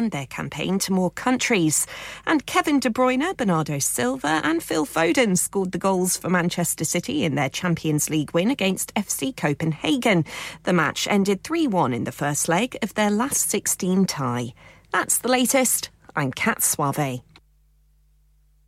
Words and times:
expand 0.00 0.12
their 0.12 0.26
campaign 0.26 0.78
to 0.78 0.92
more 0.92 1.10
countries. 1.10 1.86
And 2.26 2.46
Kevin 2.46 2.80
De 2.80 2.88
Bruyne, 2.88 3.36
Bernardo 3.36 3.78
Silva, 3.78 4.40
and 4.42 4.62
Phil 4.62 4.86
Foden 4.86 5.36
scored 5.36 5.72
the 5.72 5.78
goals 5.78 6.16
for 6.16 6.30
Manchester 6.30 6.84
City 6.84 7.24
in 7.24 7.34
their 7.34 7.50
Champions 7.50 8.08
League 8.08 8.32
win 8.32 8.50
against 8.50 8.94
FC 8.94 9.36
Copenhagen. 9.36 10.24
The 10.62 10.72
match 10.72 11.06
ended 11.10 11.44
3 11.44 11.66
1 11.66 11.92
in 11.92 12.04
the 12.04 12.12
first 12.12 12.48
leg 12.48 12.78
of 12.82 12.94
their 12.94 13.10
last 13.10 13.50
16 13.50 14.06
tie. 14.06 14.54
That's 14.90 15.18
the 15.18 15.28
latest. 15.28 15.90
I'm 16.16 16.32
Kat 16.32 16.62
Suave. 16.62 17.20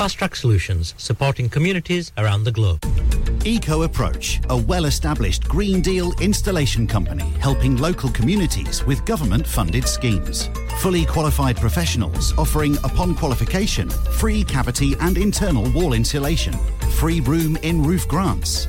Fast 0.00 0.16
Track 0.16 0.34
Solutions, 0.34 0.94
supporting 0.96 1.50
communities 1.50 2.10
around 2.16 2.44
the 2.44 2.50
globe. 2.50 2.82
Eco 3.44 3.82
Approach, 3.82 4.40
a 4.48 4.56
well 4.56 4.86
established 4.86 5.46
Green 5.46 5.82
Deal 5.82 6.14
installation 6.22 6.86
company 6.86 7.28
helping 7.38 7.76
local 7.76 8.08
communities 8.08 8.82
with 8.86 9.04
government 9.04 9.46
funded 9.46 9.86
schemes. 9.86 10.48
Fully 10.78 11.04
qualified 11.04 11.58
professionals 11.58 12.32
offering, 12.38 12.78
upon 12.78 13.14
qualification, 13.14 13.90
free 13.90 14.42
cavity 14.42 14.94
and 15.00 15.18
internal 15.18 15.70
wall 15.72 15.92
insulation, 15.92 16.54
free 16.92 17.20
room 17.20 17.58
in 17.58 17.82
roof 17.82 18.08
grants 18.08 18.68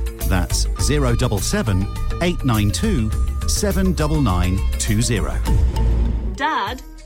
That's 0.31 0.63
077 0.79 1.81
892 2.21 3.11
79920. 3.49 6.35
Dad, 6.35 6.81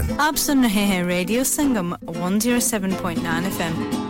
आप 0.00 0.36
सुन 0.36 0.62
रहे 0.62 0.82
हैं 0.90 1.02
radio 1.04 1.42
Sangam 1.44 1.94
107.9 1.94 3.46
FM 3.46 4.09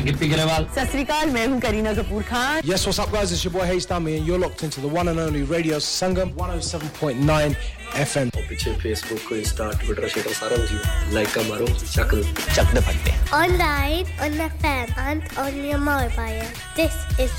मैं 0.00 0.06
गिप्पी 0.06 0.28
गिरेवाल 0.28 0.66
सस्रीकाल 0.74 1.30
मैं 1.30 1.46
हूँ 1.46 1.60
Kapoor 1.60 2.22
Khan. 2.28 2.62
Yes, 2.64 2.86
what's 2.86 2.98
up 2.98 3.10
guys? 3.12 3.32
It's 3.32 3.44
your 3.44 3.52
boy 3.52 3.66
Hayes 3.70 3.86
Dummy 3.86 4.16
and 4.16 4.26
you're 4.26 4.38
locked 4.38 4.62
into 4.62 4.80
the 4.80 4.88
one 4.88 5.08
and 5.08 5.20
only 5.20 5.42
Radio 5.42 5.78
Sangam 5.78 6.32
107.9 6.36 7.56
FM. 8.04 8.30
और 8.36 8.46
पीछे 8.48 8.72
Facebook 8.84 9.26
को 9.28 9.36
Insta, 9.40 9.66
Twitter, 9.82 10.08
Twitter 10.14 10.32
सारा 10.40 10.56
कुछ 10.56 10.72
like 11.16 11.34
का 11.34 11.42
मारो, 11.48 11.66
चक 11.66 12.14
चक 12.56 12.72
दे 12.74 12.80
पट्टे. 12.88 13.14
Online, 13.40 14.06
on 14.24 14.38
the 14.40 14.48
fan, 14.62 14.94
and 15.06 15.22
on 15.44 15.62
your 15.68 15.80
mobile. 15.90 16.48
This 16.76 16.96
is 17.18 17.32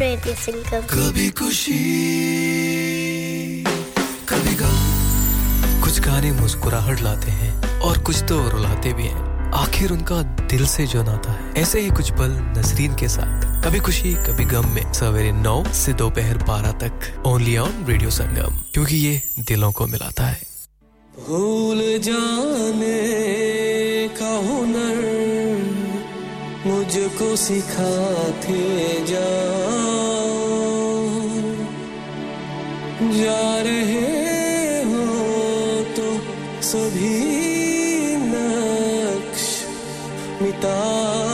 Radio 0.00 0.36
Sangam. 0.44 0.86
कभी 0.94 1.30
खुशी, 1.40 1.80
कभी 4.32 4.54
कुछ 5.82 6.00
गाने 6.06 6.32
मुस्कुराहट 6.40 7.02
लाते 7.02 7.30
हैं 7.42 7.78
और 7.80 7.98
कुछ 8.08 8.22
तो 8.28 8.48
रुलाते 8.48 8.92
भी 8.92 9.06
हैं 9.08 9.29
आखिर 9.54 9.92
उनका 9.92 10.22
दिल 10.22 10.66
से 10.66 10.86
जो 10.86 11.02
नाता 11.02 11.32
है, 11.32 11.52
ऐसे 11.56 11.80
ही 11.80 11.88
कुछ 11.90 12.10
पल 12.10 12.30
नसरीन 12.58 12.94
के 12.94 13.08
साथ। 13.08 13.64
कभी 13.64 13.78
खुशी, 13.78 14.12
कभी 14.26 14.44
गम 14.44 14.68
में 14.74 14.92
सवेरे 14.92 15.32
नौ 15.32 15.64
से 15.74 15.92
दोपहर 15.92 16.38
बारह 16.48 16.72
तक 16.82 17.22
ओनली 17.26 17.56
ऑन 17.56 17.84
रेडियो 17.88 18.10
संगम 18.10 18.58
क्योंकि 18.74 18.96
ये 18.96 19.22
दिलों 19.40 19.72
को 19.72 19.86
मिलाता 19.86 20.26
है। 20.26 20.40
भूल 21.28 21.80
जाने 21.98 22.98
का 24.20 24.32
हुनर 24.46 24.98
मुझको 26.66 27.34
सिखाते 27.36 28.60
जा 29.06 29.28
रहे 33.62 34.82
हो 34.84 35.04
तो 35.96 36.06
सभी 36.62 37.39
等 40.60 41.29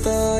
मुझे 0.00 0.39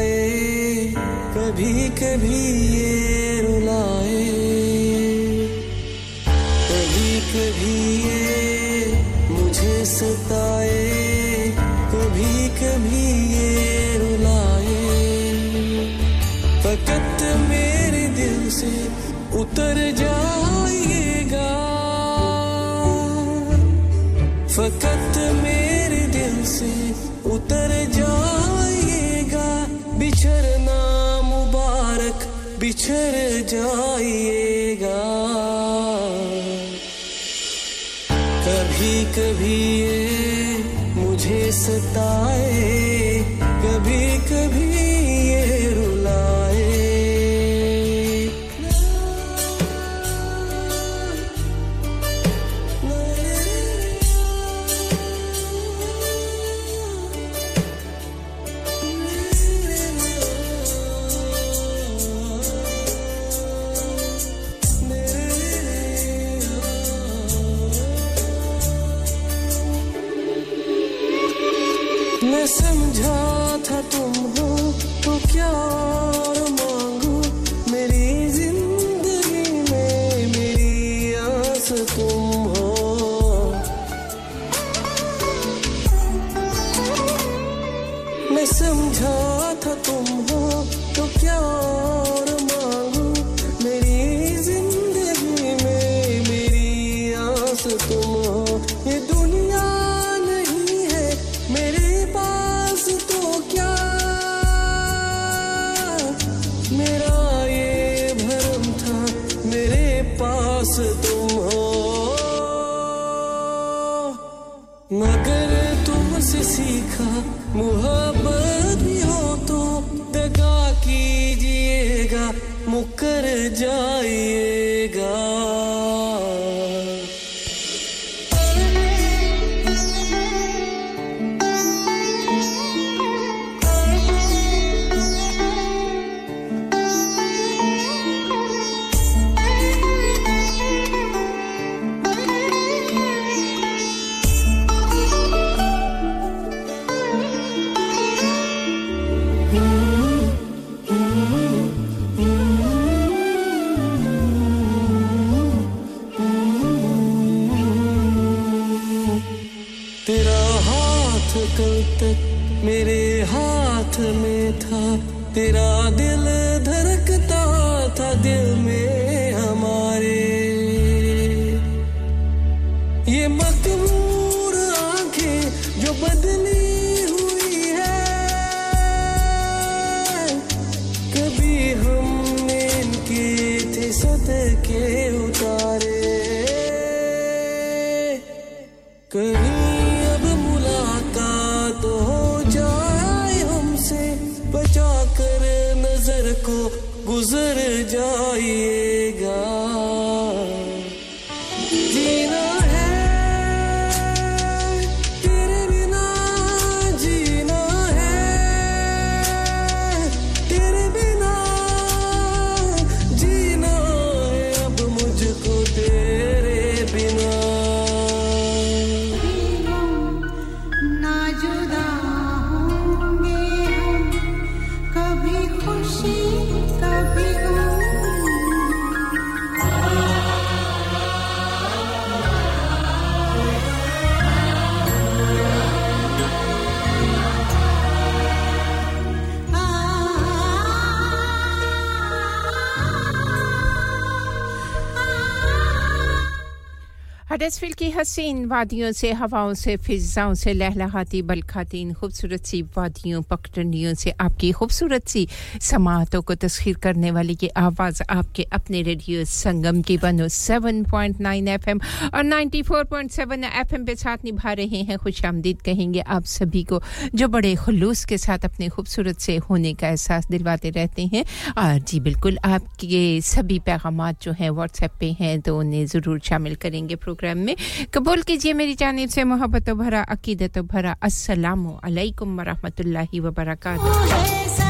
वादियों 248.50 248.90
से, 248.92 249.12
हवाओं 249.12 249.54
से, 249.54 249.76
फिजाओं 249.78 250.34
से 250.34 250.52
लहलहाती 250.52 251.22
बलखातीन 251.22 251.92
खूबसूरत 251.94 252.44
सी 252.44 252.62
वादियों, 252.76 253.22
पगडंडियों 253.22 253.94
से 253.94 254.10
आपकी 254.20 254.50
खूबसूरत 254.52 255.08
सी 255.08 255.26
समातों 255.62 256.22
को 256.22 256.34
तस्खीर 256.36 256.76
करने 256.82 257.10
वाली 257.10 257.36
ये 257.42 257.48
आवाज़ 257.58 258.02
आपके 258.10 258.42
अपने 258.52 258.82
रेडियो 258.82 259.24
संगम 259.26 259.80
की 259.82 259.96
बनो 259.98 260.28
7.9 260.30 261.48
एफएम 261.48 261.80
और 262.14 262.22
94.7 262.24 263.44
एफएम 263.60 263.84
पे 263.84 263.94
साथ 263.96 264.24
निभा 264.24 264.52
रहे 264.52 264.82
हैं। 264.82 264.98
खुश 264.98 265.24
आमदीद 265.24 265.60
कहेंगे 265.62 266.00
आप 266.00 266.24
सभी 266.26 266.62
को 266.64 266.80
जो 267.14 267.28
बड़े 267.28 267.54
खलूस 267.56 268.04
के 268.04 268.18
साथ 268.18 268.44
अपने 268.44 268.68
खूबसूरत 268.68 269.18
से 269.20 269.36
होने 269.48 269.72
का 269.74 269.88
एहसास 269.88 270.28
दिलवाते 270.30 270.70
रहते 270.70 271.06
हैं। 271.14 271.24
और 271.58 271.78
जी 271.80 272.00
बिल्कुल, 272.00 272.38
आपके 272.44 273.20
सभी 273.24 273.58
पैगाम 273.60 274.10
जो 274.22 274.32
हैं 274.32 274.50
व्हाट्सएप 274.50 274.92
पे 275.00 275.10
हैं 275.20 275.40
तो 275.40 275.58
उन्हें 275.58 275.84
ज़रूर 275.86 276.20
शामिल 276.24 276.54
करेंगे 276.56 276.96
प्रोग्राम 276.96 277.38
में। 277.38 277.54
कबूल 277.94 278.22
कीजिए 278.40 278.52
मेरी 278.56 278.74
जानब 278.80 279.08
से 279.12 279.24
मोहब्बत 279.28 279.68
भरा 279.76 280.00
अकीदत 280.08 280.58
भरा। 280.64 280.96
अस्सलाम 281.04 281.66
वालेकुम 281.68 282.40
वरहमतुल्लाहि 282.40 283.20
व 283.20 283.30
बरकातहू 283.36 284.69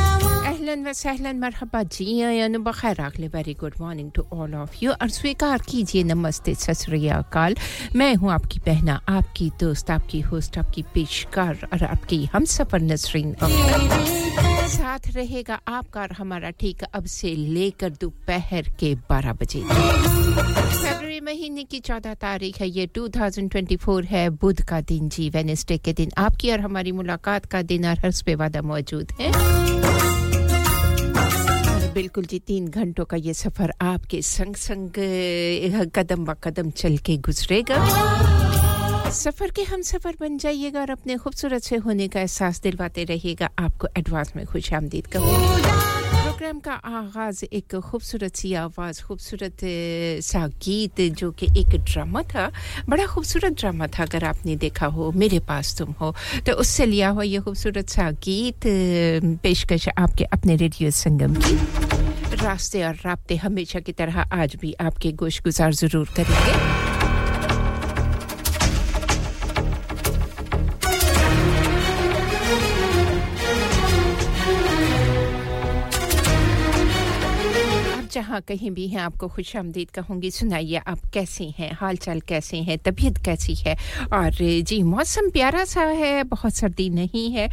अहलन 0.61 0.85
व 0.87 0.93
सहलन 0.93 1.39
मरहबा 1.41 1.83
जी 1.97 2.05
आयान 2.21 2.57
बखैर 2.63 3.01
अगले 3.01 3.29
very 3.35 3.53
good 3.61 3.75
morning 3.81 4.11
to 4.15 4.23
all 4.33 4.55
of 4.55 4.75
you 4.83 4.91
और 4.93 5.09
स्वीकार 5.11 5.63
कीजिए 5.69 6.03
नमस्ते 6.05 6.55
सत 6.55 6.85
मैं 7.97 8.15
हूँ 8.15 8.31
आपकी 8.33 8.59
बहना 8.67 9.01
आपकी 9.09 9.51
दोस्त 9.61 9.91
आपकी 9.91 10.21
होस्ट 10.29 10.59
आपकी 10.59 10.83
पेशकार 10.95 11.69
और 11.73 11.85
आपकी 11.85 12.25
हम 12.35 12.45
सफ़र 12.57 12.81
नसरीन 12.93 13.35
साथ 14.75 15.11
रहेगा 15.15 15.59
आपका 15.69 16.01
और 16.01 16.13
हमारा 16.19 16.51
ठीक 16.61 16.83
अब 16.95 17.05
से 17.15 17.35
लेकर 17.37 17.91
दोपहर 18.01 18.69
के 18.81 18.95
12 19.11 19.35
बजे 19.41 19.63
फरवरी 19.63 21.21
महीने 21.31 21.65
की 21.73 21.81
14 21.89 22.15
तारीख 22.21 22.61
है 22.61 22.69
ये 22.69 22.87
2024 22.99 24.05
है 24.11 24.29
बुध 24.45 24.63
का 24.69 24.81
दिन 24.93 25.09
जी 25.17 25.29
वेनेसडे 25.35 25.79
के 25.89 25.93
दिन 26.03 26.11
आपकी 26.29 26.53
और 26.53 26.61
हमारी 26.69 26.93
मुलाकात 27.03 27.47
का 27.53 27.63
दिन 27.73 27.87
और 27.91 27.99
हर्ष 28.05 28.23
पे 28.27 28.35
वादा 28.45 28.63
मौजूद 28.73 29.13
है 29.21 30.10
बिल्कुल 31.95 32.25
जी, 32.25 32.39
तीन 32.39 32.69
घंटों 32.69 33.05
का 33.05 33.17
ये 33.17 33.33
सफ़र 33.35 33.73
आपके 33.83 34.21
संग 34.23 34.55
संग 34.57 34.91
कदम 35.95 36.25
ब 36.25 36.37
कदम 36.45 36.71
चल 36.71 36.97
के 37.07 37.17
गुजरेगा। 37.27 37.79
सफ़र 39.11 39.51
के 39.51 39.63
हम 39.63 39.83
सफ़र 39.83 40.17
बन 40.21 40.37
जाइएगा 40.39 40.81
और 40.81 40.91
अपने 40.91 41.17
खूबसूरत 41.17 41.63
से 41.63 41.77
होने 41.87 42.09
का 42.09 42.21
एहसास 42.21 42.61
दिलवाते 42.63 43.05
रहिएगा। 43.05 43.49
आपको 43.59 43.89
एडवांस 43.99 44.33
में 44.37 44.45
खुश 44.47 44.73
आमदीद 44.73 45.07
कहूँगी 45.07 46.00
प्रोग्राम 46.41 46.61
का 46.65 46.73
आगाज़ 46.73 47.45
एक 47.53 47.75
खूबसूरत 47.85 48.37
सी 48.37 48.53
आवाज़, 48.65 49.03
खूबसूरत 49.05 49.61
सा 50.25 50.47
गीत 50.65 51.01
जो 51.13 51.31
कि 51.37 51.47
एक 51.61 51.77
ड्रामा 51.85 52.23
था, 52.33 52.49
बड़ा 52.89 53.07
खूबसूरत 53.07 53.61
ड्रामा 53.61 53.87
था 53.93 54.03
अगर 54.03 54.25
आपने 54.25 54.57
देखा 54.57 54.87
हो, 54.87 55.11
मेरे 55.13 55.39
पास 55.45 55.77
तुम 55.79 55.93
हो। 56.01 56.15
तो 56.47 56.53
उससे 56.57 56.87
लिया 56.87 57.09
हुआ 57.09 57.23
ये 57.23 57.41
खूबसूरत 57.45 57.89
सा 57.89 58.11
गीत 58.25 58.61
पेशकश 59.45 59.89
आपके 59.99 60.25
अपने 60.33 60.57
रेडियो 60.57 60.91
संगम 60.91 61.35
की। 61.45 61.57
रास्ते 62.41 62.85
और 62.85 62.95
रास्ते 63.05 63.37
हमेशा 63.37 63.81
की 63.85 63.93
तरह 63.93 64.21
आज 64.33 64.57
भी 64.61 64.73
आपके 64.81 65.13
गोश 65.21 65.43
गुजार 65.45 65.73
ज़रूर 65.75 66.09
करेंगे। 66.17 66.90
जहाँ 78.13 78.41
कहीं 78.49 78.71
भी 78.71 78.87
हैं, 78.89 79.01
आपको 79.01 79.29
खुश 79.29 79.55
आमदीद 79.57 79.91
कहूँगी, 79.91 80.31
सुनाइए 80.31 80.81
आप 80.87 81.01
कैसे 81.15 81.45
हैं 81.59 81.71
हाल 81.81 81.97
चाल 81.97 82.21
कैसे 82.29 82.57
हैं, 82.57 82.79
तबीयत 82.79 83.19
कैसी 83.25 83.55
है? 83.55 83.77
और 84.13 84.31
जी, 84.63 84.83
मौसम 84.83 85.31
प्यारा 85.31 85.65
सा 85.65 85.83
है, 85.83 86.23
बहुत 86.25 86.55
सर्दी 86.57 86.89
नहीं 86.91 87.31
है 87.33 87.49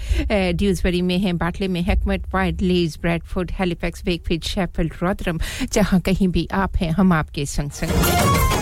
ड्यूजबरी 0.53 1.01
में 1.01 1.17
है, 1.19 1.33
बाटले 1.33 1.67
में 1.67 1.81
हैकमट 1.81 2.27
वाइट 2.33 2.61
lease 2.61 2.97
Bradford 3.01 3.51
Halifax, 3.59 4.05
Wakefield, 4.05 4.43
Sheffield, 4.43 4.93
Rotherham, 5.03 5.39
जहाँ 5.73 5.99
कहीं 6.01 6.27
भी 6.27 6.47
आप 6.53 6.77
हैं, 6.81 6.91
हम 6.91 7.13
आपके 7.13 7.45
संग 7.45 7.71
संग 7.71 8.56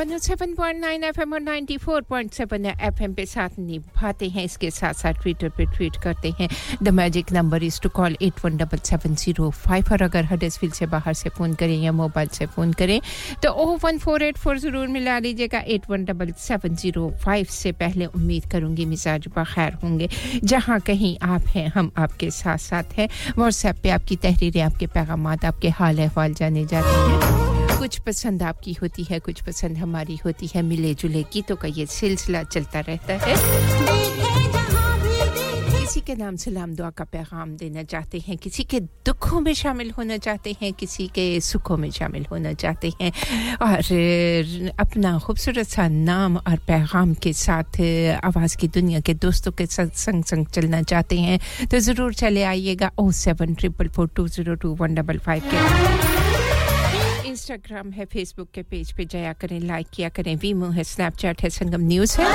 107.9 0.00 1.02
एफएम 1.04 1.32
और 1.34 1.40
94.7 1.40 2.66
एफएम 2.66 3.14
पे 3.14 3.24
साथ 3.26 3.58
निभाते 3.58 4.28
हैं। 4.28 4.44
इसके 4.44 4.70
साथ 4.70 4.94
साथ 4.94 5.20
ट्विटर 5.22 5.48
पे 5.56 5.64
ट्वीट 5.76 5.96
करते 6.04 6.30
हैं। 6.40 6.48
The 6.82 6.88
magic 6.88 7.32
number 7.32 7.62
is 7.62 7.80
to 7.82 7.88
call 7.88 8.16
at 8.22 8.44
one 8.44 8.56
double 8.56 8.78
seven 8.84 9.14
zero 9.14 9.50
five 9.56 9.92
और 9.92 10.02
अगर 10.02 10.24
हडसफील्ड 10.24 10.74
से 10.74 10.86
बाहर 10.86 11.14
से 11.14 11.30
फ़ोन 11.30 11.54
करें 11.54 11.76
या 11.82 11.92
मोबाइल 11.92 12.28
से 12.28 12.46
फ़ोन 12.46 12.72
करें 12.72 13.00
तो 13.42 13.50
O 13.50 13.76
one 13.84 13.98
four 13.98 14.22
eight 14.22 14.38
four 14.38 14.58
ज़रूर 14.58 14.88
मिला 14.88 15.18
लीजिएगा। 15.18 15.58
Eight 15.68 15.90
one 15.90 16.04
double 16.04 16.32
seven 16.38 16.74
zero 16.76 17.12
five 17.24 17.46
से 17.50 17.72
पहले 17.82 18.06
उम्मीद 18.06 18.50
करूँगी 18.52 18.84
मिजाज 18.86 19.28
बखैर 19.36 19.74
होंगे। 19.82 20.08
जहाँ 20.44 20.80
कहीं 20.80 21.16
आप 21.22 21.46
हैं, 21.54 21.68
हम 21.76 21.92
आपके 21.98 22.30
साथ 22.32 22.58
साथ 22.58 22.98
हैं। 22.98 23.08
व्हाट्सएप 23.36 23.82
पे 23.82 23.90
आपकी 23.90 24.16
तहरीरें, 24.16 24.62
आपके 24.62 24.86
पैगाम 24.88 25.26
आपके 25.28 25.68
हाल 25.68 25.98
अहवाल 25.98 26.34
जाने 26.34 26.64
जाते 26.66 26.88
हैं। 26.88 27.59
कुछ 27.80 27.98
पसंद 28.06 28.42
आपकी 28.42 28.72
होती 28.80 29.04
है, 29.10 29.18
कुछ 29.18 29.40
पसंद 29.42 29.78
हमारी 29.78 30.16
होती 30.24 30.46
है 30.54 30.62
मिले 30.62 30.94
जुले 31.00 31.22
गीतों 31.32 31.56
का 31.56 31.68
ये 31.68 31.86
सिलसिला 31.88 32.42
चलता 32.44 32.80
रहता 32.88 33.14
है। 33.22 33.34
किसी 35.80 36.00
के 36.06 36.14
नाम 36.14 36.36
सलाम 36.36 36.74
दुआ 36.76 36.90
का 36.90 37.04
पैगाम 37.04 37.56
देना 37.56 37.82
चाहते 37.82 38.18
हैं, 38.26 38.36
किसी 38.36 38.64
के 38.64 38.80
दुखों 38.80 39.40
में 39.40 39.52
शामिल 39.54 39.90
होना 39.98 40.16
चाहते 40.16 40.54
हैं, 40.60 40.72
किसी 40.72 41.06
के 41.14 41.24
सुखों 41.40 41.76
में 41.76 41.90
शामिल 41.90 42.26
होना 42.30 42.52
चाहते 42.52 42.92
हैं। 43.00 43.10
और 43.62 43.78
अपना 44.80 45.18
खूबसूरत 45.18 45.66
सा 45.68 45.88
नाम 45.88 46.36
और 46.36 46.56
पैगाम 46.68 47.14
के 47.22 47.32
साथ 47.32 47.80
आवाज़ 48.24 48.56
की 48.56 48.68
दुनिया 48.68 49.00
के 49.00 49.14
दोस्तों 49.24 49.52
के 49.52 49.66
साथ 49.66 49.96
संग 50.04 50.24
संग 50.24 50.46
चलना 50.46 50.82
चाहते 50.82 51.18
हैं 51.20 51.40
तो 51.70 51.78
ज़रूर 51.88 52.14
चले 52.14 52.42
आइएगा 52.52 52.90
O 52.98 53.10
seven 53.24 53.54
triple 53.54 53.88
four 53.96 54.08
two 54.16 54.28
zero 54.28 54.54
two 54.54 54.74
one 54.80 54.94
double 54.94 55.18
five 55.26 55.42
के। 55.54 56.29
इंस्टाग्राम 57.50 57.90
है 57.90 58.04
फेसबुक 58.06 58.48
के 58.54 58.62
पेज 58.62 58.92
पे 58.96 59.04
जाया 59.10 59.32
करें 59.34 59.60
लाइक 59.60 59.86
किया 59.94 60.08
करें। 60.08 60.34
वीमो 60.38 60.66
है 60.70 60.82
स्नैपचैट 60.84 61.42
है, 61.42 61.48
संगम 61.50 61.82
न्यूज़ 61.86 62.20
है। 62.20 62.26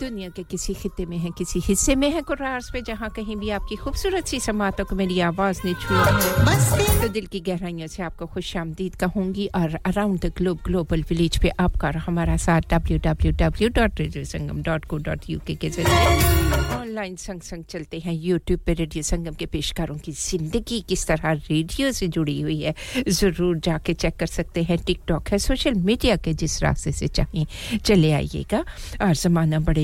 दुनिया 0.00 0.28
के 0.36 0.42
किसी 0.42 0.74
खिते 0.74 1.06
में 1.06 1.16
है, 1.18 1.30
किसी 1.38 1.60
हिस्से 1.64 1.94
में 1.94 2.10
है 2.10 2.22
कुर्रार्स 2.26 2.70
पे, 2.72 2.80
जहाँ 2.82 3.10
कहीं 3.16 3.36
भी 3.36 3.50
आपकी 3.50 3.76
खूबसूरत 3.76 4.26
सी 4.26 4.40
समातों 4.40 4.84
को 4.84 4.96
मेरी 4.96 5.20
आवाज़ 5.20 5.60
ने 5.64 5.74
छुआ 5.82 6.04
है। 6.04 7.00
तो 7.02 7.08
दिल 7.08 7.26
की 7.26 7.40
गहराइयों 7.46 7.86
से 7.86 8.02
आपको 8.02 8.26
खुश 8.26 8.56
आमदीद 8.56 8.94
कहूँगी 9.00 9.46
और 9.54 9.78
around 9.86 10.20
the 10.20 10.32
globe 10.38 10.58
global 10.66 11.04
village 11.10 11.38
पे 11.42 11.48
आपका 11.60 11.92
हमारा 12.06 12.36
साथ 12.48 12.62
W 12.74 12.98
W 13.06 13.32
W 13.38 13.68
dot 13.78 14.00
radio 14.00 14.24
Sangam 14.34 14.62
dot 14.62 14.84
co 14.84 14.98
dot 14.98 15.30
U 15.30 15.38
K 15.46 15.70
ज़रिए। 15.70 16.79
ऑनलाइन 16.90 17.14
संग 17.16 17.40
संग 17.40 17.64
चलते 17.70 17.98
हैं। 18.00 18.12
यूट्यूब 18.12 18.60
पे 18.66 18.72
रेडियो 18.74 19.02
संगम 19.02 19.34
के 19.38 19.46
पेशकारों 19.46 19.96
की 20.04 20.12
ज़िंदगी 20.12 20.80
किस 20.88 21.06
तरह 21.06 21.32
रेडियो 21.32 21.90
से 21.92 22.08
जुड़ी 22.08 22.40
हुई 22.40 22.60
है, 22.60 22.74
ज़रूर 23.08 23.58
जाके 23.64 23.94
चेक 23.94 24.16
कर 24.18 24.26
सकते 24.26 24.62
हैं। 24.62 24.78
टिकटॉक 24.78 25.28
है, 25.28 25.38
सोशल 25.38 25.74
मीडिया 25.86 26.16
के 26.16 26.34
जिस 26.34 26.62
रास्ते 26.62 26.92
से 26.92 27.08
चाहें 27.08 27.46
चले 27.84 28.12
आइएगा। 28.12 28.64
और 29.02 29.14
ज़माना 29.14 29.58
बड़े 29.60 29.82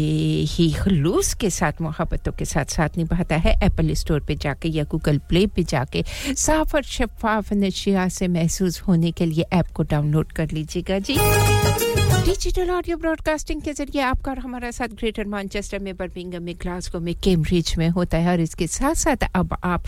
ही 0.50 0.70
खलूस 0.72 1.32
के 1.34 1.50
साथ, 1.50 1.80
मोहब्बतों 1.80 2.32
के 2.32 2.44
साथ 2.44 2.75
साथ 2.76 2.98
निभाता 2.98 3.36
है। 3.36 3.54
एप्पल 3.64 3.94
स्टोर 3.94 4.20
पे 4.26 4.34
जाके 4.36 4.68
या 4.68 4.84
गूगल 4.90 5.18
प्ले 5.28 5.46
पे 5.46 5.62
जाके 5.64 6.04
साफ़ 6.36 6.76
और 6.76 6.82
शफाफ 6.96 7.52
नशिया 7.54 8.08
से 8.08 8.28
महसूस 8.28 8.80
होने 8.82 9.12
के 9.12 9.26
लिए 9.26 9.44
ऐप 9.52 9.72
को 9.76 9.82
डाउनलोड 9.84 10.32
कर 10.32 10.50
लीजिएगा। 10.50 10.98
जी। 11.00 11.14
डिजिटल 12.26 12.71
ऑडियो 12.71 12.97
ब्रॉडकास्टिंग 12.97 13.61
के 13.62 13.73
ज़रिए 13.73 14.00
आपका 14.02 14.30
और 14.30 14.38
हमारा 14.38 14.71
साथ 14.71 14.95
ग्रेटर 14.99 15.25
मैनचेस्टर 15.30 15.78
में 15.78 15.95
बर्मिंगम 15.97 16.42
में 16.42 16.54
ग्लासगो 16.62 17.00
में 17.00 17.14
कैम्ब्रिज 17.25 17.75
में 17.78 17.88
होता 17.88 18.18
है 18.18 18.30
और 18.30 18.40
इसके 18.40 18.66
साथ 18.66 18.95
साथ 18.95 19.25
अब 19.35 19.56
आप 19.64 19.85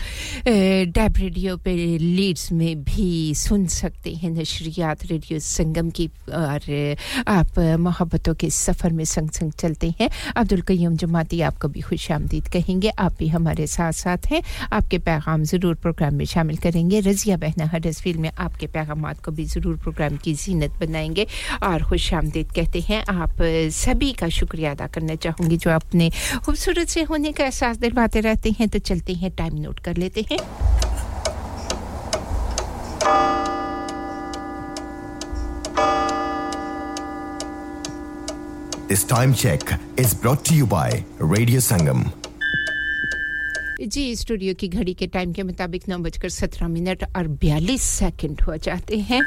डैब 0.47 1.17
रेडियो 1.17 1.55
पे 1.65 1.73
लीड्स 1.97 2.51
में 2.51 2.83
भी 2.83 3.33
सुन 3.35 3.65
सकते 3.67 4.13
हैं 4.21 4.29
नशरियात 4.31 5.05
रेडियो 5.05 5.39
संगम 5.39 5.89
की, 5.89 6.07
और 6.07 6.95
आप 7.27 7.59
मोहब्बतों 7.79 8.35
के 8.35 8.49
सफ़र 8.49 8.93
में 8.93 9.03
संग 9.05 9.29
संग 9.29 9.51
चलते 9.59 9.89
हैं। 9.99 10.09
अब्दुल 10.35 10.61
कयूम 10.61 10.95
जमाती 10.95 11.41
आपको 11.49 11.67
भी 11.67 11.81
खुश 11.81 12.09
आमदीद 12.11 12.47
कहेंगे। 12.53 12.89
आप 12.89 13.17
भी 13.19 13.27
हमारे 13.27 13.67
साथ 13.67 13.99
साथ 13.99 14.31
हैं। 14.31 14.41
आपके 14.71 14.97
पैगाम 15.09 15.43
ज़रूर 15.51 15.75
प्रोग्राम 15.81 16.15
में 16.15 16.25
शामिल 16.25 16.57
करेंगे। 16.63 16.99
रजिया 17.01 17.37
बहना 17.43 17.69
हडसफील्ड 17.73 18.19
में 18.19 18.31
आपके 18.37 18.67
पैगाम 18.69 19.13
को 19.25 19.31
भी 19.31 19.45
ज़रूर 19.47 19.77
प्रोग्राम 19.83 20.17
की 20.23 20.33
जीनत 20.37 20.79
बनाएँगे 20.79 21.27
और 21.63 21.83
खुश 21.89 22.11
आमदीद 22.29 22.51
कहते 22.55 22.79
हैं 22.89 23.03
आप 23.09 23.37
सभी 23.73 24.11
का 24.19 24.27
शुक्रिया 24.37 24.71
अदा 24.71 24.87
करना 24.93 25.15
चाहूँगी 25.25 25.57
जो 25.65 25.69
अपने 25.71 26.09
खूबसूरत 26.45 26.87
से 26.95 27.03
होने 27.09 27.31
का 27.39 27.43
एहसास 27.43 27.77
दिलवाते 27.85 28.19
रहते 28.29 28.51
हैं 28.59 28.67
तो 28.69 28.79
चलते 28.91 29.13
हैं 29.23 29.31
टाइम 29.37 29.55
नोट 29.61 29.79
कर 29.85 29.97
लेते 29.97 30.25
हैं 30.31 30.37
This 38.89 39.03
time 39.03 39.33
check 39.35 39.61
is 39.97 40.13
brought 40.15 40.43
to 40.45 40.55
you 40.55 40.65
by 40.65 41.03
Radio 41.19 41.59
Sangam. 41.69 42.01
जी 43.95 44.03
स्टूडियो 44.15 44.53
की 44.59 44.67
घड़ी 44.67 44.93
के 45.01 45.07
टाइम 45.07 45.33
के 45.33 45.43
मुताबिक 45.43 45.87
नौ 45.89 45.97
बजकर 46.05 46.29
सत्रह 46.29 46.67
मिनट 46.67 47.03
और 47.17 47.27
बयालीस 47.43 47.81
सेकंड 47.99 48.41
हो 48.47 48.55
जाते 48.65 48.97
हैं 49.11 49.21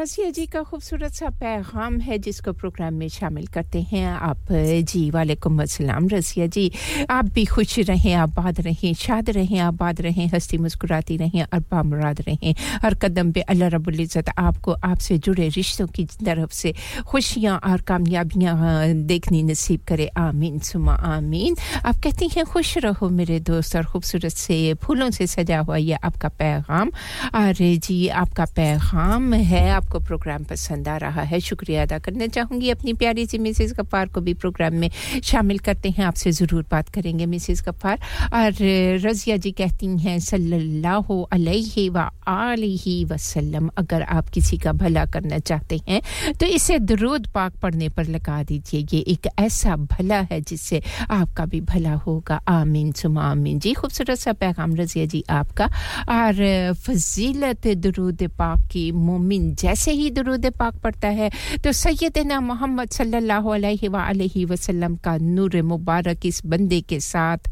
रसिया 0.00 0.28
जी 0.30 0.44
का 0.46 0.62
खूबसूरत 0.64 1.12
सा 1.12 1.28
पैगाम 1.36 1.98
है, 2.00 2.16
जिसको 2.18 2.52
प्रोग्राम 2.56 2.94
में 2.94 3.08
शामिल 3.12 3.46
करते 3.52 3.80
हैं 3.90 4.06
आप, 4.08 4.52
जी, 4.88 5.10
वालेकुम 5.10 5.60
अस्सलाम 5.62 6.08
रसिया 6.08 6.46
जी। 6.46 6.70
आप 7.10 7.24
भी 7.34 7.44
खुश 7.44 7.78
रहें, 7.84 8.14
आबाद 8.14 8.60
रहें, 8.60 8.94
शाद 8.96 9.30
रहें, 9.30 9.58
आबाद 9.60 10.00
रहें, 10.00 10.26
हंसती 10.32 10.58
मुस्कुराती 10.58 11.16
रहें, 11.16 11.42
और 11.44 11.60
बामुराद 11.70 12.20
रहें। 12.28 12.54
हर 12.82 12.94
कदम 12.94 13.32
पे 13.32 13.40
अल्लाह 13.44 13.68
रब्बुल 13.76 14.00
इज़्ज़त 14.00 14.28
आपको, 14.38 14.72
आपसे 14.72 15.18
जुड़े 15.20 15.48
रिश्तों 15.52 15.86
की 15.86 16.04
तरफ़ 16.16 16.52
से 16.52 16.72
खुशियाँ 17.04 17.58
और 17.60 17.80
कामयाबियाँ 17.84 18.56
देखनी 19.04 19.42
नसीब 19.52 19.84
करे। 19.84 20.06
आमीन, 20.16 20.58
सुमा 20.64 20.94
आमीन। 21.12 21.56
आप 21.84 22.00
कहती 22.00 22.28
हैं, 22.36 22.44
खुश 22.46 22.76
रहो 22.88 23.08
मेरे 23.20 23.38
दोस्त, 23.44 23.76
और 23.76 23.84
खूबसूरत 23.92 24.32
से 24.32 24.58
फूलों 24.80 25.10
से 25.10 25.26
सजा 25.26 25.60
हुआ 25.60 25.76
ये 25.76 26.00
आपका 26.00 26.28
पैगाम। 26.40 26.88
और 27.36 27.54
जी, 27.84 28.00
आपका 28.24 28.44
पैगाम 28.56 29.32
है 29.34 29.68
आपको 29.90 30.06
प्रोग्राम 30.06 30.44
पसंद 30.46 30.88
आ 30.88 30.96
रहा 31.02 31.22
है। 31.26 31.38
शुक्रिया 31.42 31.82
अदा 31.82 31.98
करना 31.98 32.26
चाहूँगी। 32.28 32.70
अपनी 32.70 32.92
प्यारी 32.94 33.26
सी 33.26 33.38
मिसेज़ 33.40 33.72
गफ़ार 33.74 34.08
को 34.14 34.20
भी 34.22 34.34
प्रोग्राम 34.38 34.74
में 34.78 34.90
शामिल 35.24 35.58
करते 35.58 35.90
हैं। 35.90 36.04
आपसे 36.06 36.30
ज़रूर 36.32 36.64
बात 36.70 36.88
करेंगे 36.94 37.26
मिसेज़ 37.26 37.62
गफ़ार 37.64 37.98
और 38.32 38.62
रज़िया 39.02 39.36
जी 39.36 39.50
कहती 39.52 39.86
हैं, 39.98 40.18
सल्लल्लाहु 40.20 41.22
अलैहि 41.32 41.88
व 41.90 42.08
आलिहि 42.30 43.04
वसल्लम, 43.04 43.68
अगर 43.78 44.02
आप 44.04 44.28
किसी 44.30 44.56
का 44.58 44.72
भला 44.74 45.04
करना 45.10 45.38
चाहते 45.40 45.80
हैं 45.88 46.00
तो 46.38 46.46
इसे 46.48 46.78
दरूद 46.80 47.26
पाक 47.34 47.56
पढ़ने 47.62 47.88
पर 47.88 48.06
लगा 48.06 48.42
दीजिए। 48.44 48.86
ये 48.92 49.00
एक 49.10 49.26
ऐसा 49.38 49.76
भला 49.88 50.20
है 50.30 50.40
जिससे 50.42 50.82
आपका 51.10 51.46
भी 51.46 51.60
भला 51.66 51.94
होगा। 52.06 52.40
आमीन, 52.48 52.92
सुमा 52.92 53.24
आमीन। 53.24 53.58
जी, 53.58 53.72
खूबसूरत 53.74 54.18
सा 54.18 54.32
पैगाम 54.38 54.76
रज़िया 54.76 55.06
जी 55.06 55.24
आपका। 55.30 55.66
और 56.10 56.72
फजीलत 56.78 57.66
दरूद 57.82 58.26
पाक 58.38 58.68
की 58.72 58.90
मोमिन 58.92 59.54
जैसे 59.54 59.78
ही 59.86 60.10
दरूद 60.10 60.46
पाक 60.52 60.74
पढ़ता 60.82 61.08
है। 61.10 61.30
तो 61.64 61.72
सैयदना 61.72 62.40
मोहम्मद 62.40 62.88
सल्लल्लाहु 62.90 63.50
अलैहि 63.50 64.44
वसल्लम 64.44 64.96
का 65.04 65.16
नूर 65.18 65.60
मुबारक 65.62 66.26
इस 66.26 66.40
बंदे 66.46 66.80
के 66.80 67.00
साथ 67.00 67.48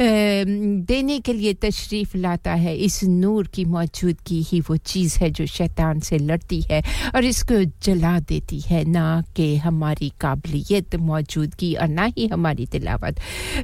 देने 0.00 1.18
के 1.20 1.32
लिए 1.32 1.54
तशरीफ़ 1.54 2.16
लाता 2.16 2.54
है। 2.54 2.76
इस 2.78 3.02
नूर 3.04 3.46
की 3.54 3.64
मौजूदगी 3.66 4.40
ही 4.42 4.60
वो 4.60 4.76
चीज़ 4.76 5.18
है 5.20 5.30
जो 5.30 5.46
शैतान 5.46 6.00
से 6.00 6.18
लड़ती 6.18 6.60
है 6.70 6.82
और 7.14 7.24
इसको 7.24 7.62
जला 7.82 8.18
देती 8.20 8.60
है। 8.60 8.84
ना 8.88 9.06
कि 9.36 9.56
हमारी 9.58 10.08
काबिलियत, 10.20 10.94
मौजूदगी 10.96 11.74
और 11.74 11.88
ना 11.88 12.04
ही 12.16 12.26
हमारी 12.26 12.66
तिलावत। 12.66 13.20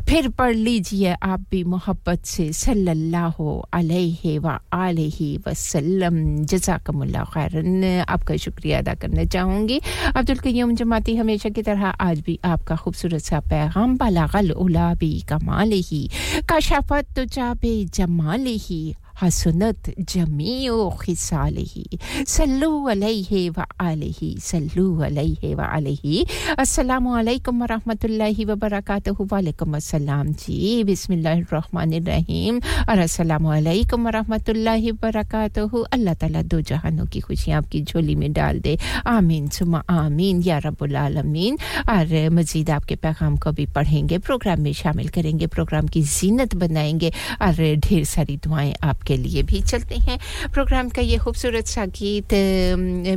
फिर 0.08 0.28
पढ़ 0.28 0.54
लीजिए 0.54 1.14
आप 1.22 1.44
भी 1.50 1.62
मोहब्बत 1.64 2.24
से। 2.26 2.52
सल्लल्लाहु 2.52 3.58
अलैहि 3.72 4.36
व 4.38 4.58
आलिहि 4.72 5.36
वसल्लम। 5.46 6.16
जज़ाकमुल्लाह 6.44 7.24
खैरन। 7.24 8.03
आपका 8.08 8.36
शुक्रिया 8.36 8.78
अदा 8.78 8.94
करना 8.94 9.24
चाहूँगी। 9.24 9.80
अब्दुल 10.16 10.38
कयूम 10.38 10.74
जमाती 10.74 11.16
हमेशा 11.16 11.48
की 11.48 11.62
तरह 11.62 11.86
आज 11.86 12.20
भी 12.20 12.38
आपका 12.44 12.76
खूबसूरत 12.76 13.20
सा 13.20 13.40
पैगाम, 13.40 13.96
बलागल 13.96 14.50
उलाबी 14.50 15.20
कमाल 15.20 15.72
ही। 15.72 16.10
कशाफत 16.52 17.18
तो 17.18 17.54
बे 17.54 17.84
जमाल 17.84 18.46
ही। 18.46 18.94
हसनत 19.24 19.92
जमीओ 20.12 20.78
खिसालिही 21.02 21.98
सल्लु 22.28 22.70
अलैहि 22.94 23.48
व 23.56 23.64
आलिही 23.80 24.30
सल्लु 24.50 24.86
अलैहि 25.08 25.54
व 25.54 25.60
आलिही 25.76 26.24
अस्सलाम 26.58 27.08
वालेकुम 27.08 27.64
रहमतुल्लाहि 27.72 28.44
व 28.44 28.54
बरकातहू 28.64 29.24
वालेकुम 29.32 29.76
अस्सलाम 29.76 30.32
जी 30.44 30.58
बिस्मिल्लाहिर 30.90 31.46
रहमानिर 31.52 32.02
रहीम 32.10 32.60
और 32.88 32.98
अस्सलाम 33.06 33.46
वालेकुम 33.46 34.08
रहमतुल्लाहि 34.18 34.90
व 34.90 34.96
बरकातहू 35.02 35.82
अल्लाह 35.96 36.14
ताला 36.20 36.42
दो 36.52 36.60
जहानों 36.70 37.06
की 37.12 37.20
खुशियाँ 37.26 37.58
आपकी 37.58 37.82
झोली 37.82 38.14
में 38.20 38.32
डाल 38.32 38.60
दे 38.66 38.76
आमीन 39.14 39.48
सुमा 39.56 39.82
आमीन 39.90 40.42
या 40.46 40.58
रब्बुल 40.66 40.96
आलमीन 41.06 41.58
और 41.96 42.12
मजीद 42.38 42.70
आपके 42.76 42.94
पैगाम 43.06 43.36
को 43.44 43.52
भी 43.58 43.66
पढ़ेंगे 43.74 44.18
प्रोग्राम 44.28 44.60
में 44.62 44.72
शामिल 44.82 45.08
करेंगे 45.16 45.46
प्रोग्राम 45.56 45.88
की 45.94 46.02
जीनत 46.02 46.54
बनाएँगे 46.64 47.10
और 47.48 47.62
ढेर 47.88 48.04
सारी 48.14 48.36
दुआएँ 48.44 48.74
आप 48.90 49.02
आपके 49.14 49.22
लिए 49.22 49.42
भी 49.42 49.60
चलते 49.62 49.94
हैं। 49.96 50.18
प्रोग्राम 50.52 50.88
का 50.90 51.02
ये 51.02 51.18
खूबसूरत 51.18 51.66
सा 51.66 51.84
गीत 51.94 52.34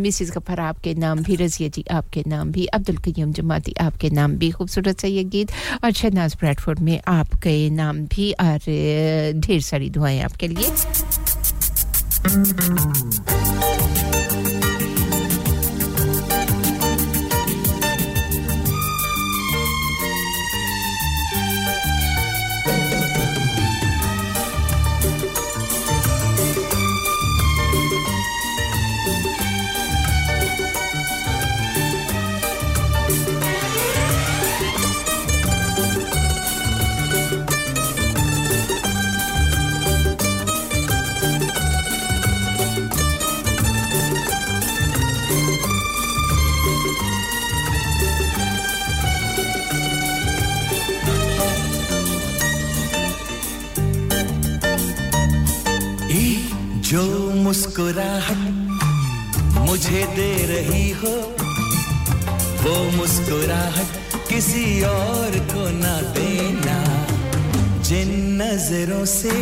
मिसिस 0.02 0.32
गफर 0.32 0.60
आपके 0.60 0.94
नाम 0.96 1.24
भी, 1.24 1.36
रजिया 1.36 1.70
जी 1.70 1.84
आपके 1.92 2.24
नाम 2.28 2.52
भी, 2.52 2.66
अब्दुल 2.68 2.98
कयूम 3.06 3.32
जमाती 3.34 3.74
आपके 3.82 4.10
नाम 4.10 4.38
भी 4.38 4.52
खूबसूरत 4.52 5.00
सा 5.02 5.08
ये 5.08 5.24
गीत 5.26 5.52
और 5.84 5.92
शहनाज 5.92 6.36
ब्रैडफोर्ड 6.40 6.80
में 6.80 7.00
आपके 7.08 7.70
नाम 7.72 8.06
भी 8.14 8.32
और 8.40 8.60
ढेर 9.42 9.62
सारी 9.62 9.90
दुआएँ 9.90 10.22
आपके 10.22 10.48
लिए। 10.48 10.70
जो 56.88 57.04
मुस्कुराहट 57.36 59.60
मुझे 59.60 60.02
दे 60.16 60.32
रही 60.48 60.90
हो, 61.00 61.12
वो 62.64 62.76
मुस्कुराहट 62.92 63.90
किसी 64.30 64.66
और 64.84 65.38
को 65.52 65.64
ना 65.80 65.96
देना। 66.18 66.78
जिन 67.82 68.42
नज़रों 68.42 69.06
से 69.06 69.34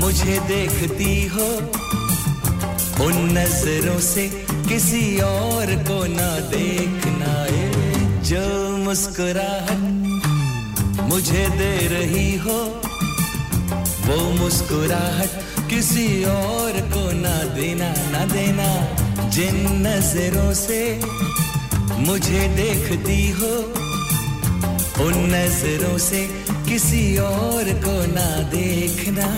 मुझे 0.00 0.38
देखती 0.48 1.26
हो, 1.26 1.48
उन 3.06 3.14
नज़रों 3.38 4.00
से 4.00 4.28
किसी 4.68 5.04
और 5.20 5.66
को 5.88 6.04
ना 6.14 6.30
देखना 6.50 7.32
ए 7.46 7.70
जो 8.30 8.44
मुस्कुराहट 8.84 9.82
मुझे 11.10 11.44
दे 11.58 11.74
रही 11.94 12.30
हो, 12.36 12.58
वो 14.06 14.18
मुस्कुराहट 14.32 15.32
किसी 15.68 16.24
और 16.24 16.72
को 16.72 17.10
ना 17.12 17.36
देना 17.54 17.88
ना 18.10 18.24
देना। 18.26 18.68
जिन 19.28 19.56
नज़रों 19.86 20.52
से 20.54 21.00
मुझे 21.98 22.48
देखती 22.48 23.30
हो, 23.30 23.54
उन 25.04 25.14
नज़रों 25.34 25.98
से 25.98 26.26
किसी 26.68 27.18
और 27.18 27.72
को 27.84 27.96
ना 28.14 28.26
देखना। 28.50 29.28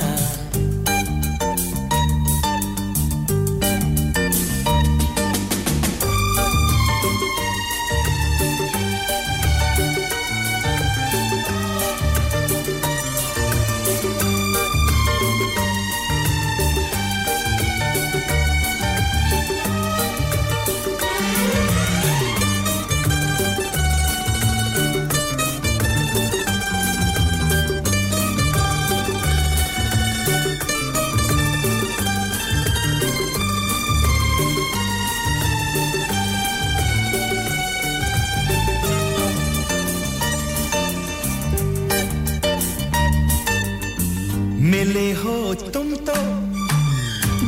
मिले 44.81 45.11
हो 45.13 45.33
तुम 45.73 45.89
तो 46.09 46.15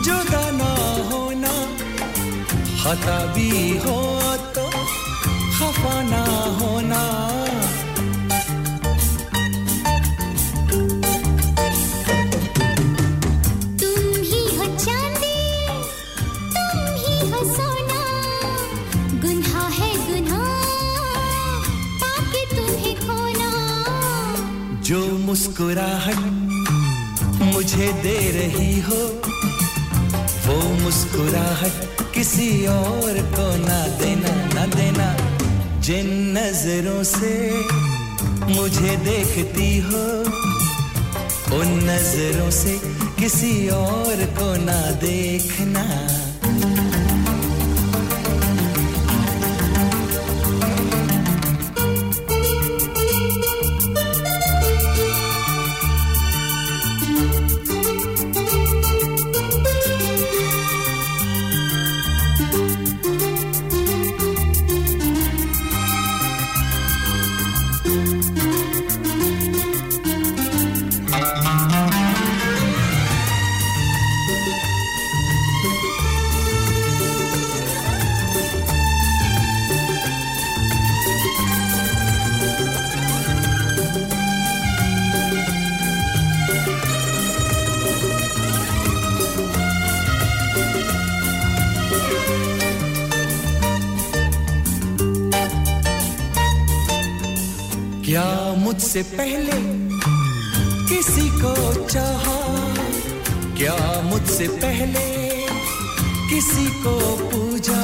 जुदा 0.05 0.42
ना 0.57 0.73
होना। 1.11 1.53
खता 2.81 3.14
भी 3.35 3.49
हो 3.85 3.97
तो 4.57 4.64
खफा 5.57 5.95
ना 6.11 6.21
होना। 6.59 7.01
तुम 13.81 14.05
ही 14.29 14.42
हो 14.57 14.66
चांदी 14.77 15.40
तुम 16.53 16.85
ही 17.01 17.16
हो 17.31 17.42
सोना। 17.55 18.05
गुनाह 19.25 19.66
है 19.81 19.90
गुनाह 20.07 20.51
तुम्हें 22.55 22.95
खोना। 23.01 23.51
जो 24.83 25.05
मुस्कुराहट 25.27 26.51
मुझे 27.62 27.92
दे 27.92 28.16
रही 28.31 28.81
हो 28.81 28.96
वो 30.46 30.55
मुस्कुराहट 30.75 32.14
किसी 32.14 32.66
और 32.66 33.18
को 33.35 33.44
ना 33.57 33.77
देना 33.98 34.33
ना 34.55 34.66
देना। 34.66 35.07
जिन 35.81 36.09
नज़रों 36.38 37.03
से 37.03 37.35
मुझे 38.57 38.96
देखती 38.96 39.79
हो, 39.79 40.03
उन 41.59 41.70
नज़रों 41.90 42.51
से 42.51 42.81
किसी 43.20 43.68
और 43.68 44.25
को 44.38 44.55
ना 44.64 44.81
देखना। 44.90 45.87
मुझसे 98.93 99.17
पहले 99.17 99.59
किसी 100.89 101.29
को 101.41 101.53
चाहा। 101.89 102.41
क्या 103.57 103.77
मुझसे 104.03 104.49
पहले 104.65 105.05
किसी 106.29 106.67
को 106.83 106.93
पूजा? 107.23 107.81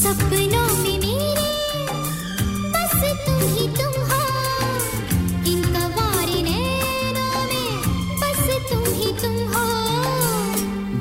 सपनों 0.00 0.68
में 0.82 0.98
मेरे 1.04 1.50
तुम 3.24 3.40
तुम 3.78 3.96
इन 5.52 5.62
कवारे 5.72 6.40
नैनों 6.48 7.36
में 7.50 7.72
बस 8.20 8.44
तुम 8.70 8.84
तुम 9.22 9.36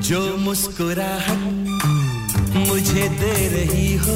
जो 0.08 0.22
मुस्कुराहट 0.46 1.43
मुझे 2.94 3.08
दे 3.10 3.36
रही 3.50 3.96
हो 3.96 4.16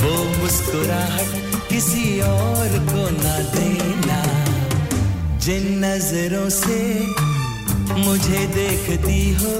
वो 0.00 0.10
मुस्कुराहट 0.34 1.32
किसी 1.68 2.20
और 2.20 2.68
को 2.90 3.08
ना 3.10 3.34
देना। 3.54 4.18
जिन 5.38 5.66
नज़रों 5.84 6.48
से 6.50 6.78
मुझे 8.04 8.46
देखती 8.54 9.18
हो, 9.34 9.56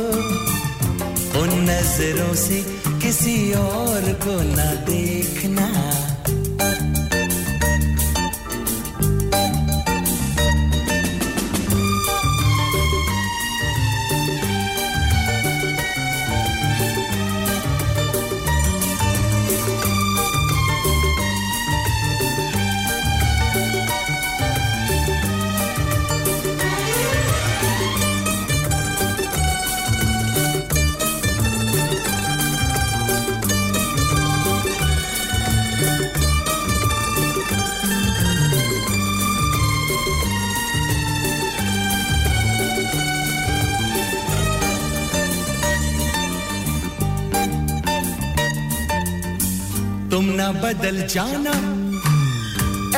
उन 1.43 1.51
नज़रों 1.71 2.35
से 2.35 2.63
किसी 3.03 3.37
और 3.55 4.13
को 4.23 4.41
ना 4.55 4.71
देखना। 4.87 5.84
जाना। 51.15 51.53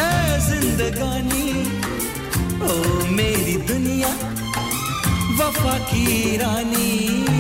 ए 0.01 0.13
जिंदगानी 0.45 1.49
ओ 2.69 2.73
मेरी 3.17 3.57
दुनिया 3.71 4.13
वफा 5.39 5.79
की 5.89 6.37
रानी। 6.37 7.36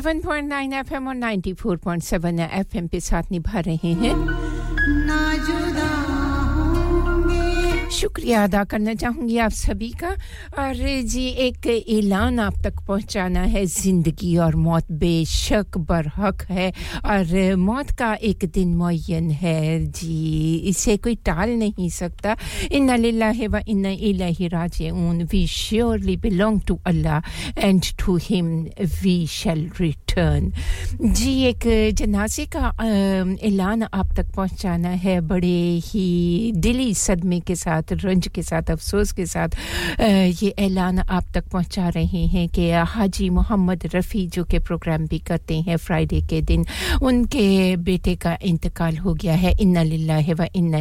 107.9 0.00 0.84
FM 0.88 1.08
और 1.08 1.14
94.7 1.14 2.64
FM 2.64 2.88
पे 2.88 3.00
साथ 3.00 3.22
निभा 3.30 3.60
रहे 3.60 3.92
हैं। 3.92 4.14
शुक्रिया 7.90 8.44
अदा 8.44 8.64
करना 8.64 8.94
चाहूँगी 8.94 9.38
आप 9.38 9.50
सभी 9.50 9.90
का। 9.90 10.16
और 10.58 10.74
जी, 11.02 11.26
एक 11.46 11.66
ऐलान 11.66 12.38
आप 12.40 12.54
तक 12.64 12.80
पहुंचाना 12.86 13.40
है, 13.40 13.64
ज़िंदगी 13.66 14.36
और 14.36 14.56
मौत 14.56 14.90
बेशक 14.92 15.76
बरहक 15.78 16.42
है। 16.50 16.72
और 17.04 17.54
मौत 17.56 17.90
का 17.98 18.12
एक 18.14 18.44
दिन 18.54 18.74
मुन 18.76 19.30
है 19.30 19.86
जी, 19.86 20.56
इसे 20.70 20.96
कोई 20.96 21.14
टाल 21.24 21.50
नहीं 21.58 21.88
सकता। 21.90 22.36
इन 22.72 22.96
लिल्लाहि 22.96 23.46
व 23.46 23.60
surely 25.50 26.16
belong 26.16 26.60
to 26.68 26.78
Allah 26.86 27.20
and 27.58 27.82
to 28.04 28.16
him 28.22 28.50
we 29.02 29.26
shall 29.26 29.68
return 30.10 31.12
जी, 31.14 31.32
एक 31.44 31.94
जनाजे 31.94 32.46
का 32.56 32.72
ऐलान 33.42 33.82
आप 33.82 34.12
तक 34.16 34.26
पहुँचाना 34.36 34.88
है 34.88 35.20
बड़े 35.20 35.80
ही 35.84 36.52
दिली 36.56 36.94
सदमे 36.94 37.40
के 37.40 37.54
साथ, 37.56 37.92
रंज 37.92 38.28
के 38.28 38.42
साथ, 38.42 38.70
अफसोस 38.70 39.12
के 39.12 39.26
साथ 39.26 39.48
ये 40.42 40.48
ऐलान 40.58 40.98
आप 40.98 41.24
तक 41.34 41.48
पहुँचा 41.52 41.88
रहे 41.88 42.24
हैं 42.26 42.48
कि 42.48 42.70
हाजी 42.70 43.28
मोहम्मद 43.30 43.88
रफ़ी 43.94 44.26
जो 44.26 44.44
कि 44.44 44.58
प्रोग्राम 44.58 45.06
भी 45.06 45.18
करते 45.18 45.60
हैं 45.60 45.76
फ्राइडे 45.76 46.20
के 46.20 46.40
दिन, 46.42 46.64
उनके 47.02 47.76
बेटे 47.76 48.14
का 48.16 48.36
इंतकाल 48.42 48.96
हो 48.96 49.14
गया 49.14 49.34
है। 49.34 49.54
इन्ना 49.60 49.82
लिल्लाहि 49.82 50.34
व 50.34 50.46
इन्ना 50.54 50.80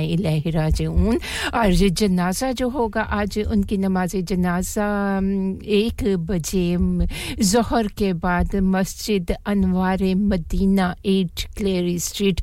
राजिऊन। 0.49 1.19
और 1.53 1.73
जनाजा 1.73 2.51
जो 2.51 2.69
होगा, 2.69 3.01
आज 3.01 3.39
उनकी 3.47 3.77
नमाज़ 3.77 4.17
जनाजा 4.17 4.87
एक 5.65 6.03
बजे 6.19 6.77
जोहर 7.43 7.87
के 7.97 8.13
बाद 8.13 8.55
Masjid 8.55 9.18
Anwar 9.45 10.03
Madina 10.15 10.95
at 11.05 11.47
Clara 11.58 11.99
Street 11.99 12.41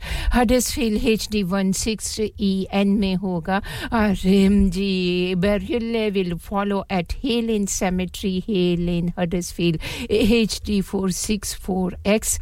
Street 0.60 1.06
H 1.06 1.28
D 1.32 1.42
one 1.42 1.72
six 1.72 2.20
E 2.20 2.66
N 2.72 2.88
में 2.88 3.14
होगा 3.14 3.62
और 3.92 4.14
um, 4.14 4.70
जी 4.70 5.34
burial 5.38 6.10
will 6.12 6.34
follow 6.34 6.84
at 6.90 7.06
Hale 7.26 7.46
Lane 7.46 7.66
Cemetery, 7.66 8.42
Hale 8.46 8.80
Lane, 8.80 9.12
Huddersfield, 9.16 9.78
HD 10.10 10.82
464X. 10.82 12.38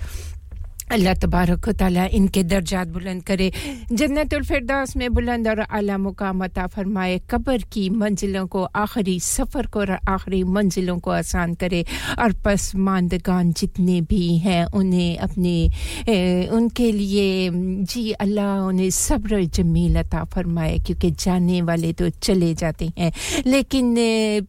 अल्लाह 0.93 1.15
तबारक 1.15 1.69
ताला 1.81 2.05
इनके 2.13 2.43
दर्जात 2.45 2.89
बुलंद 2.89 3.23
करे। 3.25 3.51
जन्नतुल 3.93 4.43
फिरदौस 4.45 4.97
में 4.97 5.09
बुलंद 5.15 5.49
और 5.49 5.61
आला 5.61 5.97
मुकाम 5.99 6.45
अता 6.45 6.67
फरमाए 6.67 7.19
कब्र 7.31 7.63
की 7.73 7.89
मंजिलों 7.91 8.47
को 8.47 8.63
आखिरी 8.63 9.19
सफ़र 9.21 9.67
को 9.67 9.81
और 9.81 9.91
आखिरी 10.09 10.43
मंजिलों 10.45 10.99
को 10.99 11.11
आसान 11.11 11.55
करे 11.55 11.85
और 12.19 12.33
पसमानदगान 12.45 13.53
जितने 13.53 14.01
भी 14.01 14.37
हैं 14.39 14.65
उन्हें 14.75 15.17
अपने 15.19 15.55
ए, 16.09 16.49
उनके 16.53 16.91
लिए 16.93 17.51
जी 17.85 18.11
अल्लाह 18.13 18.67
उन्हें 18.67 18.91
सब्र 18.91 19.45
जमील 19.55 19.99
अता 19.99 20.25
फरमाए 20.35 20.79
क्योंकि 20.87 21.11
जाने 21.11 21.61
वाले 21.63 21.93
तो 21.93 22.09
चले 22.11 22.55
जाते 22.55 22.91
हैं। 22.99 23.13
लेकिन 23.47 23.95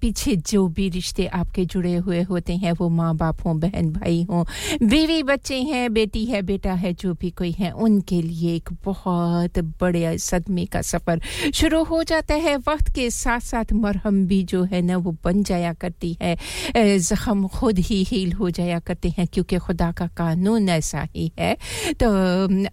पीछे 0.02 0.36
जो 0.52 0.68
भी 0.68 0.90
रिश्ते 0.90 1.26
आपके 1.40 1.66
जुड़े 1.66 1.96
हुए 1.96 2.22
होते 2.24 2.56
हैं 2.56 2.72
वो 2.80 2.90
माँ 2.90 3.16
बाप 3.16 3.46
हों 3.46 3.60
बहन 3.60 3.90
भाई 3.92 4.24
हों 4.30 4.44
बीवी 4.84 5.22
बच्चे 5.24 5.62
हैं 5.64 5.92
बेटी 5.94 6.25
है, 6.26 6.42
बेटा 6.42 6.74
है, 6.74 6.94
जो 6.94 7.14
भी 7.14 7.30
कोई 7.32 7.52
है, 7.52 7.72
उनके 7.72 8.22
लिए 8.22 8.56
एक 8.56 8.70
बहुत 8.86 9.60
बड़े 9.82 10.18
सदमे 10.18 10.66
का 10.66 10.82
सफ़र 10.84 11.22
शुरू 11.54 11.84
हो 11.84 12.02
जाता 12.04 12.36
है। 12.36 12.56
वक्त 12.58 12.94
के 12.96 13.10
साथ 13.10 13.40
साथ 13.42 13.74
मरहम 13.74 14.26
भी 14.28 14.42
जो 14.44 14.64
है 14.64 14.82
ना, 14.82 14.98
वो 14.98 15.16
बन 15.24 15.44
जाया 15.44 15.74
करती 15.76 16.16
है। 16.22 16.36
ज़ख्म 17.00 17.48
खुद 17.48 17.80
ही 17.80 18.04
हील 18.04 18.32
हो 18.34 18.50
जाया 18.50 18.80
करते 18.80 19.10
हैं, 19.18 19.28
क्योंकि 19.28 19.58
खुदा 19.58 19.92
का 19.92 20.08
कानून 20.18 20.70
ऐसा 20.70 21.08
ही 21.16 21.32
है। 21.40 21.56
तो 22.00 22.10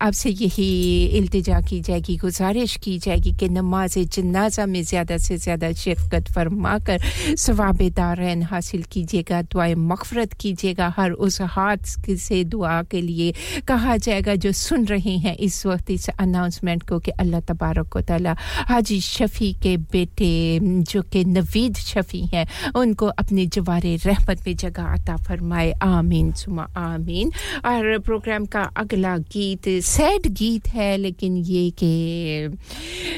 आपसे 0.00 0.30
यही 0.30 0.70
इल्तिजा 1.18 1.60
की 1.60 1.80
जाएगी, 1.80 2.16
गुजारिश 2.16 2.76
की 2.76 2.98
जाएगी 2.98 3.32
कि 3.32 3.48
नमाज़ 3.48 3.98
जनाजा 4.12 4.66
में 4.66 4.82
ज़्यादा 4.82 5.16
से 5.18 5.36
ज़्यादा 5.38 5.72
शिरकत 5.72 6.28
फरमा 6.34 6.78
कर 6.78 7.00
सवाब 7.38 7.82
दारैन 7.92 8.42
हासिल 8.42 8.82
कीजिएगा, 8.92 9.40
दुआएँ 9.42 9.74
मगफरत 9.74 10.32
कीजिएगा, 10.40 10.92
हर 10.96 11.10
उस 11.12 11.40
हाथ 11.42 11.98
से 12.18 12.42
दुआ 12.44 12.82
के 12.90 13.00
लिए 13.00 13.32
कहा 13.68 13.96
जाएगा, 13.98 14.34
जो 14.34 14.52
सुन 14.52 14.84
रहे 14.86 15.16
हैं 15.18 15.36
इस 15.38 15.64
वक्त 15.66 15.90
इस 15.90 16.08
अनाउंसमेंट 16.10 16.82
को 16.88 16.98
कि 16.98 17.10
अल्लाह 17.12 17.40
तबारक 17.42 17.96
व 17.96 18.00
तआला 18.02 18.36
हाजी 18.68 19.00
शफी 19.00 19.52
के 19.62 19.76
बेटे, 19.92 20.32
जो 20.62 21.02
कि 21.02 21.24
नवीद 21.26 21.76
शफी 21.78 22.20
हैं, 22.34 22.46
उनको 22.76 23.06
अपने 23.06 23.46
जवारे 23.48 23.96
रहमत 24.04 24.46
में 24.46 24.56
जगह 24.56 24.92
अता 24.94 25.16
फरमाए। 25.18 25.70
आमीन, 25.82 26.32
सुमा 26.32 26.66
आमीन। 26.76 27.32
और 27.66 27.98
प्रोग्राम 28.00 28.46
का 28.46 28.62
अगला 28.76 29.16
गीत 29.30 29.68
सैड 29.84 30.26
गीत 30.32 30.68
है, 30.68 30.96
लेकिन 30.98 31.36
ये 31.36 31.70
कि 31.72 31.92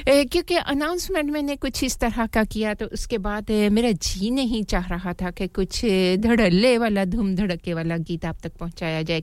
क्योंकि 0.07 0.55
अनाउंसमेंट 0.55 1.31
मैंने 1.31 1.57
कुछ 1.57 1.83
इस 1.85 1.97
तरह 1.99 2.27
का 2.27 2.45
किया 2.45 2.75
तो 2.75 2.87
उसके 2.93 3.19
बाद 3.19 3.51
मेरा 3.73 3.91
जी 3.93 4.31
नहीं 4.31 4.63
चाह 4.65 4.87
रहा 4.89 5.13
था 5.13 5.31
कि 5.31 5.47
कुछ 5.49 5.81
धड़ल्ले 6.21 6.77
वाला 6.79 7.05
धूम 7.05 7.35
धड़के 7.35 7.75
वाला 7.75 7.97
गीत 7.99 8.25
आप 8.25 8.37
तक 8.43 8.53
पहुँचाया 8.61 9.03
जाए। 9.03 9.23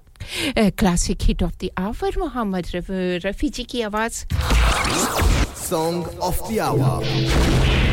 Classic 0.92 1.22
hit 1.24 1.44
of 1.44 1.54
the 1.62 1.70
hour 1.80 2.18
Mohammad 2.20 2.68
Rafi 3.26 3.50
ji 3.50 3.64
की 3.72 3.82
आवाज़ 3.82 4.24
सॉन्ग 5.62 6.20
ऑफ़ 6.20 6.42
द 6.52 6.60
Hour. 6.60 7.91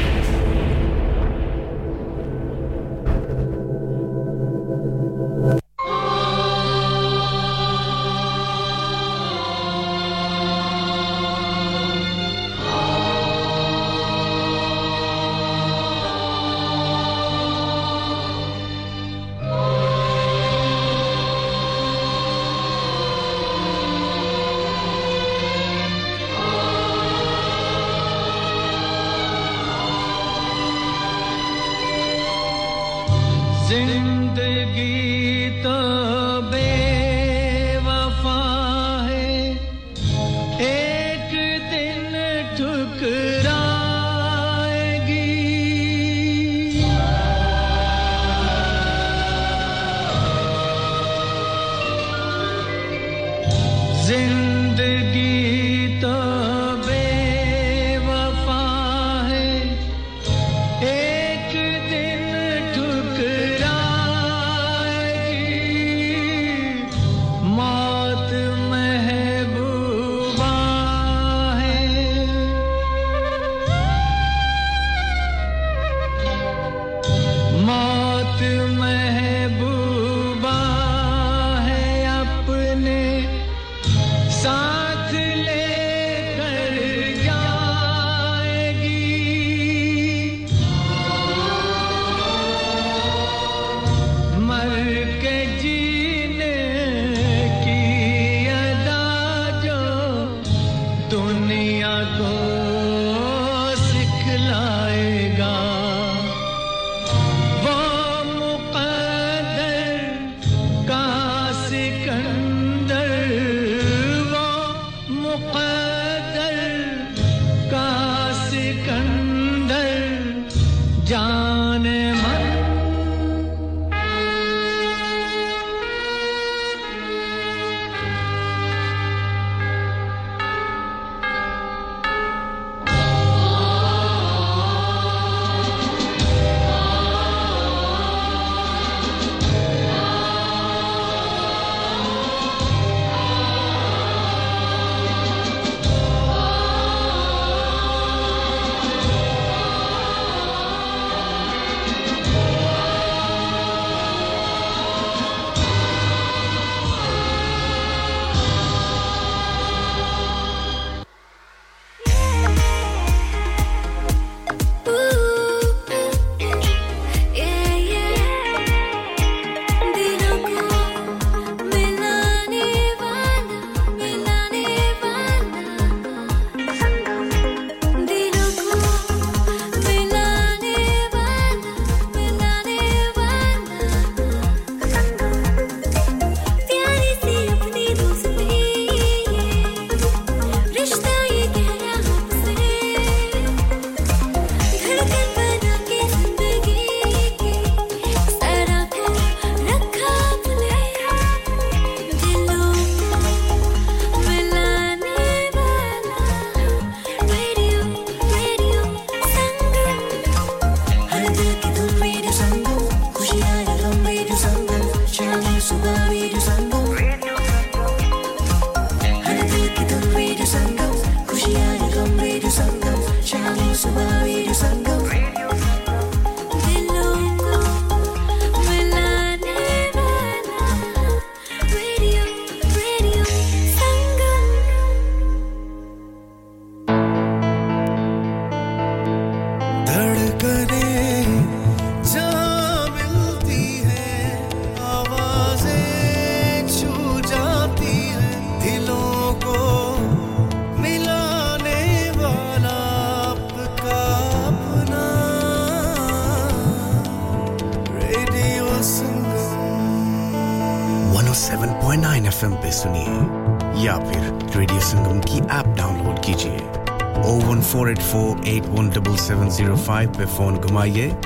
01484817705 268.60 270.18
पे 270.18 270.26
फ़ोन 270.26 270.56
घुमाइए 270.56 271.16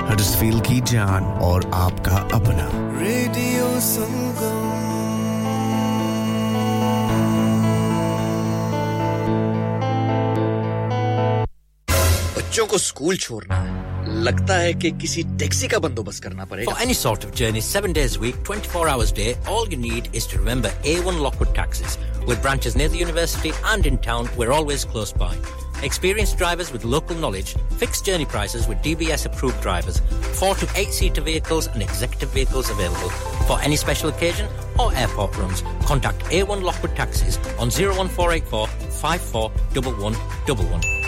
हडर्सफील्ड 0.10 0.66
की 0.66 0.82
जान 0.82 1.24
और 1.24 1.72
आपका 1.74 2.30
अपना। 2.34 2.70
रेडियो 3.00 3.80
संगम 3.80 4.80
बच्चों 12.38 12.66
को 12.66 12.78
स्कूल 12.78 13.18
छोड़ना 13.18 13.56
है। 13.56 13.79
लगता 14.19 14.55
है 14.57 14.73
कि 14.75 14.91
किसी 15.01 15.23
टैक्सी 15.39 15.69
का 15.69 15.79
बंदोबस्त 15.79 16.23
करना 16.23 16.45
पड़ेगा 16.45 16.73
For 16.73 16.81
any 16.85 16.95
sort 16.95 17.25
of 17.25 17.35
journey, 17.41 17.61
seven 17.61 17.93
days 17.93 18.17
a 18.17 18.21
week, 18.21 18.43
24 18.45 18.89
hours 18.89 19.13
a 19.13 19.15
day, 19.15 19.37
all 19.49 19.69
you 19.69 19.77
need 19.77 20.09
is 20.13 20.27
to 20.33 20.39
remember 20.39 20.71
A1 20.95 21.21
Lockwood 21.21 21.55
Taxis. 21.55 21.99
With 22.27 22.43
branches 22.43 22.77
near 22.77 22.89
the 22.89 22.99
university 22.99 23.53
and 23.73 23.87
in 23.87 23.99
town, 23.99 24.29
we're 24.37 24.53
always 24.53 24.85
close 24.85 25.13
by. 25.13 25.37
Experienced 25.83 26.39
drivers 26.39 26.73
with 26.73 26.85
local 26.85 27.17
knowledge, 27.17 27.57
fixed 27.79 28.05
journey 28.07 28.25
prices 28.25 28.67
with 28.69 28.79
DBS 28.79 29.27
approved 29.27 29.61
drivers, 29.61 30.01
four 30.41 30.55
to 30.55 30.69
eight 30.77 30.93
seater 30.93 31.21
vehicles 31.21 31.67
and 31.69 31.83
executive 31.83 32.31
vehicles 32.31 32.71
available. 32.71 33.11
For 33.49 33.61
any 33.61 33.77
special 33.77 34.09
occasion 34.09 34.49
or 34.79 34.95
airport 34.95 35.37
runs, 35.37 35.63
contact 35.85 36.21
A1 36.25 36.63
Lockwood 36.63 36.97
Taxis 36.97 37.37
on 37.59 37.71
01484 37.71 38.69
541111. 39.03 41.08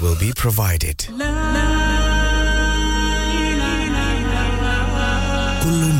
will 0.00 0.16
be 0.16 0.32
provided. 0.32 0.98
Kullu 5.62 5.99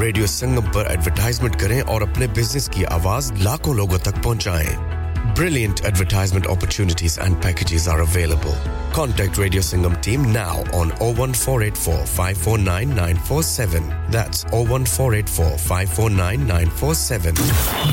radio 0.00 0.26
Sangam 0.26 0.70
पर 0.74 0.92
advertisement 0.92 1.60
करें 1.60 1.80
और 1.94 2.02
अपने 2.02 2.26
business 2.40 2.68
की 2.74 2.84
आवाज 2.98 3.32
लाखों 3.42 3.76
लोगों 3.76 3.98
तक 4.10 4.22
पहुंचाएं 4.24 4.98
Brilliant 5.38 5.84
advertisement 5.84 6.46
opportunities 6.46 7.18
and 7.18 7.40
packages 7.40 7.86
are 7.86 8.00
available. 8.00 8.56
Contact 8.92 9.38
Radio 9.38 9.60
Sangam 9.60 10.00
team 10.02 10.32
now 10.32 10.64
on 10.72 10.90
01484 10.98 12.06
549 12.06 12.88
947. 12.88 13.88
That's 14.10 14.44
01484 14.46 15.58
549 15.58 16.46
947. 16.46 17.34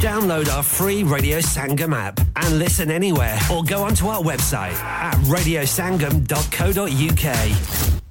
Download 0.02 0.50
our 0.50 0.64
free 0.64 1.04
Radio 1.04 1.38
Sangam 1.40 1.94
app 1.94 2.20
and 2.36 2.58
listen 2.58 2.90
anywhere 2.90 3.38
or 3.52 3.64
go 3.64 3.84
onto 3.84 4.08
our 4.08 4.24
website 4.24 4.74
at 4.74 5.14
radiosangam.co.uk. 5.36 8.09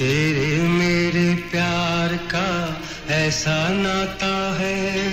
तेरे 0.00 0.62
मेरे 0.62 1.34
प्यार 1.34 2.16
का 2.16 2.82
ऐसा 3.14 3.68
नाता 3.68 4.58
है। 4.60 5.10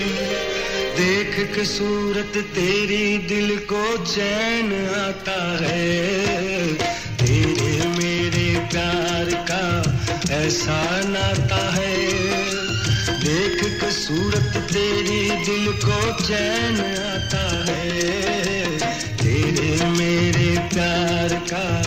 देख 0.97 1.55
के 1.55 1.65
सूरत 1.65 2.31
तेरी 2.37 3.17
दिल 3.17 3.57
को 3.57 4.05
चैन 4.05 4.89
आता 4.89 5.65
है। 5.65 6.07
तेरे 7.13 7.87
मेरे 7.87 8.59
प्यार 8.59 9.45
का 9.51 9.63
ऐसा 10.35 11.01
नाता 11.05 11.73
है। 11.75 11.97
देख 13.19 13.81
के 13.81 13.91
सूरत 13.91 14.57
तेरी 14.73 15.29
दिल 15.29 15.71
को 15.71 16.23
चैन 16.23 16.79
आता 16.95 17.71
है। 17.71 17.99
तेरे 19.17 19.85
मेरे 19.85 20.69
प्यार 20.73 21.41
का 21.53 21.86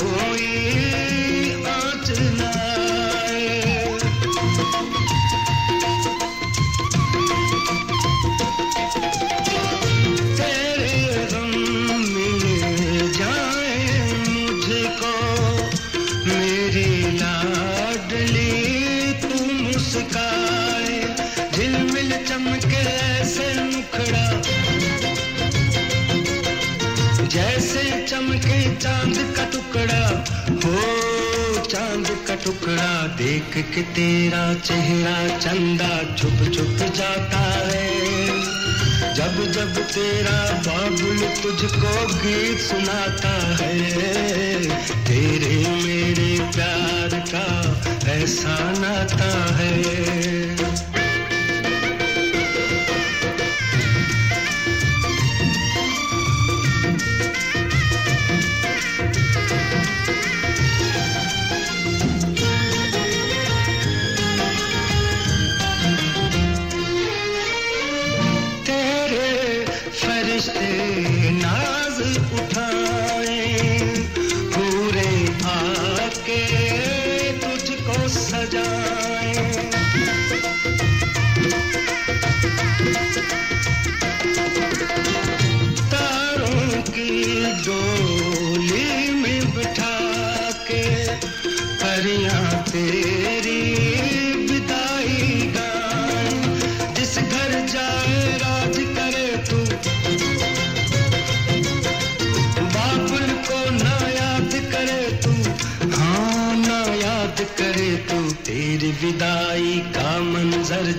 टुकड़ा 32.45 33.07
देख 33.07 33.53
के 33.75 33.81
तेरा 33.81 34.53
चेहरा 34.53 35.37
चंदा 35.37 36.15
छुप 36.15 36.39
छुप 36.53 36.95
जाता 36.95 37.39
है। 37.39 38.27
जब 39.15 39.51
जब 39.51 39.77
तेरा 39.77 40.39
बाबुल 40.67 41.19
तुझको 41.43 41.93
गीत 42.15 42.59
सुनाता 42.59 43.33
है, 43.61 44.61
तेरे 45.05 45.55
मेरे 45.83 46.31
प्यार 46.55 47.19
का 47.33 47.47
ऐसा 48.11 48.57
नाता 48.79 49.55
है। 49.55 50.80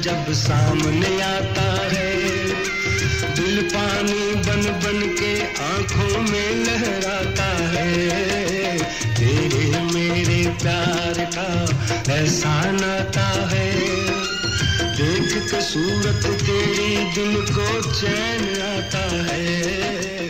जब 0.02 0.32
सामने 0.32 1.22
आता 1.22 1.88
है, 1.92 2.16
दिल 3.34 3.70
पानी 3.74 4.34
बन 4.34 4.62
बन 4.62 5.16
के 5.20 5.42
आँखों 5.62 6.20
में 6.22 6.56
लहराता 6.64 7.56
है। 7.66 8.78
तेरे 9.14 9.80
मेरे 9.80 10.50
प्यार 10.50 11.30
का 11.38 11.68
ऐसा 12.14 12.70
नाता 12.70 13.48
है। 13.52 13.72
देख 14.96 15.50
के 15.50 15.60
सूरत 15.60 16.40
तेरी 16.40 16.96
दिल 16.96 17.36
को 17.36 17.92
चैन 18.00 18.62
आता 18.62 19.34
है। 19.34 20.21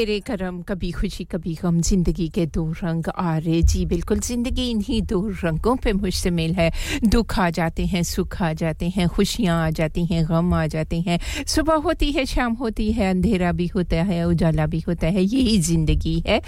तेरे 0.00 0.18
करम 0.20 0.60
कभी 0.62 0.90
खुशी, 0.90 1.24
कभी 1.24 1.54
गम, 1.54 1.80
ज़िंदगी 1.80 2.28
के 2.28 2.44
दो 2.46 2.64
रंग 2.72 3.08
आ 3.16 3.36
रहे 3.38 3.60
जी 3.62 3.84
बिल्कुल, 3.86 4.18
ज़िंदगी 4.18 4.68
इन्हीं 4.70 5.00
दो 5.02 5.20
रंगों 5.44 5.74
पे 5.76 5.92
मुश्तमिल 5.92 6.54
है। 6.54 6.70
दुख 7.04 7.38
आ 7.38 7.48
जाते 7.50 7.86
हैं, 7.86 8.02
सुख 8.02 8.40
आ 8.42 8.52
जाते 8.52 8.88
हैं, 8.88 9.08
खुशियाँ 9.08 9.58
आ 9.66 9.68
जाती 9.70 10.04
हैं, 10.04 10.24
गम 10.28 10.54
आ 10.54 10.66
जाते 10.66 11.00
हैं। 11.00 11.18
सुबह 11.46 11.74
होती 11.84 12.10
है, 12.12 12.24
शाम 12.26 12.52
होती 12.54 12.90
है, 12.92 13.10
अंधेरा 13.10 13.52
भी 13.52 13.66
होता 13.66 14.02
है, 14.02 14.24
उजाला 14.24 14.66
भी 14.66 14.80
होता 14.88 15.06
है, 15.06 15.22
यही 15.22 15.58
ज़िंदगी 15.60 16.18
है। 16.26 16.40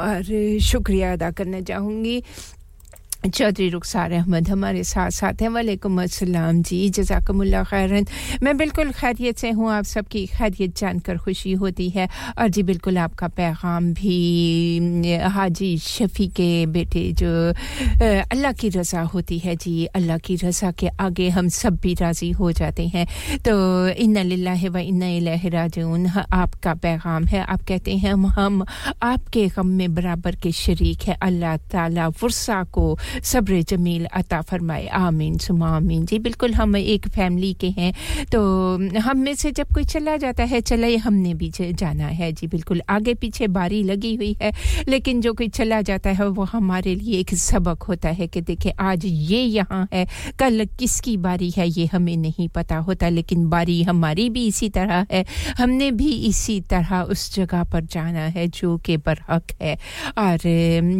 और 0.00 0.58
शुक्रिया 0.62 1.12
अदा 1.12 1.30
करना 1.30 1.60
चाहूँगी। 1.60 2.22
चौधरी 3.20 3.68
रुखसार 3.68 4.12
अहमद 4.12 4.48
हमारे 4.48 4.82
साथ 4.84 5.10
साथ 5.12 5.42
हैं। 5.42 5.48
वालेकुम 5.52 6.02
अस्सलाम 6.02 6.62
जी। 6.64 6.88
जजाकमुल्ला 6.88 7.62
खैरन। 7.68 8.06
मैं 8.42 8.56
बिल्कुल 8.56 8.90
खैरियत 8.96 9.38
से 9.38 9.50
हूँ। 9.50 9.70
आप 9.72 9.84
सबकी 9.84 10.24
खैरियत 10.26 10.76
जानकर 10.78 11.18
खुशी 11.20 11.52
होती 11.52 11.88
है। 11.90 12.08
और 12.38 12.48
जी 12.48 12.62
बिल्कुल 12.62 12.98
आपका 12.98 13.28
पैगाम 13.28 13.92
भी 13.92 14.16
हाजी 15.20 15.76
शफ़ी 15.78 16.28
के 16.32 16.50
बेटे 16.72 17.02
जो 17.20 17.32
अल्लाह 18.00 18.52
की 18.52 18.68
रज़ा 18.68 19.02
होती 19.12 19.38
है 19.38 19.56
जी। 19.56 19.84
अल्लाह 19.84 20.18
की 20.24 20.36
रज़ा 20.36 20.70
के 20.72 20.88
आगे 21.00 21.28
हम 21.28 21.48
सब 21.52 21.76
भी 21.76 21.94
राज़ी 22.00 22.30
हो 22.40 22.52
जाते 22.52 22.86
हैं। 22.88 23.06
तो 23.44 23.54
इन्ना 24.00 24.22
लिल्लाहि 24.22 24.68
व 24.68 24.78
इन्ना 24.78 25.36
राजिऊन, 25.50 26.06
आपका 26.08 26.74
पैगाम 26.74 27.24
है। 27.26 27.44
आप 27.44 27.60
कहते 27.68 27.96
हैं, 27.96 28.12
हम 28.12 28.26
हम 28.30 28.64
आपके 29.02 29.46
गम 29.56 29.66
में 29.66 29.94
बराबर 29.94 30.36
के 30.42 30.52
शरीक 30.54 31.02
है। 31.02 31.18
अल्लाह 31.22 31.56
ताला 31.68 32.08
वर्सा 32.22 32.62
को 32.64 32.96
सब्र 33.24 33.60
जमील 33.68 34.04
अता 34.06 34.40
फरमाए, 34.42 34.86
आमीन, 34.86 35.38
सुमा, 35.38 35.68
आमीन। 35.76 36.04
जी, 36.06 36.18
बिल्कुल 36.18 36.54
हम 36.54 36.76
एक 36.76 37.08
फैमिली 37.08 37.52
के 37.54 37.68
हैं 37.70 37.92
तो 38.32 38.40
हम 39.00 39.18
में 39.18 39.34
से 39.34 39.50
जब 39.52 39.72
कोई 39.74 39.84
चला 39.86 40.16
जाता 40.16 40.44
है, 40.44 40.60
चले 40.62 40.96
हमने 40.96 41.34
भी 41.34 41.50
जाना 41.50 42.06
है। 42.06 42.30
जी, 42.32 42.46
बिल्कुल, 42.46 42.82
आगे 42.88 43.14
पीछे 43.14 43.46
बारी 43.48 43.82
लगी 43.82 44.14
हुई 44.14 44.36
है, 44.42 44.52
लेकिन 44.88 45.20
जो 45.20 45.32
कोई 45.34 45.48
चला 45.50 45.80
जाता 45.82 46.10
है, 46.10 46.28
वो 46.28 46.44
हमारे 46.44 46.94
लिए 46.94 47.18
एक 47.20 47.34
सबक 47.34 47.82
होता 47.82 48.08
है 48.08 48.26
कि 48.26 48.40
देखिए 48.40 48.72
आज 48.80 49.04
ये 49.04 49.40
यहाँ 49.40 49.86
है, 49.94 50.06
कल 50.38 50.64
किसकी 50.78 51.16
बारी 51.16 51.50
है, 51.50 51.68
ये 51.68 51.86
हमें 51.86 52.16
नहीं 52.16 52.48
पता 52.48 52.76
होता, 52.78 53.08
लेकिन 53.08 53.48
बारी 53.48 53.82
हमारी 53.82 54.28
भी 54.30 54.46
इसी 54.46 54.68
तरह 54.68 55.06
है। 55.12 55.24
हमने 55.58 55.90
भी 55.90 56.10
इसी 56.28 56.60
तरह 56.60 57.00
उस 57.02 57.34
जगह 57.34 57.64
पर 57.64 57.84
जाना 57.84 58.26
है, 58.28 58.46
जो 58.48 58.76
कि 58.78 58.96
बरहक 58.96 59.52
है। 59.62 59.74
और, 60.18 60.38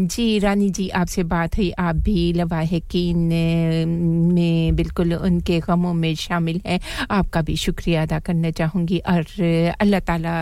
जी, 0.06 0.38
रानी 0.38 0.70
जी, 0.70 0.88
आपसे 0.88 1.22
बात 1.24 1.56
हुई, 1.56 1.70
आप 1.70 1.96
भी 2.00 2.32
लवाहकिन 2.32 3.18
में 4.34 4.76
बिल्कुल 4.76 5.14
उनके 5.14 5.58
गमों 5.60 5.94
में 5.94 6.14
शामिल 6.14 6.60
हैं। 6.66 6.80
आपका 7.10 7.42
भी 7.42 7.56
शुक्रिया 7.56 8.02
अदा 8.02 8.18
करना 8.20 8.50
चाहूँगी 8.50 8.98
और 9.06 9.24
अल्लाह 9.80 10.00
ताला 10.00 10.34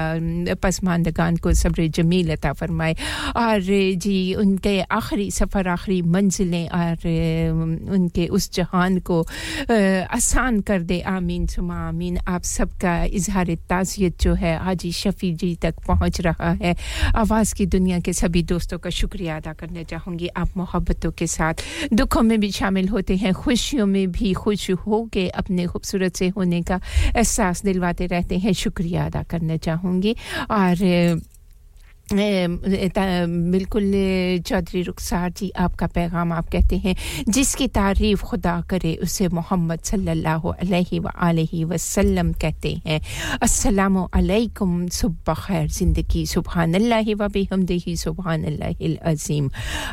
पसमानदगान 0.63 1.37
को 1.37 1.53
सब्र 1.53 1.87
जमील 1.89 2.33
अता 2.33 2.53
फरमाए। 2.53 2.95
और 3.37 3.61
जी, 3.99 4.35
उनके 4.35 4.81
आखिरी 4.83 5.31
सफ़र, 5.31 5.69
आखिरी 5.69 6.03
मंजिलें 6.03 6.69
और 6.69 6.97
उनके 7.95 8.27
उस 8.27 8.51
जहान 8.55 8.99
को 9.01 9.21
आसान 9.71 10.61
कर 10.61 10.83
दे। 10.83 11.01
आमीन, 11.01 11.47
सुमा 11.47 11.77
आमीन। 11.89 12.19
आप 12.29 12.43
सबका 12.43 13.05
इजहार 13.05 13.55
ताज़ियत 13.69 14.21
जो 14.23 14.35
है 14.35 14.57
हाजी 14.65 14.93
शफ़ी 14.93 15.33
जी 15.35 15.55
तक 15.63 15.75
पहुँच 15.87 16.21
रहा 16.21 16.51
है। 16.63 16.75
आवाज़ 17.17 17.55
की 17.55 17.67
दुनिया 17.67 17.99
के 18.01 18.13
सभी 18.13 18.43
दोस्तों 18.43 18.79
का 18.79 18.91
शुक्रिया 18.91 19.37
अदा 19.37 19.53
करना 19.53 19.83
चाहूँगी। 19.83 20.29
आप 20.37 20.49
मोहब्बतों 20.57 21.11
के 21.13 21.27
साथ 21.27 21.48
दुखों 21.93 22.23
में 22.23 22.41
भी 22.41 22.51
शामिल 22.51 22.89
होते 22.89 23.17
हैं, 23.17 23.35
खुशियों 23.35 23.87
में 23.87 24.13
भी 24.13 24.33
खुश 24.33 24.71
हो 24.71 25.11
के 25.13 25.29
अपने 25.29 25.67
खूबसूरत 25.67 26.17
से 26.17 26.29
होने 26.29 26.63
का 26.63 26.81
एहसास 27.17 27.65
दिलवाते 27.65 28.07
रहते 28.07 28.39
हैं। 28.39 28.53
शुक्रिया 28.53 29.07
अदा 29.07 29.23
करना 29.23 29.57
चाहूँगी। 29.57 30.17
और 30.51 30.77
बिल्कुल, 32.09 33.85
चौधरी 34.49 34.83
रुखसार 34.83 35.31
जी, 35.31 35.51
आपका 35.61 35.87
पैगाम 35.93 36.33
आप 36.33 36.49
कहते 36.49 36.77
हैं, 36.79 36.95
जिसकी 37.29 37.67
तारीफ़ 37.69 38.23
खुदा 38.25 38.61
करे, 38.65 38.95
उसे 39.05 39.29
मोहम्मद 39.29 39.81
सल्लल्लाहु 39.85 40.49
अलैहि 40.49 41.01
सल्ला 41.01 41.65
वसल्लम 41.69 42.33
कहते 42.33 42.73
हैं। 42.87 43.01
अस्सलाम 43.43 43.97
अलैकुम, 44.09 44.89
सुबह 44.89 45.35
खैर 45.37 45.69
ज़िंदगी 45.69 46.25
सुबहान 46.27 46.75
अल्लाह 46.75 47.13
व 47.15 47.29
बिहमदिही 47.29 47.97
सुबहान 47.97 48.45
अज़ीम। 49.05 49.51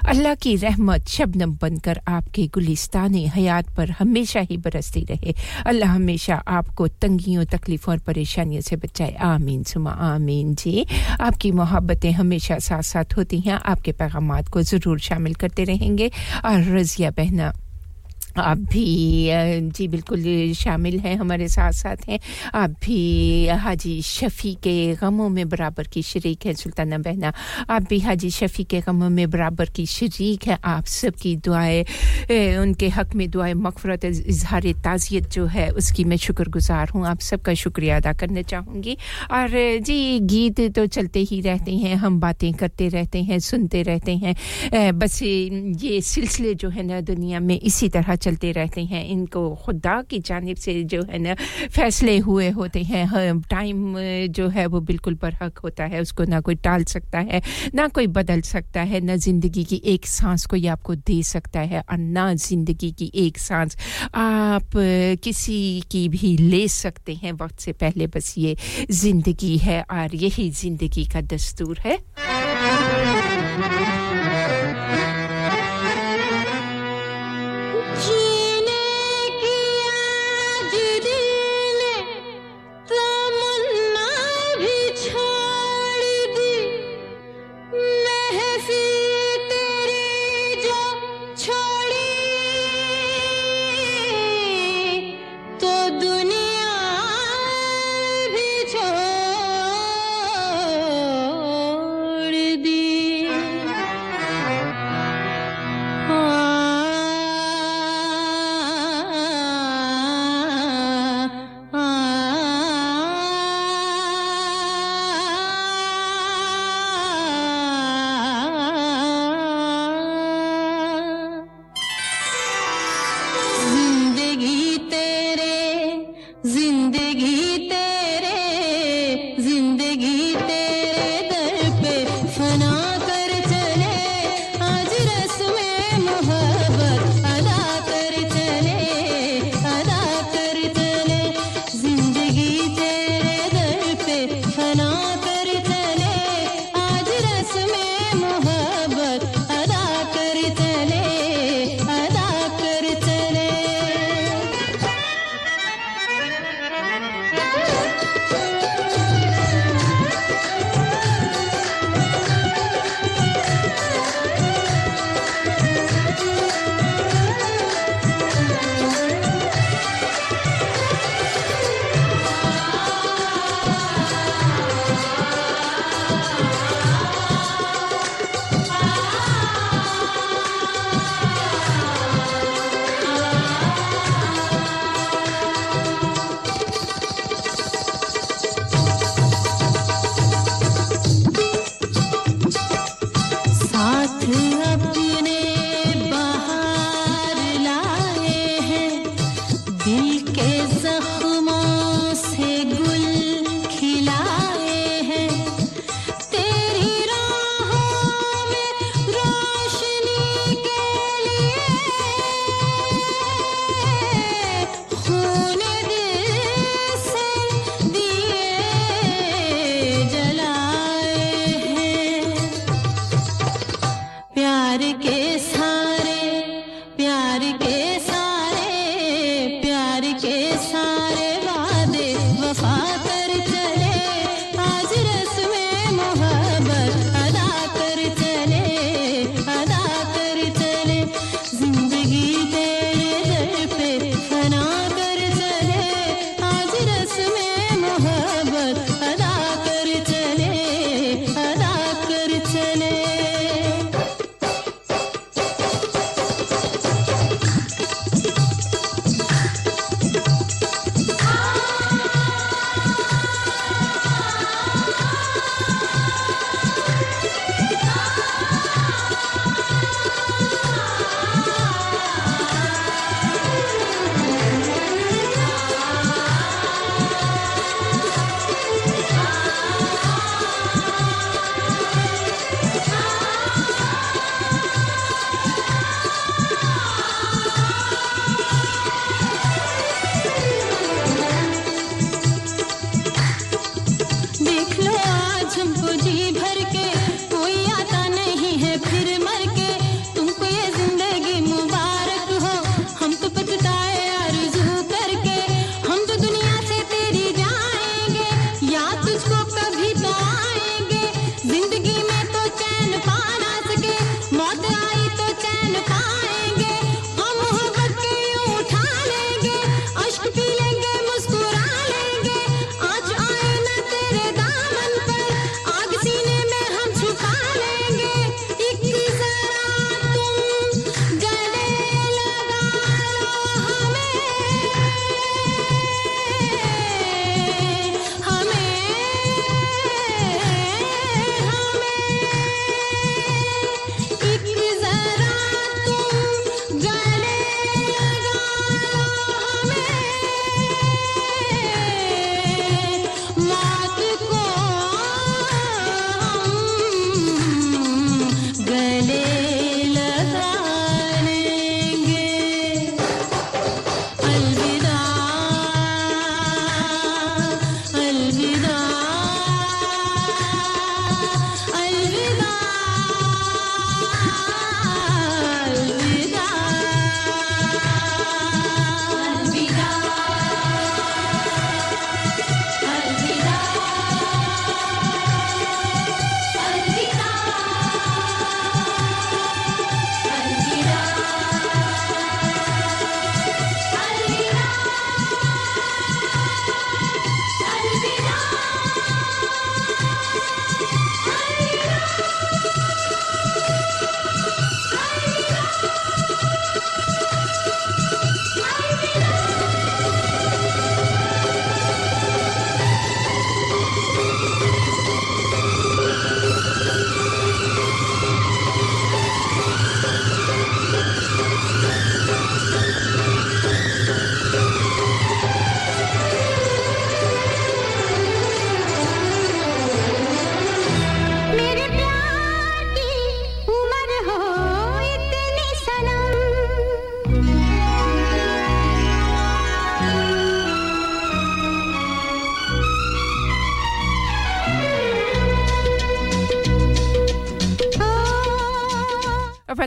अल्लाह 0.07 0.35
की 0.39 0.55
रहमत 0.55 1.07
शबनम 1.07 1.51
बनकर 1.61 1.99
आपके 2.07 2.47
गुलिस्तान 2.55 3.15
हयात 3.35 3.75
पर 3.75 3.91
हमेशा 3.99 4.39
ही 4.39 4.57
बरसती 4.63 5.03
रहे। 5.11 5.33
अल्लाह 5.67 5.89
हमेशा 5.91 6.35
आपको 6.35 6.87
तंगियों, 6.87 7.43
तकलीफ़ों 7.51 7.91
और 7.93 7.99
परेशानियों 8.07 8.61
से 8.61 8.75
बचाए। 8.77 9.13
आमीन, 9.35 9.63
सुमा, 9.63 9.91
आमीन 10.15 10.55
जी। 10.55 10.85
आपकी 11.19 11.51
मोहब्बत 11.51 12.04
बातें 12.05 12.17
हमेशा 12.17 12.57
साथ 12.59 12.81
साथ 12.81 13.17
होती 13.17 13.39
हैं। 13.39 13.57
आपके 13.65 13.91
पैगाम 13.91 14.41
को 14.53 14.61
ज़रूर 14.61 14.99
शामिल 14.99 15.33
करते 15.33 15.63
रहेंगे। 15.63 16.11
और 16.45 16.61
रज़िया 16.77 17.09
बहना। 17.11 17.53
आप 18.37 18.57
भी 18.71 19.29
जी 19.71 19.87
बिल्कुल 19.87 20.23
शामिल 20.53 20.99
हैं, 20.99 21.15
हमारे 21.17 21.47
साथ 21.47 21.71
साथ 21.71 22.09
हैं। 22.09 22.19
आप 22.55 22.69
भी, 22.85 23.47
हाजी 23.47 24.01
शफ़ी 24.01 24.53
के 24.63 24.95
गमों 24.95 25.27
में 25.29 25.47
बराबर 25.49 25.87
की 25.93 26.01
शरीक 26.01 26.45
हैं, 26.45 26.53
सुल्ताना 26.53 26.97
बहना। 26.97 27.33
आप 27.69 27.87
भी 27.89 27.99
हाजी 27.99 28.29
शफ़ी 28.29 28.63
के 28.63 28.79
गमों 28.81 29.09
में 29.09 29.29
बराबर 29.29 29.69
की 29.75 29.85
शरीक 29.85 30.47
हैं। 30.47 30.57
आप 30.65 30.85
सबकी 30.85 31.35
दुआएँ 31.45 31.83
उनके 32.57 32.89
हक 32.89 33.15
में 33.15 33.29
दुआएँ, 33.31 33.53
मगफरत, 33.55 34.05
इजहार, 34.05 34.71
ताज़ियत 34.83 35.29
जो 35.31 35.45
है, 35.45 35.69
उसकी 35.71 36.03
मैं 36.03 36.17
शुक्रगुजार 36.17 36.89
हूँ। 36.89 37.05
आप 37.07 37.19
सबका 37.21 37.53
शुक्रिया 37.53 37.97
अदा 37.97 38.13
करना 38.13 38.41
चाहूँगी। 38.43 38.97
और, 39.31 39.49
जी, 39.79 40.19
गीत 40.19 40.61
तो 40.75 40.85
चलते 40.87 41.19
ही 41.21 41.41
रहते 41.41 41.75
हैं, 41.75 41.95
हम 41.95 42.19
बातें 42.19 42.51
करते 42.53 42.87
रहते 42.89 43.23
हैं, 43.23 43.39
सुनते 43.39 43.81
रहते 43.83 44.15
हैं। 44.17 44.35
बस 44.99 45.21
ये 45.23 46.01
सिलसिले 46.03 46.53
जो 46.55 46.69
है 46.69 46.83
ना 46.83 47.01
दुनिया 47.01 47.39
में 47.39 47.59
इसी 47.59 47.89
तरह 47.89 48.15
चलते 48.25 48.51
रहते 48.51 48.83
हैं। 48.85 49.03
इनको 49.07 49.43
खुदा 49.65 50.01
की 50.09 50.19
जानब 50.21 50.55
से 50.57 50.73
जो 50.85 51.01
है 51.03 51.19
ना, 51.19 51.33
फैसले 51.71 52.17
हुए 52.19 52.49
होते 52.51 52.83
हैं। 52.83 53.39
टाइम 53.49 53.95
जो 54.31 54.47
है 54.49 54.65
वो 54.67 54.79
बिल्कुल 54.83 55.13
बरहक 55.21 55.57
होता 55.59 55.83
है। 55.85 56.01
उसको 56.01 56.23
ना 56.25 56.39
कोई 56.41 56.55
टाल 56.57 56.83
सकता 56.85 57.19
है, 57.21 57.41
ना 57.75 57.87
कोई 57.89 58.07
बदल 58.09 58.41
सकता 58.43 58.81
है। 58.83 58.99
ना 59.01 59.15
ज़िंदगी 59.17 59.63
की 59.63 59.81
एक 59.85 60.05
सांस 60.07 60.45
कोई 60.45 60.65
आपको 60.67 60.95
दे 60.97 61.21
सकता 61.25 61.59
है 61.61 61.81
और 61.81 61.97
ना 61.97 62.33
ज़िंदगी 62.35 62.91
की 62.93 63.11
एक 63.17 63.37
सांस 63.39 63.77
आप 64.15 64.71
किसी 65.23 65.59
की 65.91 66.07
भी 66.09 66.35
ले 66.39 66.67
सकते 66.69 67.13
हैं। 67.15 67.31
वक्त 67.35 67.59
से 67.59 67.71
पहले 67.75 68.07
बस 68.07 68.33
ये 68.37 68.55
ज़िंदगी 68.91 69.57
है 69.59 69.81
और 69.83 70.15
यही 70.15 70.49
ज़िंदगी 70.51 71.05
का 71.05 71.21
दस्तूर 71.33 71.79
है। 71.85 71.97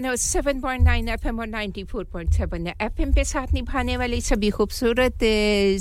107.9 0.09 1.09
एफएम 1.09 1.40
और 1.40 1.46
94.7 1.48 2.66
एफएम 2.82 3.12
पे 3.14 3.24
साथ 3.24 3.52
निभाने 3.54 3.96
वाली 3.96 4.20
सभी 4.20 4.50
खूबसूरत 4.50 5.18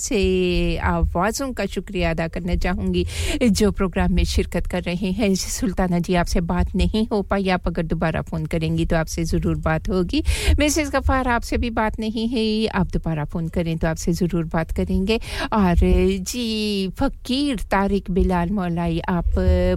से 0.02 0.78
आवाज़ों 0.78 1.52
का 1.54 1.66
शुक्रिया 1.66 2.10
अदा 2.12 2.28
करना 2.28 2.56
चाहूँगी। 2.58 3.06
जो 3.42 3.72
प्रोग्राम 3.72 4.14
में 4.14 4.24
शिरकत 4.26 4.68
कर 4.68 4.84
रहे 4.84 5.12
हैं, 5.12 5.34
सुल्ताना 5.36 6.00
जी, 6.00 6.16
आपसे 6.16 6.42
बात 6.42 6.76
नहीं 6.76 7.06
हो 7.12 7.22
पाई। 7.22 7.48
आप 7.50 7.68
अगर 7.68 7.84
दोबारा 7.86 8.22
फ़ोन 8.22 8.46
करेंगी 8.46 8.86
तो 8.86 8.96
आपसे 8.96 9.24
ज़रूर 9.24 9.56
बात 9.66 9.90
होगी। 9.90 10.24
मिसेस 10.60 10.90
गफ़ार 10.92 11.28
आपसे 11.28 11.58
भी 11.58 11.70
बात 11.70 12.00
नहीं 12.00 12.28
है। 12.28 12.68
आप 12.68 12.92
दोबारा 12.94 13.26
फ़ोन 13.26 13.48
करें 13.48 13.78
तो 13.78 13.88
आपसे 13.88 14.14
ज़रूर 14.14 14.44
बात 14.54 14.72
करेंगे। 14.72 15.20
और, 15.54 15.76
जी, 15.78 16.88
फ़कीर 17.00 17.60
तारिक 17.72 18.12
बिलाल 18.12 18.50
मौलाई, 18.50 19.00
आप 19.10 19.32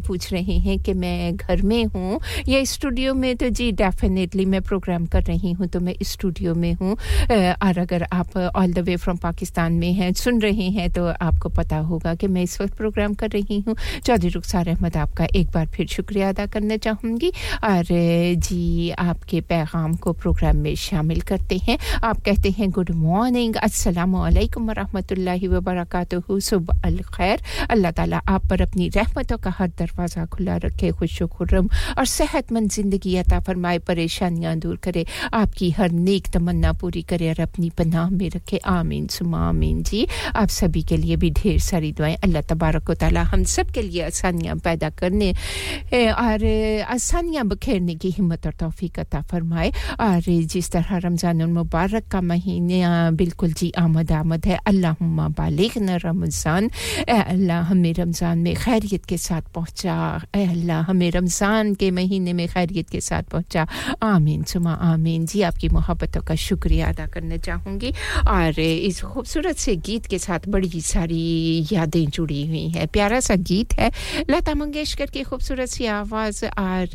पूछ 0.06 0.32
रहे 0.32 0.58
हैं 0.58 0.78
कि 0.80 0.92
मैं 0.94 1.36
घर 1.36 1.62
में 1.62 1.84
हूँ। 1.86 2.20
या 2.48 2.64
स्टूडियो 2.64 3.14
में 3.14 3.34
तो 3.36 3.48
जी 3.50 3.70
डेफिनेटली 3.72 4.39
मैं 4.46 4.60
प्रोग्राम 4.62 5.06
कर 5.06 5.22
रही 5.24 5.52
हूँ 5.52 5.66
तो 5.68 5.80
मैं 5.80 5.94
स्टूडियो 6.02 6.54
में 6.54 6.72
हूँ। 6.74 6.92
और 6.92 7.78
अगर 7.78 8.02
आप 8.12 8.36
all 8.36 8.72
the 8.72 8.78
way 8.78 8.96
from 8.96 9.16
Pakistan 9.18 9.72
में 9.72 9.92
हैं, 9.92 10.12
सुन 10.14 10.40
रहे 10.40 10.68
हैं 10.70 10.90
तो 10.92 11.06
आपको 11.06 11.48
पता 11.50 11.76
होगा 11.90 12.14
कि 12.14 12.26
मैं 12.28 12.42
इस 12.42 12.60
वक्त 12.60 12.74
प्रोग्राम 12.76 13.14
कर 13.14 13.30
रही 13.30 13.58
हूँ। 13.66 13.76
चौधरी 14.06 14.28
रुखसार 14.30 14.68
अहमद 14.68 14.96
आपका 14.96 15.26
एक 15.34 15.50
बार 15.50 15.66
फिर 15.76 15.86
शुक्रिया 15.88 16.28
अदा 16.28 16.46
करना 16.46 16.76
चाहूँगी। 16.78 17.32
और 17.64 17.84
जी, 18.40 18.90
आपके 18.90 19.40
पैगाम 19.50 19.94
को 19.96 20.12
प्रोग्राम 20.12 20.56
में 20.56 20.74
शामिल 20.78 21.20
करते 21.28 21.58
हैं। 21.68 21.78
आप 22.04 22.20
कहते 22.24 22.50
हैं 22.58 22.70
गुड 22.70 22.90
मॉर्निंग 22.96 23.56
अस्सलाम 23.62 24.16
वालेकुम 24.16 24.68
वरहमतुल्लाहि 24.68 25.46
व 25.48 25.60
बरकातहू 25.60 26.38
सुबह 26.40 26.80
अल 26.86 26.98
खैर 27.14 27.42
अल्लाह 27.70 27.92
ताला 27.92 28.20
आप 28.28 28.46
पर 28.50 28.60
अपनी 28.62 28.88
रहमतों 28.96 29.38
का 29.38 29.50
हर 29.58 29.68
दरवाज़ा 29.78 30.24
खुला 30.26 30.56
रखे 30.64 30.90
खुश 30.92 31.22
और 31.22 32.06
सेहतमंद 32.06 32.70
ज़िंदगी 32.70 33.16
अता 33.16 33.38
फरमाए 33.40 33.78
परेशानियाँ 34.30 34.56
दूर 34.56 34.76
करे। 34.78 35.04
आपकी 35.34 35.70
हर 35.70 35.90
नेक 35.90 36.26
तमन्ना 36.32 36.72
पूरी 36.78 37.02
करे 37.02 37.28
और 37.30 37.40
अपनी 37.40 37.70
पनाह 37.74 38.10
में 38.10 38.28
रखे। 38.30 38.58
आमीन, 38.62 39.06
सुमा, 39.10 39.38
आमीन 39.48 39.82
जी। 39.82 40.06
आप 40.34 40.48
सभी 40.48 40.82
के 40.86 40.96
लिए 40.96 41.16
भी 41.16 41.30
ढेर 41.30 41.58
सारी 41.58 41.92
दुआएँ। 41.92 42.16
अल्लाह 42.22 42.42
तबारक 42.42 42.90
ताला 42.94 43.22
हम 43.34 43.44
सब 43.44 43.70
के 43.74 43.82
लिए 43.82 44.02
आसानियाँ 44.06 44.56
पैदा 44.62 44.90
करने 44.94 45.30
और 46.14 46.44
आसानियाँ 46.86 47.44
बखेरने 47.46 47.94
की 47.98 48.10
हिम्मत 48.10 48.46
और 48.46 48.54
तौफीक 48.60 48.98
अता 49.00 49.20
फरमाए। 49.30 49.70
और 49.98 50.22
जिस 50.22 50.70
तरह 50.70 50.96
रमज़ान 51.10 51.42
मुबारक 51.50 52.04
का 52.10 52.20
महीना 52.20 53.10
बिल्कुल 53.18 53.52
जी 53.52 53.72
आमद 53.78 54.12
आमद 54.12 54.46
है 54.46 54.58
अल्लाह 54.66 54.94
बालिग 55.34 55.72
न 55.82 55.98
रमज़ान। 56.04 56.70
अल्लाह 57.08 57.60
हमें 57.70 57.92
रमज़ान 57.94 58.38
में 58.38 58.54
खैरियत 58.54 59.04
के 59.06 59.16
साथ 59.18 59.42
पहुँचा। 59.54 59.96
अल्लाह 60.34 60.80
हमें 60.90 61.10
रमज़ान 61.10 61.74
के 61.74 61.90
महीने 61.90 62.32
में 62.32 62.46
खैरियत 62.48 62.90
के 62.90 63.00
साथ 63.00 63.22
पहुँचा। 63.32 63.66
आमीन 64.20 64.42
सुमा 64.44 64.72
आमीन। 64.84 65.24
जी, 65.26 65.40
आपकी 65.42 65.68
मोहब्बतों 65.72 66.20
का 66.20 66.34
शुक्रिया 66.36 66.88
अदा 66.88 67.06
करना 67.08 67.36
चाहूँगी। 67.40 67.90
और 68.28 68.60
इस 68.60 69.00
खूबसूरत 69.02 69.56
से 69.56 69.76
गीत 69.80 70.06
के 70.06 70.18
साथ 70.18 70.48
बड़ी 70.48 70.80
सारी 70.84 71.64
यादें 71.72 72.06
जुड़ी 72.06 72.46
हुई 72.46 72.68
हैं। 72.68 72.86
प्यारा 72.88 73.20
सा 73.20 73.34
गीत 73.48 73.72
है, 73.80 73.90
लता 74.30 74.54
मंगेशकर 74.54 75.10
की 75.10 75.22
खूबसूरत 75.24 75.68
सी 75.68 75.86
आवाज़ 75.96 76.44
और 76.46 76.86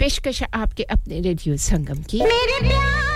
पेशकश 0.00 0.42
आपके 0.54 0.82
अपने 0.82 1.20
रेडियो 1.20 1.56
संगम 1.60 2.02
की। 2.02 2.22
मेरे 2.24 2.58
प्यार 2.68 3.13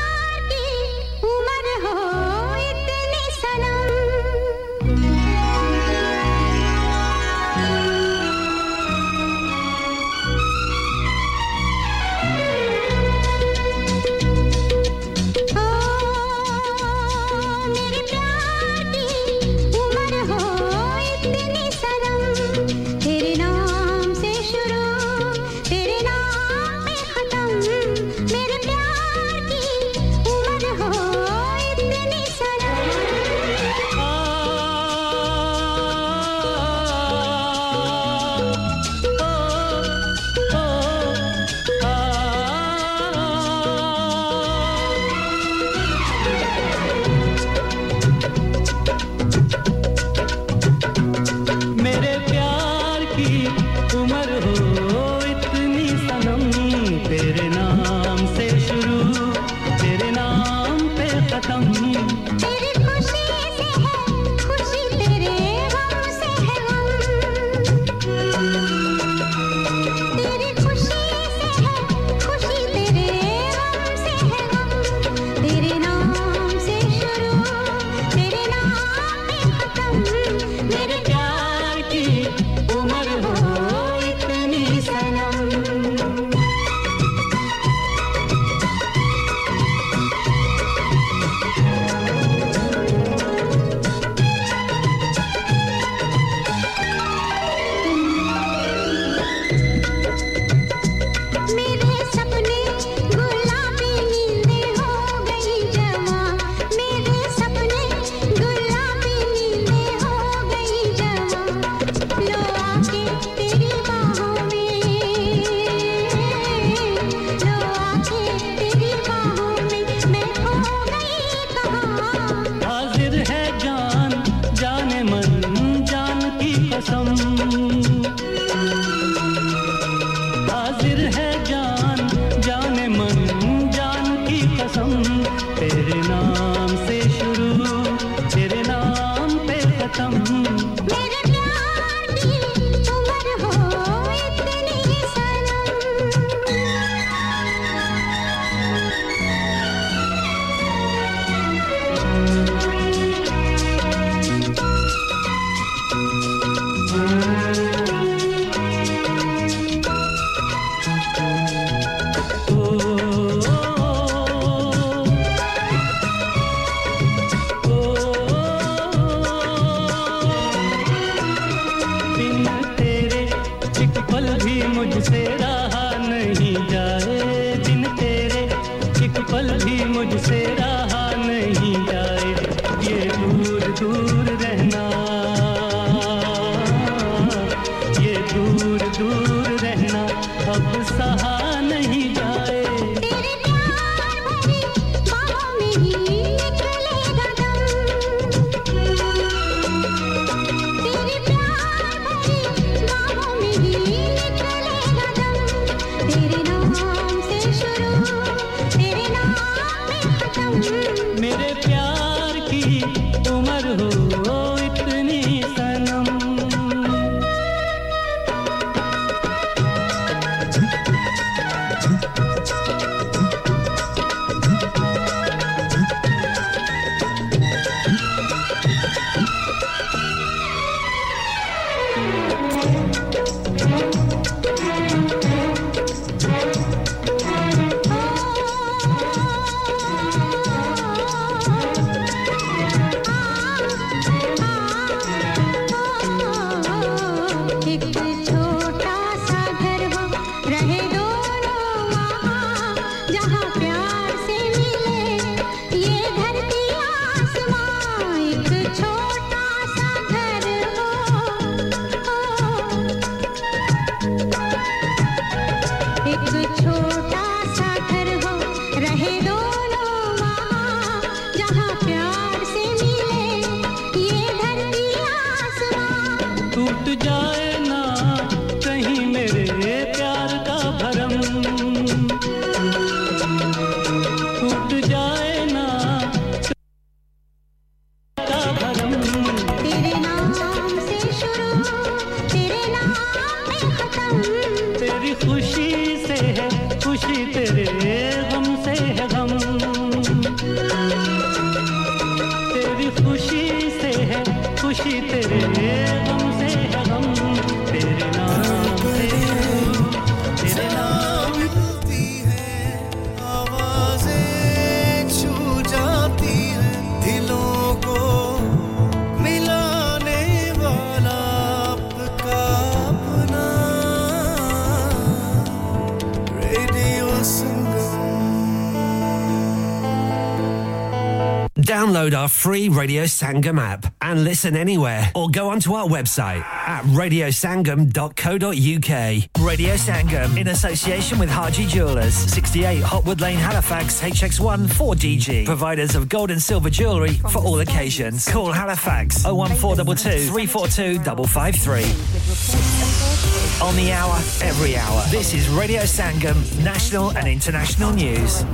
free 332.39 332.69
Radio 332.69 333.03
Sangam 333.03 333.59
app 333.59 333.93
and 334.01 334.23
listen 334.23 334.57
anywhere 334.57 335.11
or 335.17 335.29
go 335.29 335.49
onto 335.49 335.73
our 335.73 335.89
website 335.89 336.45
at 336.45 336.85
radiosangam.co.uk. 336.85 339.45
Radio 339.45 339.75
Sangam 339.75 340.39
in 340.39 340.47
association 340.47 341.19
with 341.19 341.29
Haji 341.29 341.67
Jewelers, 341.67 342.15
68 342.15 342.85
Hotwood 342.85 343.21
Lane, 343.21 343.39
Halifax, 343.39 344.01
HX1 344.01 344.69
4DG. 344.69 345.47
Providers 345.47 345.97
of 345.97 346.09
gold 346.09 346.31
and 346.31 346.41
silver 346.41 346.71
jewellery 346.71 347.15
for 347.15 347.39
all 347.39 347.59
occasions. 347.59 348.29
Call 348.29 348.53
Halifax 348.53 349.25
01422 349.25 350.31
342 350.31 351.01
553. 351.27 353.67
On 353.67 353.75
the 353.75 353.91
hour, 353.91 354.15
every 354.43 354.77
hour. 354.77 355.03
This 355.11 355.35
is 355.35 355.49
Radio 355.49 355.81
Sangam, 355.81 356.37
national 356.63 357.11
and 357.19 357.27
international 357.27 357.93
news. 357.93 358.45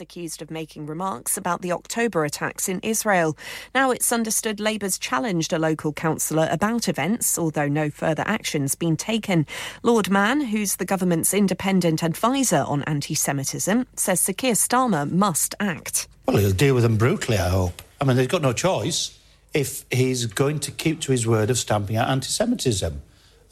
Accused 0.00 0.42
of 0.42 0.50
making 0.50 0.86
remarks 0.86 1.36
about 1.36 1.62
the 1.62 1.72
October 1.72 2.24
attacks 2.24 2.68
in 2.68 2.80
Israel. 2.80 3.36
Now 3.74 3.90
it's 3.90 4.12
understood 4.12 4.60
Labour's 4.60 4.98
challenged 4.98 5.52
a 5.52 5.58
local 5.58 5.92
councillor 5.92 6.48
about 6.50 6.88
events, 6.88 7.38
although 7.38 7.68
no 7.68 7.90
further 7.90 8.24
action's 8.26 8.74
been 8.74 8.96
taken. 8.96 9.46
Lord 9.82 10.10
Mann, 10.10 10.40
who's 10.40 10.76
the 10.76 10.84
government's 10.84 11.34
independent 11.34 12.02
advisor 12.02 12.64
on 12.66 12.82
anti 12.84 13.14
Semitism, 13.14 13.86
says 13.96 14.20
Sir 14.20 14.32
Keir 14.32 14.54
Starmer 14.54 15.10
must 15.10 15.54
act. 15.60 16.08
Well, 16.26 16.38
he'll 16.38 16.52
deal 16.52 16.74
with 16.74 16.82
them 16.82 16.96
brutally, 16.96 17.38
I 17.38 17.48
hope. 17.48 17.82
I 18.00 18.04
mean, 18.04 18.16
they've 18.16 18.28
got 18.28 18.42
no 18.42 18.52
choice 18.52 19.18
if 19.52 19.84
he's 19.90 20.26
going 20.26 20.60
to 20.60 20.70
keep 20.70 21.00
to 21.02 21.12
his 21.12 21.26
word 21.26 21.50
of 21.50 21.58
stamping 21.58 21.96
out 21.96 22.08
anti 22.08 22.28
Semitism. 22.28 23.00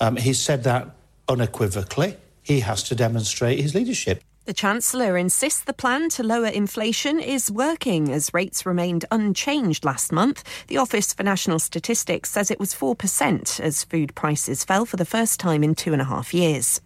Um, 0.01 0.17
he's 0.17 0.41
said 0.41 0.65
that 0.65 0.91
unequivocally. 1.29 2.17
He 2.43 2.61
has 2.61 2.83
to 2.85 2.95
demonstrate 2.95 3.61
his 3.61 3.75
leadership. 3.75 4.23
The 4.45 4.53
Chancellor 4.53 5.17
insists 5.17 5.63
the 5.63 5.73
plan 5.73 6.09
to 6.11 6.25
lower 6.25 6.49
inflation 6.49 7.21
is 7.21 7.49
working 7.49 8.11
as 8.11 8.35
rates 8.35 8.67
remained 8.67 9.05
unchanged 9.13 9.85
last 9.85 10.11
month. 10.11 10.43
The 10.67 10.79
Office 10.79 11.13
for 11.13 11.23
National 11.23 11.61
Statistics 11.61 12.31
says 12.31 12.51
it 12.51 12.59
was 12.59 12.75
4% 12.75 13.61
as 13.61 13.85
food 13.85 14.17
prices 14.17 14.65
fell 14.65 14.85
for 14.85 14.97
the 14.97 15.05
first 15.05 15.39
time 15.39 15.63
in 15.63 15.77
two 15.77 15.93
and 15.93 16.03
a 16.03 16.07
half 16.07 16.35
years. 16.35 16.81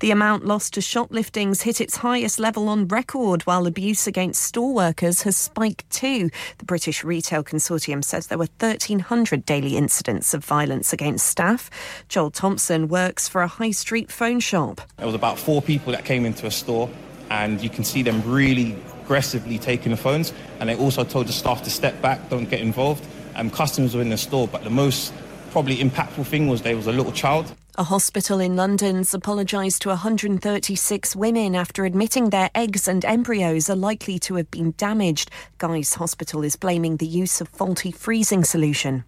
The 0.00 0.10
amount 0.10 0.44
lost 0.44 0.74
to 0.74 0.80
shopliftings 0.80 1.62
hit 1.62 1.80
its 1.80 1.96
highest 1.96 2.38
level 2.38 2.68
on 2.68 2.88
record, 2.88 3.42
while 3.42 3.66
abuse 3.66 4.06
against 4.06 4.42
store 4.42 4.74
workers 4.74 5.22
has 5.22 5.36
spiked 5.36 5.88
too. 5.90 6.30
The 6.58 6.64
British 6.64 7.04
Retail 7.04 7.44
Consortium 7.44 8.02
says 8.02 8.26
there 8.26 8.38
were 8.38 8.48
1,300 8.58 9.46
daily 9.46 9.76
incidents 9.76 10.34
of 10.34 10.44
violence 10.44 10.92
against 10.92 11.26
staff. 11.26 11.70
Joel 12.08 12.30
Thompson 12.30 12.88
works 12.88 13.28
for 13.28 13.42
a 13.42 13.48
high 13.48 13.70
street 13.70 14.10
phone 14.10 14.40
shop. 14.40 14.80
There 14.96 15.06
was 15.06 15.14
about 15.14 15.38
four 15.38 15.62
people 15.62 15.92
that 15.92 16.04
came 16.04 16.24
into 16.24 16.46
a 16.46 16.50
store, 16.50 16.90
and 17.30 17.60
you 17.60 17.70
can 17.70 17.84
see 17.84 18.02
them 18.02 18.22
really 18.24 18.76
aggressively 19.02 19.58
taking 19.58 19.90
the 19.90 19.96
phones. 19.96 20.32
And 20.60 20.68
they 20.68 20.76
also 20.76 21.04
told 21.04 21.28
the 21.28 21.32
staff 21.32 21.62
to 21.64 21.70
step 21.70 22.00
back, 22.00 22.30
don't 22.30 22.48
get 22.48 22.60
involved. 22.60 23.06
And 23.34 23.52
customers 23.52 23.94
were 23.94 24.02
in 24.02 24.10
the 24.10 24.16
store, 24.16 24.48
but 24.48 24.64
the 24.64 24.70
most 24.70 25.12
probably 25.50 25.76
impactful 25.76 26.26
thing 26.26 26.48
was 26.48 26.62
there 26.62 26.76
was 26.76 26.86
a 26.86 26.92
little 26.92 27.12
child. 27.12 27.52
A 27.76 27.82
hospital 27.82 28.38
in 28.38 28.54
London's 28.54 29.14
apologised 29.14 29.82
to 29.82 29.88
136 29.88 31.16
women 31.16 31.56
after 31.56 31.84
admitting 31.84 32.30
their 32.30 32.48
eggs 32.54 32.86
and 32.86 33.04
embryos 33.04 33.68
are 33.68 33.74
likely 33.74 34.16
to 34.20 34.36
have 34.36 34.48
been 34.52 34.74
damaged. 34.76 35.28
Guy's 35.58 35.94
Hospital 35.94 36.44
is 36.44 36.54
blaming 36.54 36.98
the 36.98 37.06
use 37.06 37.40
of 37.40 37.48
faulty 37.48 37.90
freezing 37.90 38.44
solution. 38.44 39.02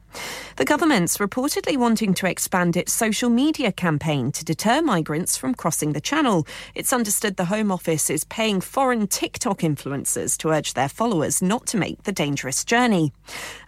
The 0.56 0.64
government's 0.64 1.18
reportedly 1.18 1.76
wanting 1.76 2.14
to 2.14 2.26
expand 2.26 2.76
its 2.76 2.92
social 2.92 3.28
media 3.28 3.70
campaign 3.70 4.32
to 4.32 4.44
deter 4.44 4.80
migrants 4.80 5.36
from 5.36 5.54
crossing 5.54 5.92
the 5.92 6.00
channel. 6.00 6.46
It's 6.74 6.92
understood 6.92 7.36
the 7.36 7.44
Home 7.44 7.70
Office 7.70 8.08
is 8.08 8.24
paying 8.24 8.60
foreign 8.62 9.06
TikTok 9.06 9.58
influencers 9.58 10.38
to 10.38 10.48
urge 10.48 10.72
their 10.72 10.88
followers 10.88 11.42
not 11.42 11.66
to 11.66 11.76
make 11.76 12.04
the 12.04 12.12
dangerous 12.12 12.64
journey. 12.64 13.12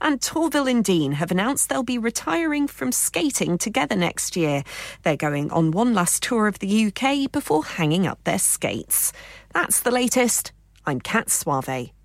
And 0.00 0.20
Torville 0.20 0.70
and 0.70 0.82
Dean 0.82 1.12
have 1.12 1.30
announced 1.30 1.68
they'll 1.68 1.82
be 1.82 1.98
retiring 1.98 2.66
from 2.68 2.92
skating 2.92 3.58
together 3.58 3.94
next 3.96 4.36
year. 4.36 4.64
They're 5.02 5.16
going 5.16 5.50
on 5.50 5.72
one 5.72 5.92
last 5.92 6.22
tour 6.22 6.46
of 6.46 6.58
the 6.58 6.86
UK 6.86 7.30
before 7.30 7.64
hanging 7.64 8.06
up 8.06 8.24
their 8.24 8.38
skates. 8.38 9.12
That's 9.52 9.80
the 9.80 9.90
latest. 9.90 10.52
I'm 10.86 11.00
Kat 11.00 11.28
Suave. 11.28 11.97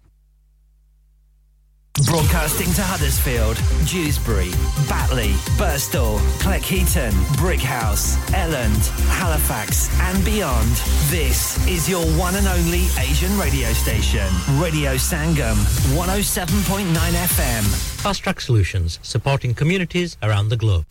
Broadcasting 2.02 2.74
to 2.74 2.82
Huddersfield, 2.82 3.56
Dewsbury, 3.86 4.50
Batley, 4.90 5.34
Birstall, 5.60 6.18
Cleckheaton, 6.40 7.12
Brickhouse, 7.38 8.18
Elland, 8.34 8.90
Halifax, 9.10 9.96
and 10.02 10.26
beyond. 10.26 10.72
This 11.12 11.64
is 11.68 11.88
your 11.88 12.04
one 12.18 12.36
and 12.36 12.48
only 12.48 12.86
Asian 12.98 13.38
radio 13.38 13.72
station, 13.74 14.28
Radio 14.60 14.96
Sangam, 14.96 15.54
107.9 15.96 16.94
FM. 16.96 17.64
Fast 18.02 18.24
Track 18.24 18.42
Solutions, 18.42 18.98
supporting 19.04 19.54
communities 19.54 20.18
around 20.24 20.50
the 20.50 20.58
globe. 20.58 20.86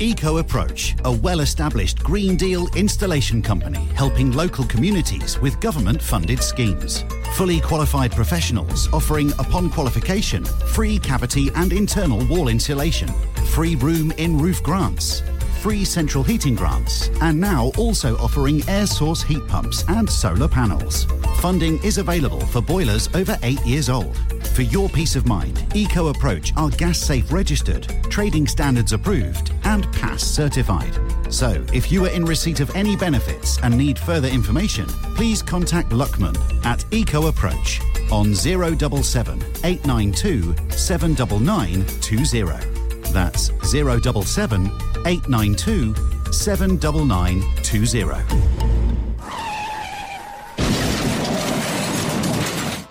Eco 0.00 0.38
Approach, 0.38 0.96
a 1.04 1.12
well 1.12 1.40
established 1.40 2.02
Green 2.02 2.34
Deal 2.34 2.66
installation 2.74 3.42
company 3.42 3.86
helping 3.94 4.32
local 4.32 4.64
communities 4.64 5.38
with 5.40 5.60
government 5.60 6.00
funded 6.00 6.42
schemes. 6.42 7.04
Fully 7.34 7.60
qualified 7.60 8.10
professionals 8.12 8.88
offering, 8.94 9.30
upon 9.32 9.68
qualification, 9.68 10.29
free 10.38 10.98
cavity 10.98 11.50
and 11.56 11.72
internal 11.72 12.24
wall 12.26 12.48
insulation, 12.48 13.08
free 13.48 13.74
room 13.74 14.12
in 14.12 14.38
roof 14.38 14.62
grants, 14.62 15.22
free 15.60 15.84
central 15.84 16.22
heating 16.22 16.54
grants, 16.54 17.08
and 17.20 17.38
now 17.38 17.72
also 17.76 18.16
offering 18.18 18.62
air 18.68 18.86
source 18.86 19.22
heat 19.22 19.44
pumps 19.48 19.84
and 19.88 20.08
solar 20.08 20.46
panels. 20.46 21.04
Funding 21.40 21.82
is 21.82 21.98
available 21.98 22.40
for 22.46 22.60
boilers 22.60 23.08
over 23.14 23.36
eight 23.42 23.60
years 23.66 23.90
old. 23.90 24.16
For 24.54 24.62
your 24.62 24.88
peace 24.88 25.16
of 25.16 25.26
mind, 25.26 25.66
Eco 25.74 26.08
Approach 26.08 26.52
are 26.56 26.70
gas 26.70 26.98
safe 26.98 27.32
registered, 27.32 27.88
trading 28.08 28.46
standards 28.46 28.92
approved, 28.92 29.52
and 29.64 29.92
pass 29.92 30.22
certified. 30.22 30.96
So, 31.28 31.64
if 31.72 31.90
you 31.90 32.04
are 32.06 32.10
in 32.10 32.24
receipt 32.24 32.60
of 32.60 32.74
any 32.76 32.94
benefits 32.94 33.58
and 33.62 33.76
need 33.76 33.98
further 33.98 34.28
information, 34.28 34.86
please 35.16 35.42
contact 35.42 35.90
Luckman 35.90 36.36
at 36.64 36.84
Eco 36.92 37.26
Approach 37.26 37.80
on 38.12 38.34
077 38.34 39.38
892 39.64 40.54
79920. 40.70 43.12
That's 43.12 43.50
077 43.62 44.70
892 45.06 45.94
79920. 46.32 48.69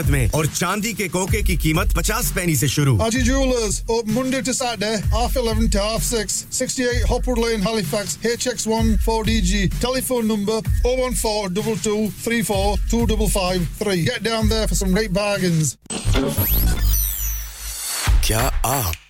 कीमत 0.00 0.10
में 0.10 0.30
और 0.34 0.46
चांदी 0.46 0.92
के 0.94 1.08
कोके 1.08 1.42
की 1.42 1.56
कीमत 1.56 1.92
पचास 1.96 2.32
पैनी 2.34 2.54
से 2.56 2.68
शुरू 2.68 2.96
Aji 3.06 3.22
Jewelers, 3.24 3.82
open 3.88 4.14
Monday 4.14 4.40
to 4.42 4.54
Saturday, 4.54 5.00
half 5.12 5.36
11 5.36 5.68
to 5.70 5.82
half 5.82 6.02
6, 6.02 6.46
68 6.50 7.04
Hopwood 7.10 7.38
Lane, 7.38 7.60
Halifax, 7.60 8.16
HX1 8.32 8.96
4DG. 9.06 9.68
Telephone 9.80 10.26
number 10.28 10.60
014 10.84 11.54
22 11.54 12.10
34 12.10 12.76
2553. 12.90 14.04
Get 14.04 14.22
down 14.22 14.48
there 14.48 14.66
for 14.68 14.74
some 14.74 14.92
great 14.92 15.12
bargains. 15.12 15.76
क्या 18.26 18.40
आप 18.64 19.09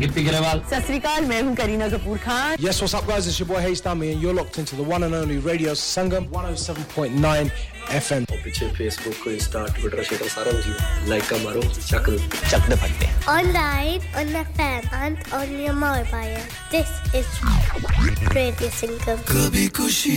गिप्पी 0.01 0.23
ग्रेवाल 0.23 0.61
सत 0.71 0.91
मैं 1.27 1.41
हूँ 1.41 1.55
Kareena 1.55 1.87
Kapoor 1.89 2.17
Khan 2.17 2.55
yes 2.61 2.77
what's 2.81 2.95
up 2.95 3.05
guys 3.09 3.27
it's 3.27 3.39
your 3.41 3.49
boy 3.49 3.61
हेस्टा 3.63 3.93
me 3.93 4.07
and 4.07 4.23
you 4.23 4.29
are 4.29 4.35
locked 4.35 4.59
into 4.59 4.77
the 4.77 4.87
one 4.87 5.03
and 5.03 5.13
only 5.15 5.37
Radio 5.47 5.73
Sangam 5.81 6.25
107.9 6.37 7.49
FM 7.91 8.25
और 8.31 8.37
पीछे 8.43 8.67
Facebook 8.75 9.15
को 9.23 9.31
Insta 9.31 9.65
Twitter 9.75 10.03
share 10.03 10.27
सारा 10.29 10.51
मुझे 10.51 11.09
लाइक 11.09 11.23
का 11.29 11.37
मारो 11.43 11.61
चक 11.61 12.09
चक 12.49 12.69
दे 12.69 12.75
फटते 12.75 13.09
on 13.31 13.51
live 13.53 14.17
on 14.19 14.35
FM 14.41 15.03
and 15.03 15.17
on 15.33 15.59
your 15.61 15.75
mobile 15.75 16.37
this 16.71 17.15
is 17.15 18.33
Radio 18.33 18.69
Sangam 18.69 19.21
कभी 19.33 19.67
खुशी 19.79 20.15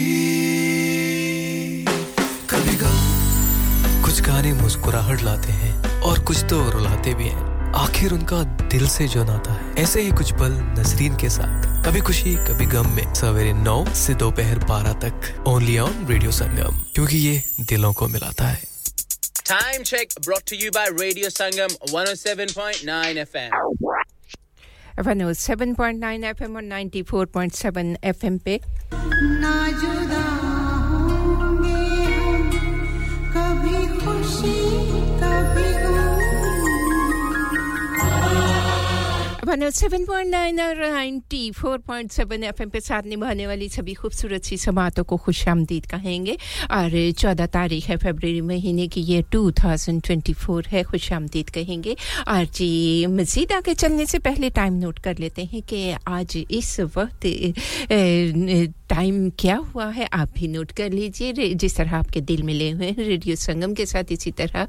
कभी 2.51 2.76
गम। 2.85 4.03
कुछ 4.05 4.20
गाने 4.22 4.53
मुस्कुराहट 4.53 5.22
लाते 5.22 5.53
हैं 5.53 6.01
और 6.01 6.18
कुछ 6.24 6.45
तो 6.51 6.62
रुलाते 6.70 7.14
भी 7.14 7.28
हैं। 7.28 7.53
आखिर 7.75 8.12
उनका 8.12 8.43
दिल 8.45 8.87
से 8.89 9.09
जो 9.09 9.25
नाता 9.25 9.53
है 9.53 9.75
ऐसे 9.83 10.01
ही 10.03 10.11
कुछ 10.11 10.33
पल 10.33 10.53
नसरीन 10.79 11.16
के 11.16 11.29
साथ। 11.29 11.87
कभी 11.87 12.01
खुशी 12.01 12.35
कभी 12.35 12.66
गम 12.66 12.91
में 12.91 13.14
सवेरे 13.14 13.53
नौ 13.53 13.85
से 13.95 14.14
दोपहर 14.14 14.59
बारह 14.59 14.93
तक 14.93 15.45
ओनली 15.49 15.79
ऑन 15.79 16.07
रेडियो 16.11 16.31
संगम 16.31 16.79
क्योंकि 16.95 17.16
ये 17.16 17.43
दिलों 17.61 17.93
को 17.93 18.09
मिलाता 18.09 18.45
है। 18.45 18.62
Time 19.49 19.83
check 19.91 20.14
brought 20.27 20.47
to 20.51 20.59
you 20.61 20.70
by 20.77 20.85
Radio 21.01 21.31
Sangam 21.39 21.72
107.9 21.93 23.18
FM. 23.25 23.51
107.9 24.99 26.35
FM 26.35 26.57
और 26.57 26.62
94.7 26.62 27.97
FM 28.14 28.39
पे। 28.45 28.61
ना 28.95 29.68
जुदा 29.68 30.34
107.9 39.55 40.61
और 40.61 40.80
94.7 40.90 42.42
एफएम 42.44 42.68
पे 42.68 42.80
साथ 42.80 43.02
निभाने 43.02 43.46
वाली 43.46 43.68
सभी 43.68 43.94
खूबसूरत 43.94 44.44
सी 44.44 44.57
समातों 44.57 45.05
को 45.05 45.16
खुश 45.16 45.46
आमदीद 45.48 45.86
कहेंगे। 45.86 46.36
और 46.70 47.12
14 47.12 47.46
तारीख 47.46 47.86
है 47.86 47.96
फरवरी 47.96 48.40
महीने 48.40 48.88
की 48.88 49.00
ये 49.00 49.22
2024 49.32 50.66
है 50.66 50.82
खुश 50.82 51.12
आमदीद 51.12 51.50
कहेंगे। 51.50 51.96
और 52.28 52.44
जी 52.44 53.07
मज़ीद 53.07 53.52
आगे 53.52 53.74
चलने 53.74 54.07
से 54.07 54.18
पहले 54.18 54.50
टाइम 54.50 54.74
नोट 54.74 54.98
कर 54.98 55.18
लेते 55.18 55.44
हैं 55.44 55.62
कि 55.62 55.94
आज 56.09 56.36
इस 56.50 56.80
वक्त 56.96 57.26
ए, 57.26 57.52
टाइम 58.89 59.28
क्या 59.39 59.57
हुआ 59.57 59.89
है, 59.89 60.07
आप 60.07 60.30
भी 60.35 60.49
नोट 60.49 60.72
कर 60.72 60.91
लीजिए। 60.93 61.55
जिस 61.55 61.76
तरह 61.76 61.97
आपके 61.97 62.20
दिल 62.22 62.43
मिले 62.43 62.70
हुए 62.70 62.87
हैं 62.89 63.07
रेडियो 63.07 63.37
संगम 63.37 63.74
के 63.74 63.87
साथ, 63.87 64.12
इसी 64.12 64.30
तरह 64.32 64.66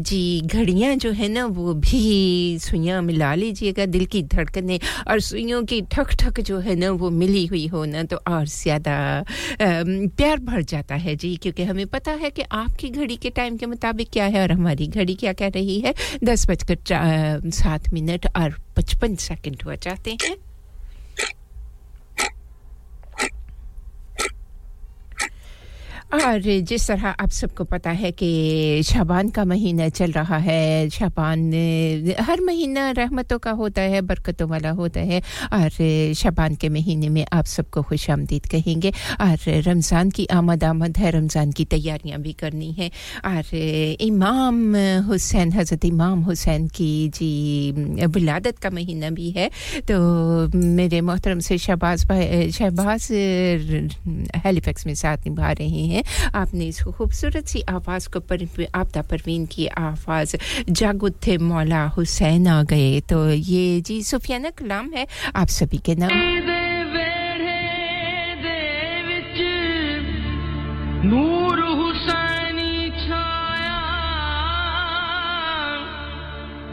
जी 0.00 0.40
घड़ियाँ 0.42 0.94
जो 0.96 1.10
है 1.12 1.28
ना, 1.28 1.44
वो 1.46 1.74
भी 1.76 2.58
सुइयाँ 2.60 3.00
मिला 3.02 3.34
लीजिएगा। 3.34 3.86
दिल 3.88 4.04
की 4.06 4.22
धड़कने 4.24 4.78
और 5.08 5.20
सुइयों 5.20 5.62
की 5.64 5.80
ठक 5.92 6.14
ठक 6.20 6.40
जो 6.42 6.58
है 6.58 6.74
ना, 6.74 6.90
वो 6.92 7.10
मिली 7.12 7.44
हुई 7.46 7.66
हो 7.66 7.84
ना 7.84 8.02
तो 8.04 8.16
और 8.28 8.46
ज़्यादा 8.48 9.24
प्यार 9.60 10.38
भर 10.40 10.62
जाता 10.64 10.94
है 10.96 11.16
जी। 11.16 11.34
क्योंकि 11.36 11.64
हमें 11.64 11.86
पता 11.88 12.12
है 12.12 12.30
कि 12.30 12.42
आपकी 12.42 12.90
घड़ी 12.90 13.16
के 13.16 13.30
टाइम 13.30 13.56
के 13.56 13.66
मुताबिक 13.66 14.10
क्या 14.12 14.24
है 14.26 14.42
और 14.42 14.52
हमारी 14.52 14.86
घड़ी 14.86 15.14
क्या 15.14 15.32
कह 15.32 15.48
रही 15.50 15.80
है। 15.80 15.94
दस 16.24 16.48
बजकर 16.50 17.50
सात 17.52 17.92
मिनट 17.92 18.26
और 18.36 18.60
पचपन 18.76 19.14
सेकंड 19.20 19.62
हुआ 19.64 19.74
चाहते 19.76 20.16
हैं। 20.22 20.36
और 26.10 26.40
जिस 26.66 26.86
तरह 26.88 27.06
आप 27.08 27.30
सबको 27.30 27.64
पता 27.64 27.90
है 27.90 28.10
कि 28.12 28.82
शाबान 28.84 29.28
का 29.30 29.44
महीना 29.44 29.88
चल 29.88 30.12
रहा 30.12 30.36
है, 30.38 30.88
शाबान, 30.90 31.52
हर 32.20 32.40
महीना 32.40 32.90
रहमतों 32.90 33.38
का 33.38 33.50
होता 33.60 33.82
है, 33.82 34.00
बरकतों 34.02 34.48
वाला 34.48 34.70
होता 34.80 35.00
है, 35.00 35.20
और 35.52 35.70
शाबान 36.14 36.54
के 36.54 36.68
महीने 36.68 37.08
में 37.08 37.24
आप 37.32 37.46
सबको 37.46 37.82
खुश 37.82 38.08
आमदीद 38.10 38.46
कहेंगे, 38.46 38.90
और 39.20 39.36
रमज़ान 39.68 40.10
की 40.10 40.26
आमद 40.32 40.64
आमद 40.64 40.98
है, 40.98 41.10
रमज़ान 41.10 41.52
की 41.52 41.64
तैयारियाँ 41.66 42.20
भी 42.20 42.32
करनी 42.32 42.72
है, 42.72 42.90
और 43.24 43.54
इमाम 44.00 44.76
हुसैन, 45.06 45.52
हज़रत 45.52 45.84
इमाम 45.84 46.20
हुसैन 46.24 46.66
की 46.68 46.90
जी 47.14 48.06
विलादत 48.10 48.58
का 48.58 48.70
महीना 48.70 49.10
भी 49.10 49.30
है 49.30 49.48
तो 49.88 49.96
मेरे 50.56 51.00
मोहतरम 51.00 51.40
से 51.40 51.58
शहबाज 51.58 52.06
शहबाज 52.52 53.08
हेलीफैक्स 54.44 54.86
में 54.86 54.94
साथ 54.94 55.26
निभा 55.26 55.50
रहे 55.52 55.84
हैं। 55.86 55.99
हैं 56.00 56.32
आपने 56.34 56.64
इस 56.66 56.82
खूबसूरत 56.96 57.46
सी 57.46 57.60
आवाज़ 57.68 58.08
को 58.08 58.20
पर, 58.24 58.48
आपदा 58.74 59.02
परवीन 59.10 59.46
की 59.46 59.66
आवाज़ 59.68 60.36
जागुद 60.70 61.14
थे 61.26 61.38
मौला 61.38 61.84
हुसैन 61.96 62.46
आ 62.48 62.62
गए। 62.64 63.00
तो 63.08 63.18
ये 63.30 63.80
जी 63.82 64.02
सुफियाना 64.04 64.50
कलाम 64.56 64.90
है 64.96 65.06
आप 65.36 65.48
सभी 65.50 65.78
के 65.78 65.94
नाम। 65.94 66.12
नूर 71.00 71.60
हुसैनी 71.60 72.90
छाया 72.96 73.78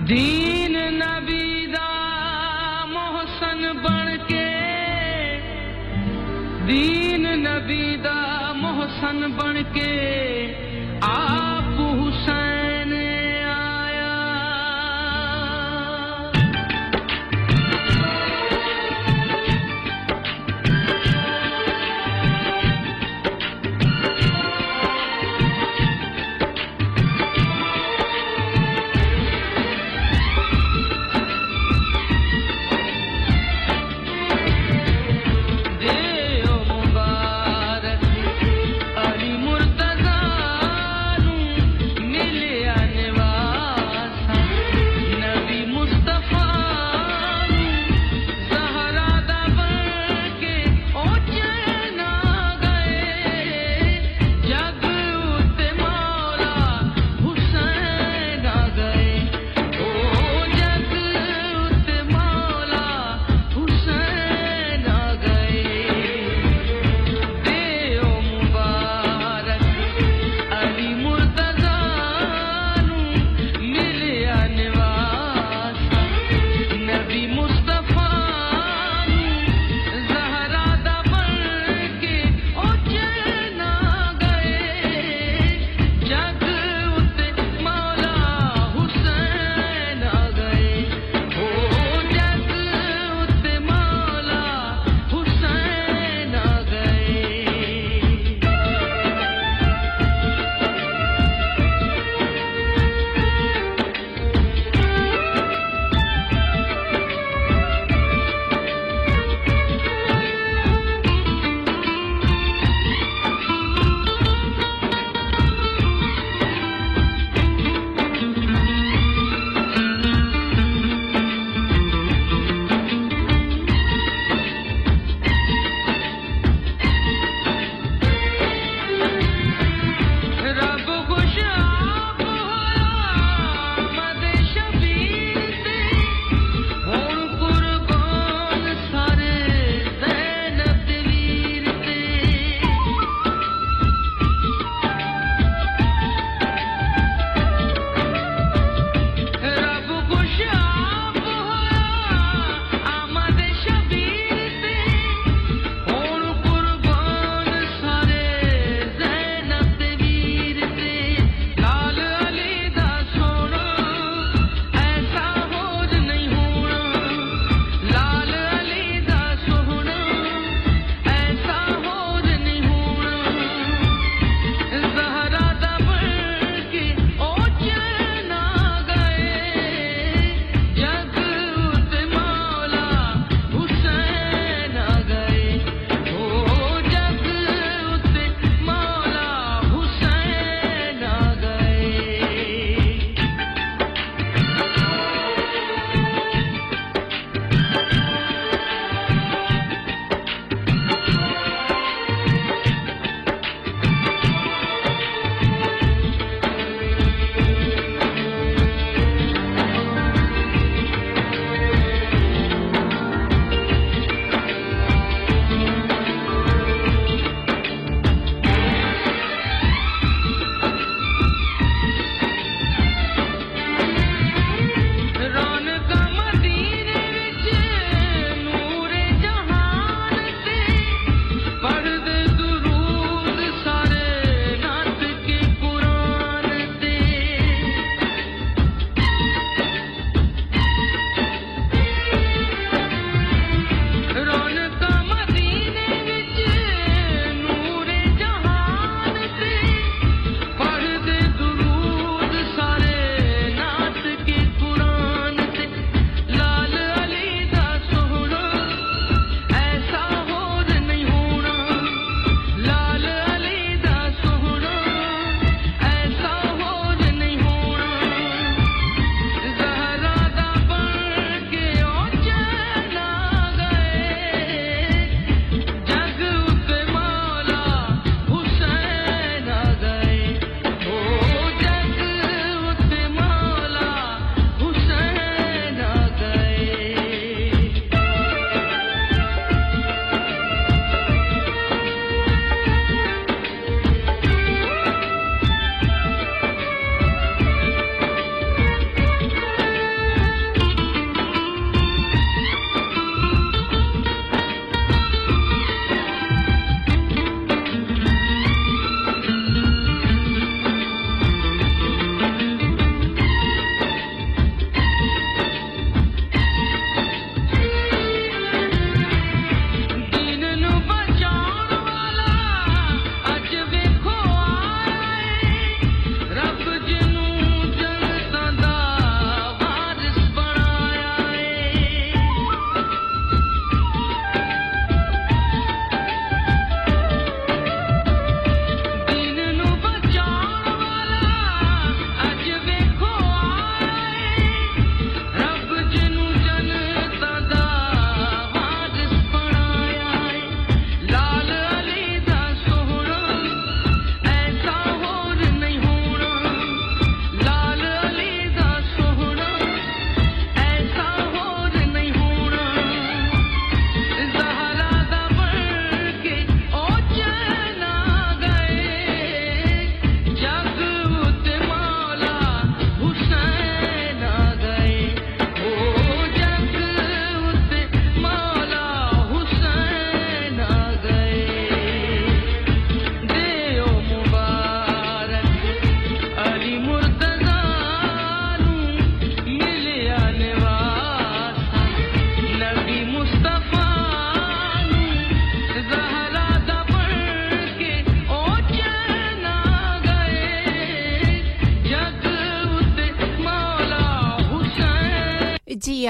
दीन 0.03 0.75
नबीदा 0.97 1.87
मोहसन 2.87 3.61
बनके 3.85 4.49
दीन 6.67 7.23
नबीदा 7.47 8.17
ਦਰਸ਼ਨ 8.97 9.27
ਬਣ 9.27 9.61
ਕੇ 9.63 10.66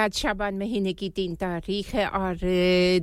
आज 0.07 0.13
शाबान 0.15 0.57
महीने 0.57 0.91
की 0.93 1.09
तीन 1.09 1.33
तारीख 1.35 1.87
है 1.93 2.05
और 2.07 2.39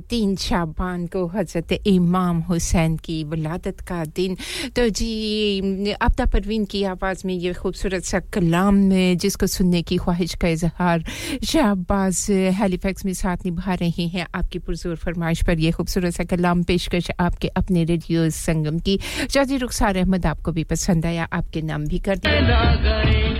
तीन 0.09 0.35
शाबान 0.35 1.05
को 1.13 1.25
हज़रत 1.27 1.71
इमाम 1.87 2.39
हुसैन 2.49 2.95
की 2.97 3.17
वलादत 3.23 3.81
का 3.85 4.03
दिन। 4.09 4.37
तो 4.73 4.87
जी 4.89 5.93
अब्दा 6.01 6.25
परवीन 6.33 6.65
की 6.65 6.83
आवाज़ 6.89 7.21
में 7.27 7.33
ये 7.33 7.53
खूबसूरत 7.53 8.03
सा 8.03 8.19
कलाम 8.33 8.81
जिसको 9.21 9.47
सुनने 9.47 9.81
की 9.85 9.97
ख्वाहिश 9.97 10.33
का 10.41 10.47
इजहार 10.47 11.03
शहबाज 11.45 12.25
हेलीफैक्स 12.57 13.05
में 13.05 13.13
साथ 13.13 13.45
निभा 13.45 13.73
रहे 13.75 14.07
हैं। 14.09 14.25
आपकी 14.33 14.59
पुरजोर 14.65 14.95
फरमाइश 15.05 15.43
पर 15.45 15.59
यह 15.59 15.77
खूबसूरत 15.77 16.13
सा 16.13 16.23
कलाम 16.33 16.63
पेशकश 16.65 17.11
आपके 17.19 17.47
अपने 17.53 17.83
रेडियो 17.93 18.29
संगम 18.41 18.79
की 18.81 18.99
जाजी 19.29 19.57
रुखसार 19.61 19.97
अहमद 19.97 20.25
आपको 20.25 20.51
भी 20.51 20.63
पसंद 20.73 21.05
आया। 21.05 21.29
आपके 21.33 21.61
नाम 21.69 21.85
भी 21.85 21.99
कर 22.09 22.17
दिया। 22.17 23.34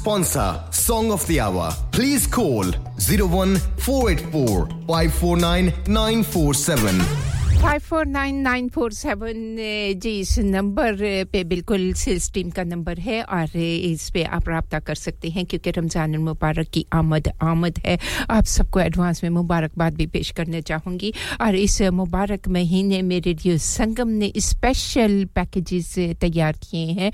Sponsor 0.00 0.58
Song 0.70 1.12
of 1.12 1.26
the 1.26 1.38
Hour, 1.40 1.70
please 1.92 2.26
call 2.26 2.64
01484 2.96 4.66
549 4.86 5.74
947. 5.86 7.39
Five 7.60 7.80
four 7.80 8.06
nine 8.06 8.36
nine 8.40 8.68
four 8.68 8.92
seven 8.92 9.56
जी 10.00 10.10
इस 10.20 10.38
नंबर 10.38 10.96
पे 11.32 11.42
बिल्कुल 11.44 11.92
सेल्स 11.94 12.30
टीम 12.32 12.50
का 12.50 12.62
नंबर 12.64 12.98
है, 12.98 13.22
और 13.22 13.56
इस 13.56 14.08
पे 14.10 14.22
आप 14.24 14.48
रबता 14.48 14.78
कर 14.80 14.94
सकते 14.94 15.28
हैं, 15.30 15.44
क्योंकि 15.46 15.70
रमज़ान 15.70 16.16
मुबारक 16.18 16.68
की 16.74 16.84
आमद 16.92 17.28
आमद 17.42 17.78
है। 17.86 17.98
आप 18.30 18.44
सबको 18.44 18.80
एडवांस 18.80 19.22
में 19.24 19.30
मुबारकबाद 19.30 19.94
भी 19.94 20.06
पेश 20.06 20.30
करना 20.38 20.60
चाहूँगी। 20.60 21.12
और 21.40 21.56
इस 21.56 21.80
मुबारक 21.92 22.48
महीने 22.48 23.02
में 23.02 23.20
रेडियो 23.20 23.56
संगम 23.58 24.08
ने 24.08 24.32
स्पेशल 24.38 25.24
पैकेजेस 25.34 25.94
तैयार 26.20 26.56
किए 26.62 26.86
हैं। 26.92 27.12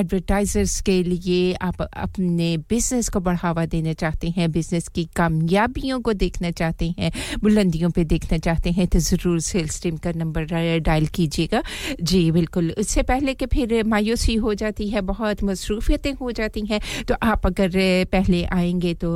एडवर्टाइज़र्स 0.00 0.80
के 0.80 1.02
लिए 1.02 1.52
आप 1.62 1.82
अपने 1.82 2.56
बिज़नेस 2.70 3.08
को 3.08 3.20
बढ़ावा 3.22 3.66
देना 3.66 3.92
चाहते 3.94 4.30
हैं, 4.36 4.50
बिज़नेस 4.52 4.88
की 4.88 5.04
कामयाबियों 5.16 6.00
को 6.00 6.12
देखना 6.12 6.50
चाहते 6.52 6.94
हैं, 6.98 7.12
बुलंदियों 7.42 7.90
पे 7.90 8.04
देखना 8.06 8.38
चाहते 8.40 8.70
हैं 8.70 8.86
तो 8.86 8.98
ज़रूर 9.00 9.40
सेल्स 9.54 9.82
टीम 9.82 9.96
का 9.98 10.12
नंबर 10.16 10.44
डायल 10.80 11.06
कीजिएगा। 11.14 11.62
जी, 12.02 12.30
बिल्कुल। 12.32 12.70
उससे 12.78 13.02
पहले 13.04 13.34
कि 13.34 13.46
फिर 13.48 13.82
मायूसी 13.86 14.34
हो 14.36 14.54
जाती 14.56 14.88
है, 14.88 15.00
बहुत 15.04 15.42
मसरूफियतें 15.44 16.12
हो 16.14 16.30
जाती 16.32 16.66
हैं 16.66 16.80
तो 17.08 17.14
आप 17.22 17.46
अगर 17.46 17.70
पहले 18.12 18.42
आएँगे 18.52 18.94
तो 18.96 19.10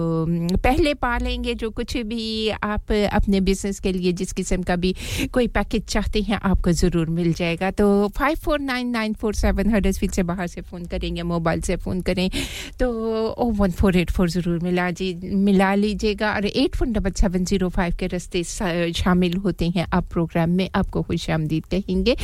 पहले 0.59 0.93
पा 0.97 1.17
लेंगे 1.19 1.55
जो 1.57 1.71
कुछ 1.73 1.97
भी 2.07 2.49
आप 2.51 2.93
अपने 3.13 3.41
बिज़नेस 3.43 3.81
के 3.81 3.93
लिए 3.93 4.13
जिस 4.15 4.33
किस्म 4.33 4.63
का 4.63 4.77
भी 4.77 4.95
कोई 5.33 5.47
पैकेज 5.49 5.85
चाहते 5.89 6.21
हैं, 6.23 6.39
आपको 6.43 6.73
ज़रूर 6.75 7.09
मिल 7.11 7.33
जाएगा। 7.33 7.71
तो 7.73 7.87
five 8.17 8.37
four 8.45 8.61
nine 8.61 8.89
nine 8.91 9.15
four 9.15 9.35
seven 9.35 9.71
Huddersfield 9.75 10.15
से 10.15 10.23
बाहर 10.23 10.47
से 10.47 10.61
फ़ोन 10.63 10.85
करेंगे 10.87 11.23
मोबाइल 11.25 11.61
से 11.61 11.77
फ़ोन 11.79 12.01
करें। 12.03 12.29
तो 12.81 12.91
O 13.29 13.51
one 13.53 13.71
four 13.73 13.97
eight 13.97 14.11
four 14.11 14.29
ज़रूर 14.31 14.59
मिला 14.63 14.91
जी, 14.91 15.13
मिला 15.25 15.75
लीजिएगा। 15.75 16.33
और 16.35 16.47
eight 16.47 16.77
four 16.77 16.89
double 16.89 17.11
seven 17.21 17.45
zero 17.45 17.69
five 17.71 17.97
के 18.01 18.07
रस्ते 18.07 18.43
शामिल 18.45 19.37
होते 19.39 19.69
हैं 19.69 19.87
आप 19.93 20.05
प्रोग्राम 20.13 20.27
में 20.49 20.69
आपको 20.75 21.03
खुश 21.03 21.29
आमदीद 21.31 21.65
कहेंगे। 21.67 22.15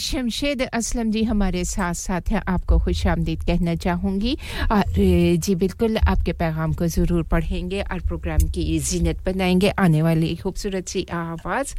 शमशेद 0.00 0.62
असलम 0.64 1.10
जी 1.10 1.22
हमारे 1.24 1.64
साथ 1.64 1.94
साथ 1.94 2.30
हैं, 2.30 2.42
आपको 2.48 2.78
खुश 2.78 3.06
आमदीद 3.06 3.42
कहना 3.44 3.74
चाहूँगी। 3.76 4.36
और 4.72 4.84
जी 5.38 5.54
बिल्कुल, 5.54 5.96
आपके 5.98 6.32
पैगाम 6.32 6.72
को 6.74 6.86
ज़रूर 6.88 7.22
पढ़ेंगे 7.30 7.80
और 7.82 8.00
प्रोग्राम 8.00 8.48
की 8.50 8.78
जीनत 8.80 9.24
बनाएँगे। 9.26 9.68
आने 9.78 10.02
वाली 10.02 10.34
खूबसूरत 10.36 10.88
सी 10.88 11.06
आवाज़, 11.12 11.74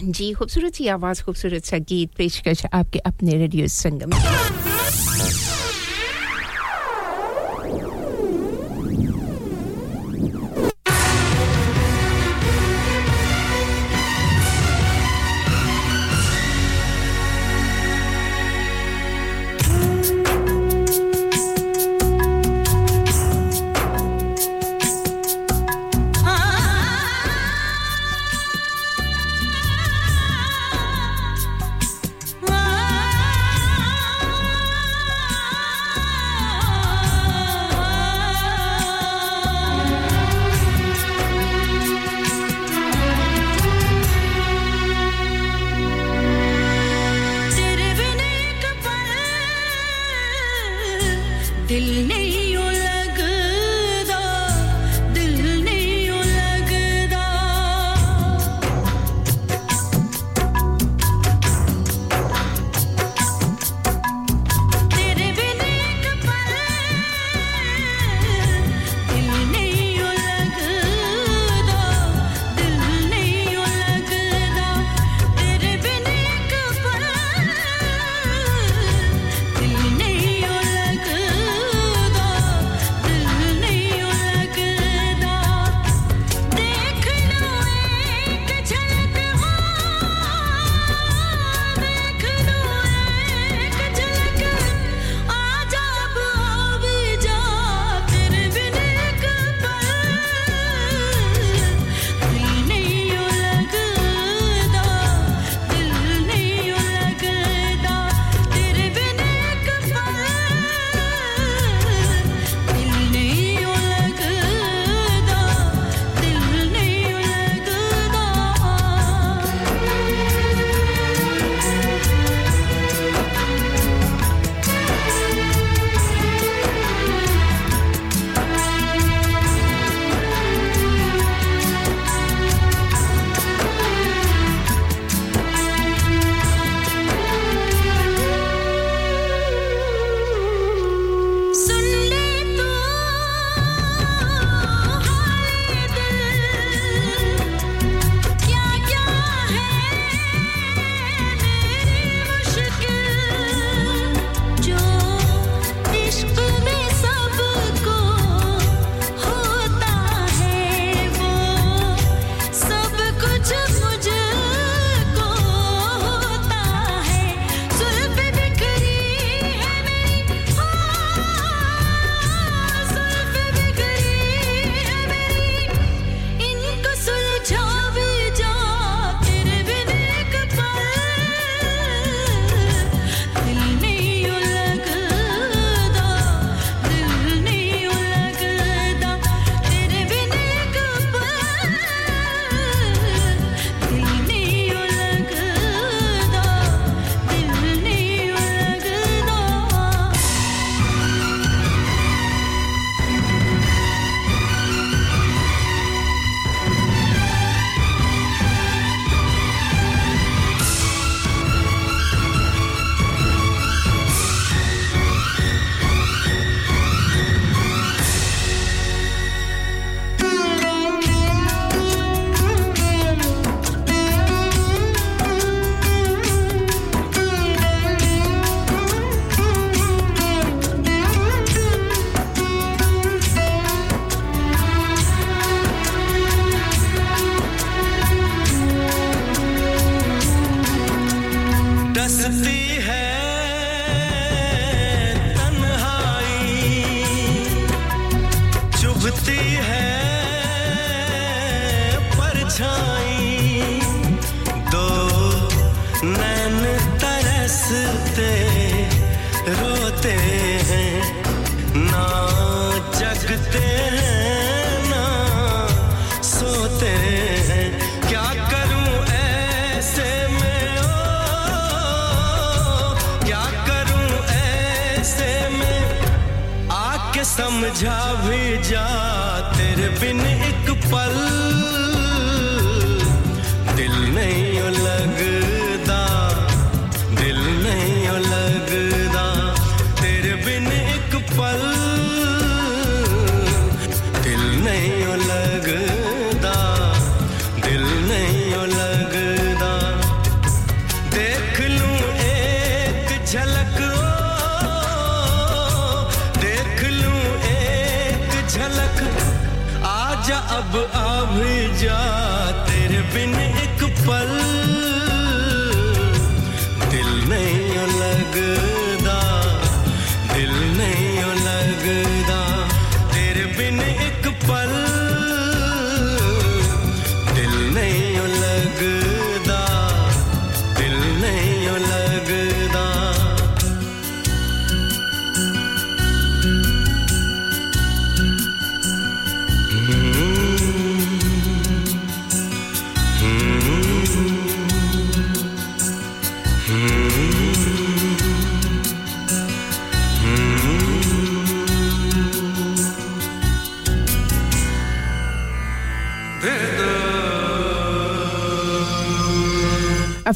जी 0.00 0.32
खूबसूरत 0.32 0.74
सी 0.74 0.86
आवाज़, 0.88 1.22
खूबसूरत 1.24 1.64
सा 1.64 1.78
गीत 1.78 2.10
पेशकश 2.18 2.64
आपके 2.66 2.98
अपने 3.00 3.36
रेडियो 3.38 3.66
संगम। 3.68 4.10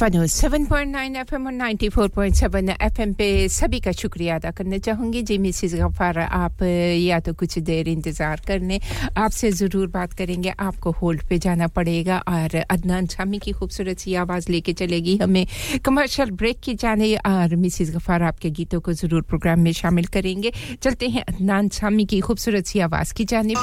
अफानो 0.07 0.27
7.9 0.27 1.17
एफएम 1.19 1.47
और 1.47 1.53
94.7 1.53 2.69
एफएम 2.83 3.13
पे 3.19 3.27
सभी 3.49 3.79
का 3.81 3.93
शुक्रिया 3.93 4.35
अदा 4.37 4.51
करना 4.51 4.79
चाहूँगी। 4.79 5.23
जी, 5.23 5.39
मिसिस 5.39 5.75
गफ़ार, 5.75 6.19
आप, 6.19 6.63
या 6.63 7.19
तो 7.21 7.33
कुछ 7.35 7.59
देर 7.59 7.89
इंतज़ार 7.89 8.41
कर 8.47 8.61
लें 8.61 8.79
आपसे 9.19 9.51
ज़रूर 9.53 9.87
बात 9.91 10.13
करेंगे। 10.13 10.53
आपको 10.61 10.91
होल्ड 11.01 11.23
पे 11.29 11.39
जाना 11.39 11.67
पड़ेगा 11.69 12.19
और 12.29 12.55
अदनान 12.71 13.07
शामी 13.07 13.39
की 13.39 13.53
खूबसूरत 13.53 13.99
सी 13.99 14.15
आवाज़ 14.23 14.51
लेके 14.53 14.73
चलेगी 14.79 15.17
हमें। 15.17 15.47
कमर्शियल 15.85 16.31
ब्रेक 16.39 16.61
की 16.65 16.75
जाने 16.77 17.15
और 17.27 17.57
मिसिस 17.57 17.91
गफ़ार 17.97 18.23
आपके 18.31 18.51
गीतों 18.61 18.81
को 18.81 18.93
ज़रूर 18.95 19.23
प्रोग्राम 19.27 19.61
में 19.61 19.73
शामिल 19.73 20.07
करेंगे। 20.15 20.53
चलते 20.83 21.09
हैं 21.09 21.25
अदनान 21.25 21.69
शामी 21.75 22.07
की 22.07 22.21
खूबसूरत 22.21 22.67
सी 22.67 22.81
आवाज़ 22.87 23.15
की 23.15 23.25
जाने। 23.25 23.55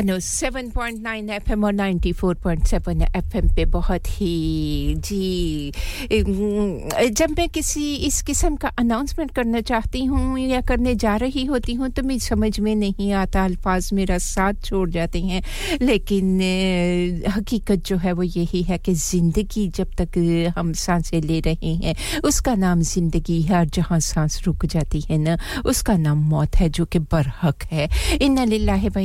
107.9 0.00 1.30
एफएम 1.30 1.64
और 1.64 1.72
94.7 1.74 3.02
एफएम 3.16 3.48
पे 3.56 3.64
बहुत 3.70 4.06
ही 4.10 4.94
जी 4.98 5.72
जब 6.10 7.30
मैं 7.38 7.48
किसी, 7.48 7.94
इस 7.96 8.20
किस्म 8.22 8.56
का 8.56 8.68
अनाउंसमेंट 8.78 9.30
करना 9.34 9.60
चाहती 9.60 10.04
हूँ 10.04 10.38
या 10.38 10.60
करने 10.68 10.94
जा 10.94 11.16
रही 11.16 11.44
होती 11.44 11.74
हूँ 11.74 11.88
तो 11.90 12.02
मैं 12.02 12.18
समझ 12.18 12.58
में 12.60 12.74
नहीं 12.76 13.12
आता, 13.12 13.44
अल्फाज 13.44 13.90
मेरा 13.92 14.18
साथ 14.18 14.62
छोड़ 14.64 14.88
जाते 14.90 15.20
हैं। 15.20 15.42
लेकिन 15.82 16.40
हकीकत 17.36 17.84
जो 17.86 17.96
है 17.96 18.12
वो 18.12 18.22
यही 18.22 18.62
है 18.62 18.78
कि 18.78 18.94
ज़िंदगी 18.94 19.66
जब 19.76 19.94
तक 20.00 20.18
हम 20.56 20.72
साँसें 20.72 21.20
ले 21.20 21.40
रहे 21.40 21.74
हैं, 21.76 21.94
उसका 22.24 22.54
नाम 22.54 22.80
ज़िंदगी 22.82 23.40
है 23.42 23.58
और 23.58 23.66
जहाँ 23.74 24.00
सांस 24.00 24.40
रुक 24.46 24.66
जाती 24.66 25.00
है 25.10 25.18
ना, 25.18 25.36
उसका 25.66 25.96
नाम 25.96 26.18
मौत 26.28 26.56
है 26.56 26.68
जो 26.70 26.84
कि 26.84 26.98
बरहक 26.98 27.62
है। 27.72 27.88
इन 28.22 28.38
लिल्लाहि 28.48 28.88
व 28.88 28.98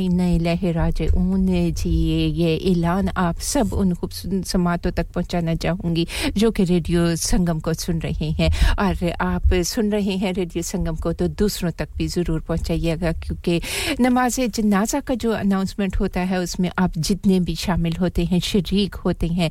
इन्ना 0.86 1.02
राजिऊन 1.02 1.72
जी 1.74 1.90
ये 2.36 2.56
ऐलान। 2.70 3.08
आप 3.08 3.38
सब 3.40 3.72
उन 3.72 3.94
खूबसूरत 3.94 4.46
समातों 4.46 4.90
तक 4.90 5.06
पहुंचाना 5.14 5.54
चाहूँगी, 5.54 6.06
जो 6.36 6.50
कि 6.50 6.64
रेडियो 6.64 7.16
संगम 7.16 7.60
को 7.60 7.72
सुन 7.74 7.98
रहे 8.00 8.30
हैं। 8.30 8.50
और 8.78 9.12
आप 9.20 9.54
सुन 9.66 9.90
रहे 9.92 10.16
हैं 10.16 10.32
रेडियो 10.32 10.62
संगम 10.62 10.96
को 10.96 11.12
तो 11.12 11.28
दूसरों 11.28 11.70
तक 11.78 11.88
भी 11.96 12.06
ज़रूर 12.06 12.40
पहुंचाइएगा, 12.40 13.12
क्योंकि 13.12 13.60
नमाज़ 14.00 14.40
जनाजा 14.46 15.00
का 15.00 15.14
जो 15.14 15.30
अनाउंसमेंट 15.32 15.96
होता 15.96 16.20
है, 16.20 16.38
उसमें 16.40 16.70
आप 16.78 16.92
जितने 16.98 17.40
भी 17.40 17.54
शामिल 17.56 17.96
होते 17.96 18.24
हैं, 18.24 18.40
शरीक 18.40 18.94
होते 19.04 19.26
हैं 19.28 19.50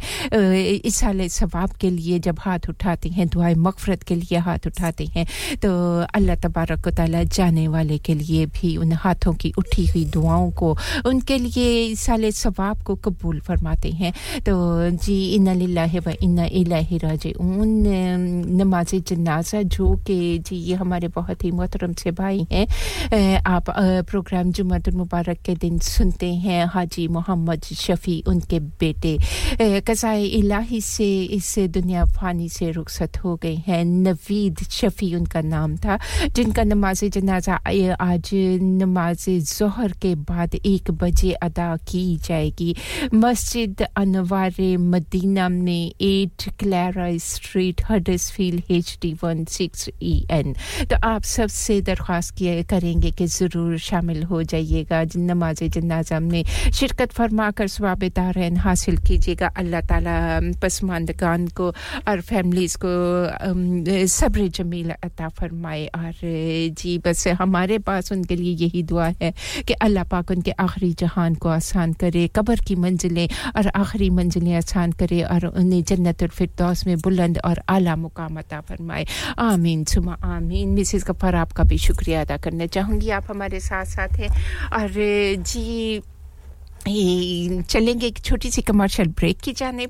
इस 0.85 0.95
साल 0.95 1.27
सवाब 1.27 1.71
के 1.81 1.89
लिए 1.89 2.19
जब 2.19 2.39
हाथ 2.39 2.69
उठाते 2.69 3.09
हैं 3.09 3.27
दुआ 3.27 3.49
मगफरत 3.57 4.03
के 4.03 4.15
लिए 4.15 4.37
हाथ 4.39 4.67
उठाते 4.67 5.05
हैं 5.05 5.25
तो 5.59 5.69
अल्लाह 6.15 6.35
तबारक 6.35 6.87
ताली 6.89 7.25
जाने 7.25 7.67
वाले 7.67 7.97
के 7.97 8.13
लिए 8.13 8.45
भी 8.45 8.75
उन 8.77 8.91
हाथों 8.93 9.33
की 9.33 9.51
उठी 9.57 9.85
हुई 9.85 10.03
दुआओं 10.05 10.51
को 10.51 10.73
उनके 11.25 11.37
लिए 11.39 11.95
साले 11.97 12.31
सवाब 12.31 12.81
को 12.85 12.95
कबूल 13.01 13.39
फरमाते 13.41 13.89
हैं। 13.91 14.11
तो 14.45 14.53
जी 15.01 15.17
इन 15.35 15.49
व 15.97 16.13
इन 16.21 16.37
उन 17.41 17.71
नमाज़ 18.53 18.95
जनाजा 19.09 19.61
जो 19.65 19.87
कि 20.05 20.37
जी, 20.39 20.55
ये 20.55 20.75
हमारे 20.75 21.07
बहुत 21.07 21.43
ही 21.43 21.51
मोहतरम 21.51 21.93
से 21.93 22.11
भाई 22.11 22.45
हैं 22.51 23.41
आप 23.41 23.69
प्रोग्राम 24.05 24.51
जुमतुल 24.51 24.93
मुबारक 24.93 25.37
के 25.45 25.55
दिन 25.55 25.79
सुनते 25.79 26.33
हैं, 26.35 26.65
हाजी 26.65 27.07
मोहम्मद 27.07 27.63
शफ़ी 27.73 28.21
उनके 28.27 28.59
बेटे। 28.77 29.17
कसाए 29.81 30.23
इलाही 30.23 30.81
से 30.81 31.09
इस 31.33 31.53
दुनिया 31.73 32.05
फ़ानी 32.13 32.49
से 32.49 32.71
रुखसत 32.71 33.17
हो 33.23 33.35
गए 33.41 33.55
हैं। 33.67 33.83
नवीद 33.85 34.63
शफ़ी 34.69 35.13
उनका 35.15 35.41
नाम 35.41 35.75
था, 35.77 35.97
जिनका 36.29 36.63
नमाज़ 36.63 37.05
जनाजा 37.07 37.55
आज 38.01 38.29
नमाज़ 38.61 39.29
जहर 39.49 39.91
के 40.01 40.15
बाद 40.29 40.55
एक 40.55 40.91
बजे 40.93 41.13
अदा 41.23 41.75
की 41.89 42.03
जाएगी। 42.25 42.75
मस्जिद 43.13 43.81
अनवार 43.97 44.53
मदीना 44.79 45.47
में 45.49 45.91
at 46.01 46.49
Clara 46.59 47.07
Street 47.21 47.81
Huddersfield 47.89 48.71
H 48.71 48.97
D 49.01 49.13
one 49.23 49.43
six 49.49 49.89
E 50.03 50.15
N 50.31 50.53
तो 50.89 50.95
आप 51.07 51.23
सबसे 51.25 51.79
दरख्वास्त 51.81 52.35
किए 52.37 52.63
करेंगे 52.63 53.11
कि 53.11 53.25
ज़रूर 53.27 53.77
शामिल 53.79 54.23
हो 54.23 54.41
जाइएगा। 54.45 55.03
नमाज़ 55.15 55.63
जनाजा 55.65 56.19
में 56.19 56.43
शिरकत 56.73 57.11
फरमा 57.13 57.49
कर 57.51 57.67
स्वाब 57.67 58.03
तारन 58.15 58.57
हासिल 58.57 58.97
कीजिएगा। 59.07 59.47
अल्लाह 59.57 59.81
ताला 59.87 60.15
पसमानदगान 60.61 61.47
को 61.57 61.67
और 62.07 62.21
फैमिलीज़ 62.21 62.77
को 62.85 64.07
सब्र 64.09 64.47
जमील 64.55 64.91
अता 64.93 65.27
फरमाए। 65.29 65.85
और 65.87 66.13
जी, 66.77 66.97
बस 67.05 67.27
हमारे 67.39 67.77
पास 67.79 68.11
उनके 68.11 68.35
लिए 68.35 68.53
यही 68.57 68.83
दुआ 68.83 69.07
है 69.21 69.33
कि 69.67 69.73
अल्लाह 69.73 70.03
पाक 70.05 70.31
उनके 70.31 70.51
आखिरी 70.51 70.91
जहान 70.99 71.35
को 71.35 71.49
आसान 71.49 71.93
करे, 71.93 72.27
कब्र 72.35 72.59
की 72.67 72.75
मंजिलें 72.75 73.27
और 73.55 73.67
आखिरी 73.75 74.09
मंजिलें 74.09 74.55
आसान 74.55 74.91
करे 74.91 75.21
और 75.23 75.45
उन्हें 75.47 75.83
जन्नतफरदौस 75.83 76.85
में 76.87 76.97
बुलंद 76.99 77.39
और 77.45 77.61
आला 77.69 77.95
मुकाम 77.95 78.39
अता 78.39 78.61
फरमाए। 78.61 79.05
आमीन, 79.39 79.83
सुमा, 79.85 80.17
आमीन। 80.23 80.69
मिसिस 80.69 81.03
गफ़ार 81.07 81.35
आपका 81.35 81.63
भी 81.63 81.77
शुक्रिया 81.77 82.21
अदा 82.21 82.37
करना 82.37 82.65
चाहूँगी। 82.67 83.09
आप 83.11 83.25
हमारे 83.29 83.59
साथ 83.59 83.85
साथ 83.85 84.17
हैं 84.19 84.29
और 84.73 84.89
जी 85.43 86.01
चलेंगे 87.69 88.07
एक 88.07 88.19
छोटी 88.19 88.51
सी 88.51 88.61
कमर्शियल 88.61 89.07
ब्रेक 89.09 89.39
की 89.39 89.51
जानेब। 89.53 89.89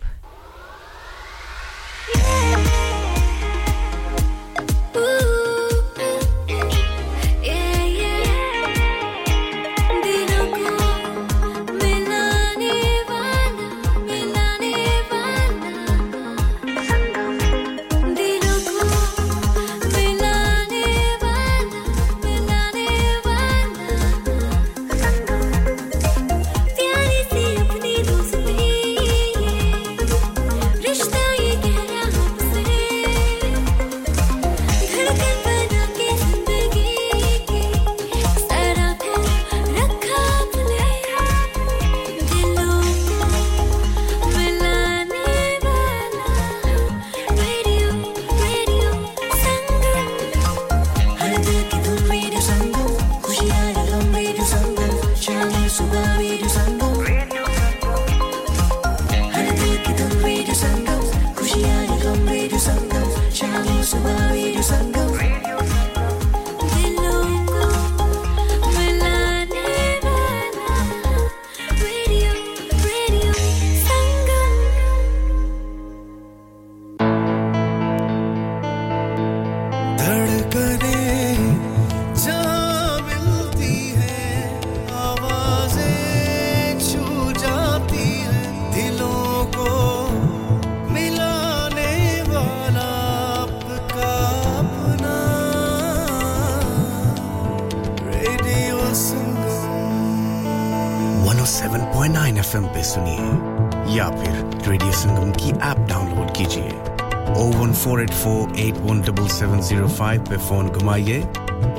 ज़ीरो 109.75 109.87
फाइव 109.89 110.21
पे 110.29 110.37
फ़ोन 110.39 110.67
घुमाइए 110.69 111.17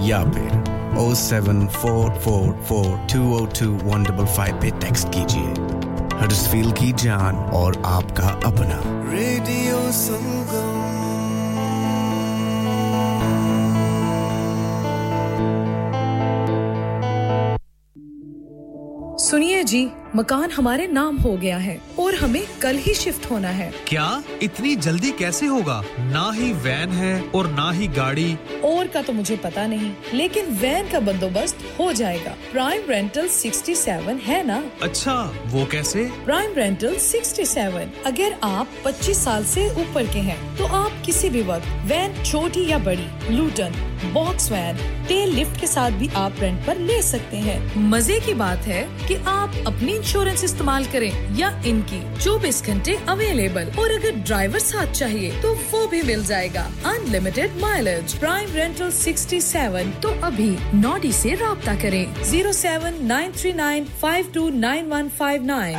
या 0.06 0.18
फिर 0.32 0.98
O 1.00 1.12
seven 1.14 1.66
four 1.76 2.10
four 2.24 2.50
four 2.68 2.86
two 3.12 3.20
O 3.36 3.44
two 3.60 3.68
one 3.84 4.02
double 4.04 4.26
five 4.36 4.60
पे 4.62 4.70
टेक्स्ट 4.80 5.08
कीजिए 5.14 6.18
हडसफील 6.20 6.70
की 6.80 6.92
जान 7.04 7.36
और 7.60 7.82
आपका 7.86 8.28
अपना 8.48 8.80
रेडियो 9.12 9.80
संगम 10.00 10.74
सुनिए 19.20 19.62
जी 19.64 19.88
मकान 20.16 20.50
हमारे 20.50 20.86
नाम 20.86 21.16
हो 21.18 21.36
गया 21.36 21.56
है। 21.58 21.80
और 22.06 22.14
हमें 22.14 22.42
कल 22.62 22.76
ही 22.76 22.92
शिफ्ट 22.94 23.30
होना 23.30 23.48
है। 23.48 23.70
क्या? 23.88 24.22
इतनी 24.42 24.74
जल्दी 24.76 25.10
कैसे 25.12 25.46
होगा? 25.46 25.80
ना 25.98 26.30
ही 26.34 26.52
वैन 26.52 26.90
है 26.90 27.20
और 27.34 27.46
ना 27.50 27.70
ही 27.72 27.88
गाड़ी। 27.88 28.36
और 28.64 28.86
का 28.86 29.02
तो 29.02 29.12
मुझे 29.12 29.36
पता 29.36 29.66
नहीं 29.66 29.90
लेकिन 30.14 30.46
वैन 30.56 30.90
का 30.90 31.00
बंदोबस्त 31.00 31.64
हो 31.80 31.92
जाएगा। 31.92 32.34
प्राइम 32.52 32.82
रेंटल 32.88 33.28
67 33.28 34.20
है 34.20 34.42
ना? 34.46 34.62
अच्छा 34.82 35.14
वो 35.46 35.66
कैसे? 35.66 36.04
प्राइम 36.24 36.54
रेंटल 36.54 36.96
67 36.98 38.06
अगर 38.06 38.36
आप 38.42 38.68
25 38.86 39.24
साल 39.24 39.44
से 39.44 39.68
ऊपर 39.82 40.12
के 40.12 40.18
हैं 40.18 40.38
तो 40.56 40.66
आप 40.76 41.02
किसी 41.06 41.30
भी 41.30 41.42
वक्त 41.42 41.66
वैन 41.86 42.22
छोटी 42.24 42.66
या 42.70 42.78
बड़ी 42.78 43.08
Luton 43.30 43.74
box 44.12 44.50
van 44.52 44.95
tail 45.08 45.34
lift 45.34 45.60
के 45.60 45.66
साथ 45.66 45.90
भी 45.98 46.08
आप 46.16 46.40
रेंट 46.40 46.66
पर 46.66 46.78
ले 46.80 47.00
सकते 47.02 47.36
हैं। 47.38 47.58
मज़े 47.90 48.18
की 48.20 48.34
बात 48.34 48.66
है 48.66 48.82
कि 49.08 49.14
आप 49.28 49.54
अपनी 49.66 49.94
इंश्योरेंस 49.94 50.44
इस्तेमाल 50.44 50.84
करें 50.92 51.36
या 51.38 51.50
इनकी 51.66 52.00
24 52.20 52.62
घंटे 52.66 52.96
अवेलेबल 53.08 53.70
और 53.80 53.92
अगर 53.92 54.16
ड्राइवर 54.22 54.58
साथ 54.60 54.92
चाहिए 54.92 55.40
तो 55.42 55.54
वो 55.72 55.86
भी 55.86 56.02
मिल 56.02 56.24
जाएगा। 56.24 56.66
अनलिमिटेड 56.86 57.60
माइलेज 57.60 58.14
प्राइम 58.18 58.54
रेंटल 58.54 58.90
67 58.92 59.92
तो 60.02 60.08
अभी 60.26 60.50
नॉडी 60.76 61.12
से 61.12 61.34
रब्ता 61.42 61.74
करें। 61.82 62.22
Zero 62.22 62.52
seven 62.54 63.04
nine 63.06 63.32
three 63.32 63.52
nine 63.54 63.84
five 64.02 64.30
two 64.34 64.48
nine 64.50 64.88
one 64.88 65.08
five 65.18 65.44
nine 65.44 65.78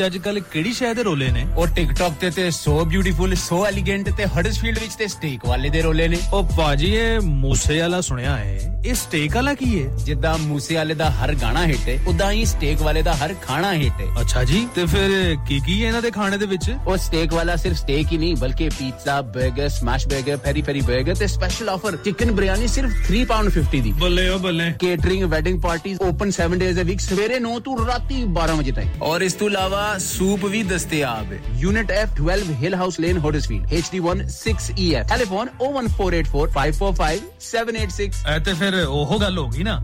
ਵਿੱਚ 0.01 0.15
ਅੱਜ 0.15 0.23
ਕੱਲ 0.23 0.39
ਕਿਹੜੀ 0.39 0.73
ਸ਼ਾਇਦ 0.73 0.97
ਦੇ 0.97 1.03
ਰੋਲੇ 1.03 1.31
ਨੇ? 1.31 1.45
ਉਹ 1.57 1.67
ਟਿਕਟੌਕ 1.67 2.13
ਤੇ 2.13 2.29
ਤੇ 2.29 2.51
ਸੋ 2.51 2.85
ਬਿਊਟੀਫੁਲ 2.85 3.35
ਸੋ 3.35 3.65
ਐਲੀਗੈਂਟ 3.65 4.09
ਤੇ 4.09 4.25
ਹਡਸਫੀਲਡ 4.25 4.79
ਵਿੱਚ 4.79 4.95
ਤੇ 4.95 5.07
ਸਟੇਕ 5.07 5.45
ਵਾਲੇ 5.45 5.69
ਦੇ 5.69 5.81
ਰੋਲੇ 5.81 6.07
ਨੇ। 6.07 6.17
ਉਹ 6.33 6.43
ਬਾਜੀ 6.43 6.93
ਇਹ 6.95 7.19
ਮੂਸੇ 7.19 7.79
ਵਾਲਾ 7.79 8.01
ਸੁਣਿਆ 8.01 8.37
ਹੈ। 8.37 8.81
ਇਹ 8.85 8.93
ਸਟੇਕ 8.93 9.35
ਵਾਲਾ 9.35 9.53
ਕੀ 9.53 9.83
ਹੈ? 9.83 9.89
ਜਿੱਦਾਂ 9.97 10.37
ਮੂਸੇ 10.37 10.75
ਵਾਲੇ 10.75 10.93
ਦਾ 10.93 11.09
ਹਰ 11.11 11.33
ਗਾਣਾ 11.35 11.65
ਹਿੱਟ 11.65 11.89
ਹੈ 11.89 11.97
ਉਦਾਂ 12.07 12.31
ਹੀ 12.31 12.45
ਸਟੇਕ 12.45 12.81
ਵਾਲੇ 12.81 13.01
ਦਾ 13.01 13.13
ਹਰ 13.13 13.33
ਖਾਣਾ 13.41 13.73
ਹਿੱਟ 13.73 14.01
ਹੈ। 14.01 14.21
ਅੱਛਾ 14.21 14.43
ਜੀ 14.43 14.67
ਤੇ 14.75 14.85
ਫਿਰ 14.85 15.35
ਕੀ 15.47 15.59
ਕੀ 15.65 15.81
ਹੈ 15.83 15.87
ਇਹਨਾਂ 15.87 16.01
ਦੇ 16.01 16.11
ਖਾਣੇ 16.11 16.37
ਦੇ 16.37 16.45
ਵਿੱਚ? 16.45 16.71
ਉਹ 16.87 16.97
ਸਟੇਕ 16.97 17.33
ਵਾਲਾ 17.33 17.55
ਸਿਰਫ 17.55 17.77
ਸਟੇਕ 17.77 18.11
ਹੀ 18.11 18.17
ਨਹੀਂ 18.17 18.35
ਬਲਕਿ 18.35 18.69
ਪੀਜ਼ਾ 18.69 19.19
버ਗਰ 19.19 19.69
ਸਮੈਸ਼ 19.69 20.07
버ਗਰ 20.07 20.37
ਪੈਰੀ 20.37 20.61
ਪੈਰੀ 20.61 20.81
버ਗਰ 20.81 21.15
ਤੇ 21.15 21.27
ਸਪੈਸ਼ਲ 21.27 21.69
ਆਫਰ 21.69 21.95
ਚਿਕਨ 21.95 22.31
ਬਿਰਿਆਨੀ 22.31 22.67
ਸਿਰਫ 22.67 23.11
3 23.11 23.23
ਪਾਉਂਡ 23.25 23.51
50 23.51 23.81
ਦੀ। 23.81 23.91
ਬੱਲੇ 23.99 24.27
ਓ 24.29 24.37
ਬੱਲੇ। 24.37 24.71
Catering 24.79 25.23
wedding 25.23 25.61
parties 25.61 26.01
open 26.01 26.31
7 26.31 26.57
days 26.57 26.79
a 26.79 26.83
week 26.83 26.99
ਸਵੇਰੇ 26.99 27.39
9 27.39 27.59
ਤੋਂ 27.59 27.77
ਰਾਤੀ 27.87 28.23
12 28.39 28.57
ਵਜੇ 28.57 28.71
ਤੱਕ 28.71 29.01
ਔਰ 29.03 29.21
ਇਸ 29.21 29.33
ਤੋਂ 29.33 29.47
ਇਲਾਵਾ 29.47 29.90
सूप 29.99 30.45
भी 30.51 30.63
दस्तियाब 30.63 31.31
है 31.33 31.41
unit 31.61 31.91
F 31.91 32.15
twelve 32.17 32.51
Hill 32.59 32.75
House 32.75 32.99
Lane 32.99 33.17
Huddersfield 33.25 33.73
H 33.73 33.89
D 33.91 33.99
one 34.09 34.27
six 34.37 34.71
E 34.77 34.93
F 34.95 35.07
telephone 35.09 35.49
O 35.61 35.71
one 35.79 35.87
four 35.97 36.15
eight 36.15 36.27
four 36.27 36.51
five 36.55 36.73
four 36.77 36.93
five 36.95 37.29
seven 37.51 37.75
eight 37.75 37.91
six 37.91 38.23
फिर 38.59 38.83
होगा 38.83 39.27
लोग 39.39 39.55
ही 39.55 39.63
ना 39.63 39.83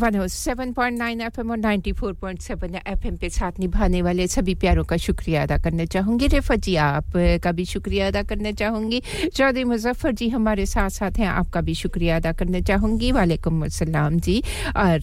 107.9 0.00 1.20
FM 1.20 1.50
और 1.50 1.58
94.7 1.58 2.80
एफएम 2.88 3.16
पे 3.16 3.28
साथ 3.30 3.58
निभाने 3.60 4.02
वाले 4.02 4.26
सभी 4.28 4.54
प्यारों 4.56 4.84
का 4.84 4.96
शुक्रिया 4.96 5.42
अदा 5.42 5.56
करना 5.58 5.84
चाहूँगी। 5.86 6.26
रेफा 6.26 6.54
जी, 6.56 6.74
आप 6.76 7.12
का 7.44 7.52
भी 7.52 7.64
शुक्रिया 7.64 8.06
अदा 8.08 8.22
करना 8.22 8.52
चाहूँगी। 8.52 9.02
चौधरी 9.34 9.64
मुजफ्फर 9.64 10.12
जी, 10.12 10.28
हमारे 10.28 10.66
साथ 10.66 10.90
साथ 10.90 11.18
हैं, 11.18 11.26
आपका 11.28 11.60
भी 11.60 11.74
शुक्रिया 11.74 12.16
अदा 12.16 12.32
करना 12.32 12.60
चाहूँगी। 12.60 13.10
वालेकुम 13.12 13.64
असलम 13.64 14.18
जी। 14.18 14.42
और 14.76 14.98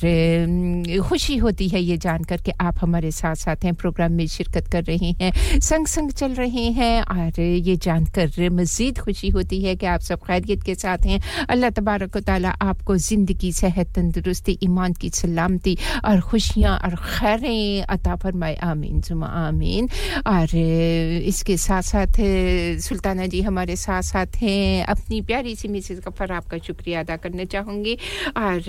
खुशी 1.08 1.38
होती 1.38 1.68
है 1.70 1.82
ये 1.82 1.98
जानकर 1.98 2.42
के 2.42 2.52
आप 2.62 2.76
हमारे 2.82 3.12
साथ 3.12 3.36
साथ 3.36 3.64
हैं, 3.64 3.74
प्रोग्राम 3.76 4.12
में 4.12 4.26
शिरकत 4.28 4.68
कर 4.72 4.84
रहे 4.84 5.12
हैं 5.22 5.60
संग 5.62 5.88
संग 5.88 6.12
चल 6.14 6.34
रहे 6.34 6.66
हैं। 6.72 7.02
और 7.04 7.40
ये 7.40 7.76
जानकर 7.78 8.50
मज़ीद 8.52 9.00
खुशी 9.00 9.30
होती 9.30 9.62
है 9.64 9.76
कि 9.76 9.86
आप 9.86 10.02
सब 10.02 10.20
खैरियत 10.28 10.64
के 10.64 10.76
साथ 10.76 11.06
हैं। 11.06 11.20
अल्लाह 11.50 11.70
तबारक 11.70 12.18
ताली 12.20 12.52
आपको 12.62 12.96
ज़िंदगी, 12.98 13.52
सेहत, 13.54 13.88
तंदुरुस्ती, 13.96 14.58
ईमान 14.64 14.87
ईमान 14.88 14.94
की 14.94 15.10
सलामती 15.10 15.78
और 16.06 16.22
खुशियाँ 16.22 16.78
और 16.78 16.96
खैरें 16.96 17.84
अता 17.84 18.16
फरमाए 18.18 18.56
आमीन 18.64 19.02
जुमा 19.02 19.28
आमीन 19.28 19.90
और 20.28 20.56
इसके 21.28 21.58
साथ 21.58 21.82
साथ 21.84 22.14
सुल्ताना 22.80 23.26
जी 23.28 23.42
हमारे 23.42 23.76
साथ 23.76 24.02
साथ 24.04 24.36
हैं 24.42 24.86
अपनी 24.86 25.22
प्यारी 25.22 25.56
सी 25.56 25.68
मिसेज 25.68 26.00
गफर 26.08 26.32
आपका 26.32 26.58
शुक्रिया 26.58 27.00
अदा 27.00 27.16
करना 27.18 27.46
चाहूँगी 27.46 27.96
और 28.38 28.62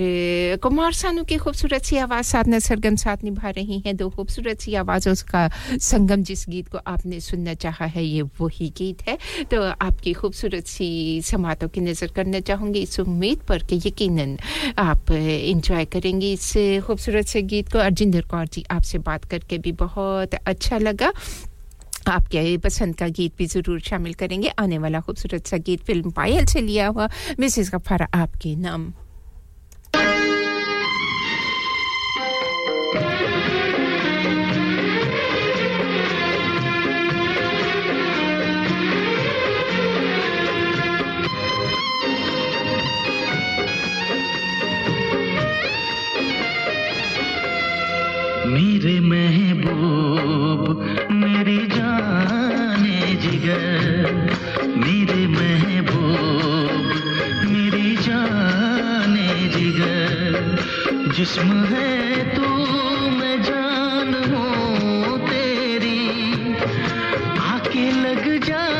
कुमार 0.59 0.93
सानू 0.93 1.25
की 1.25 1.37
खूबसूरत 1.39 1.83
सी 1.83 1.97
आवाज़ 1.99 2.27
साथ 2.27 2.45
न 2.49 2.59
सरगम 2.61 2.97
साथ 2.99 3.25
निभा 3.25 3.51
रही 3.51 3.79
हैं 3.87 3.97
दो 3.97 4.09
खूबसूरत 4.11 4.61
सी 4.61 4.75
आवाज़ों 4.75 5.15
का 5.31 5.49
संगम 5.81 6.23
जिस 6.25 6.45
गीत 6.49 6.69
को 6.69 6.79
आपने 6.87 7.21
सुनना 7.21 7.55
चाहा 7.57 7.87
है 7.87 8.05
ये 8.05 8.23
वही 8.41 8.69
गीत 8.79 9.03
है 9.09 9.19
तो 9.51 9.63
आपकी 9.63 10.13
खूबसूरत 10.15 10.67
सी 10.67 10.89
समातों 11.25 11.69
की 11.69 11.81
नज़र 11.83 12.13
करना 12.17 12.41
चाहूँगी 12.43 12.83
इस 12.83 13.01
उम्मीद 13.01 13.43
पर 13.49 13.63
कि 13.71 13.81
यकीनन 13.87 14.37
आप 14.79 15.11
इंजॉय 15.11 15.85
करेंगे 16.09 16.33
इस 16.33 16.53
खूबसूरत 16.87 17.27
से 17.27 17.43
गीत 17.45 17.73
को। 17.73 17.79
अर्जिंदर 17.79 18.23
कौर 18.31 18.47
जी 18.53 18.65
आपसे 18.71 18.99
बात 19.05 19.25
करके 19.25 19.59
भी 19.59 19.73
बहुत 19.77 20.35
अच्छा 20.35 20.79
लगा। 20.79 21.13
आपके 22.09 22.57
पसंद 22.65 22.97
का 22.97 23.09
गीत 23.09 23.37
भी 23.39 23.47
ज़रूर 23.47 23.81
शामिल 23.81 24.15
करेंगे। 24.15 24.49
आने 24.59 24.79
वाला 24.79 25.01
खूबसूरत 25.01 25.47
सा 25.47 25.57
गीत 25.67 25.85
फ़िल्म 25.85 26.11
पायल 26.17 26.47
से 26.47 26.61
लिया 26.61 26.87
हुआ। 26.89 27.09
मिसेस 27.41 27.71
गफारा 27.75 28.09
आपके 28.15 28.55
नाम? 28.57 28.93
मेरे 48.79 49.01
महबूब, 49.01 50.81
मेरी 51.11 51.67
जाने 51.67 53.15
जिगर। 53.15 54.15
मेरे 54.77 55.27
महबूब, 55.27 56.83
मेरी 57.51 57.97
जाने 57.97 59.49
जिगर। 59.49 60.57
जिस्म 61.17 61.65
है 61.65 62.25
तू 62.37 62.43
मैं 63.11 63.43
जान 63.43 64.35
हूँ 64.35 65.19
तेरी। 65.19 66.31
आके 67.39 67.93
लग 67.93 68.45
जा 68.45 68.78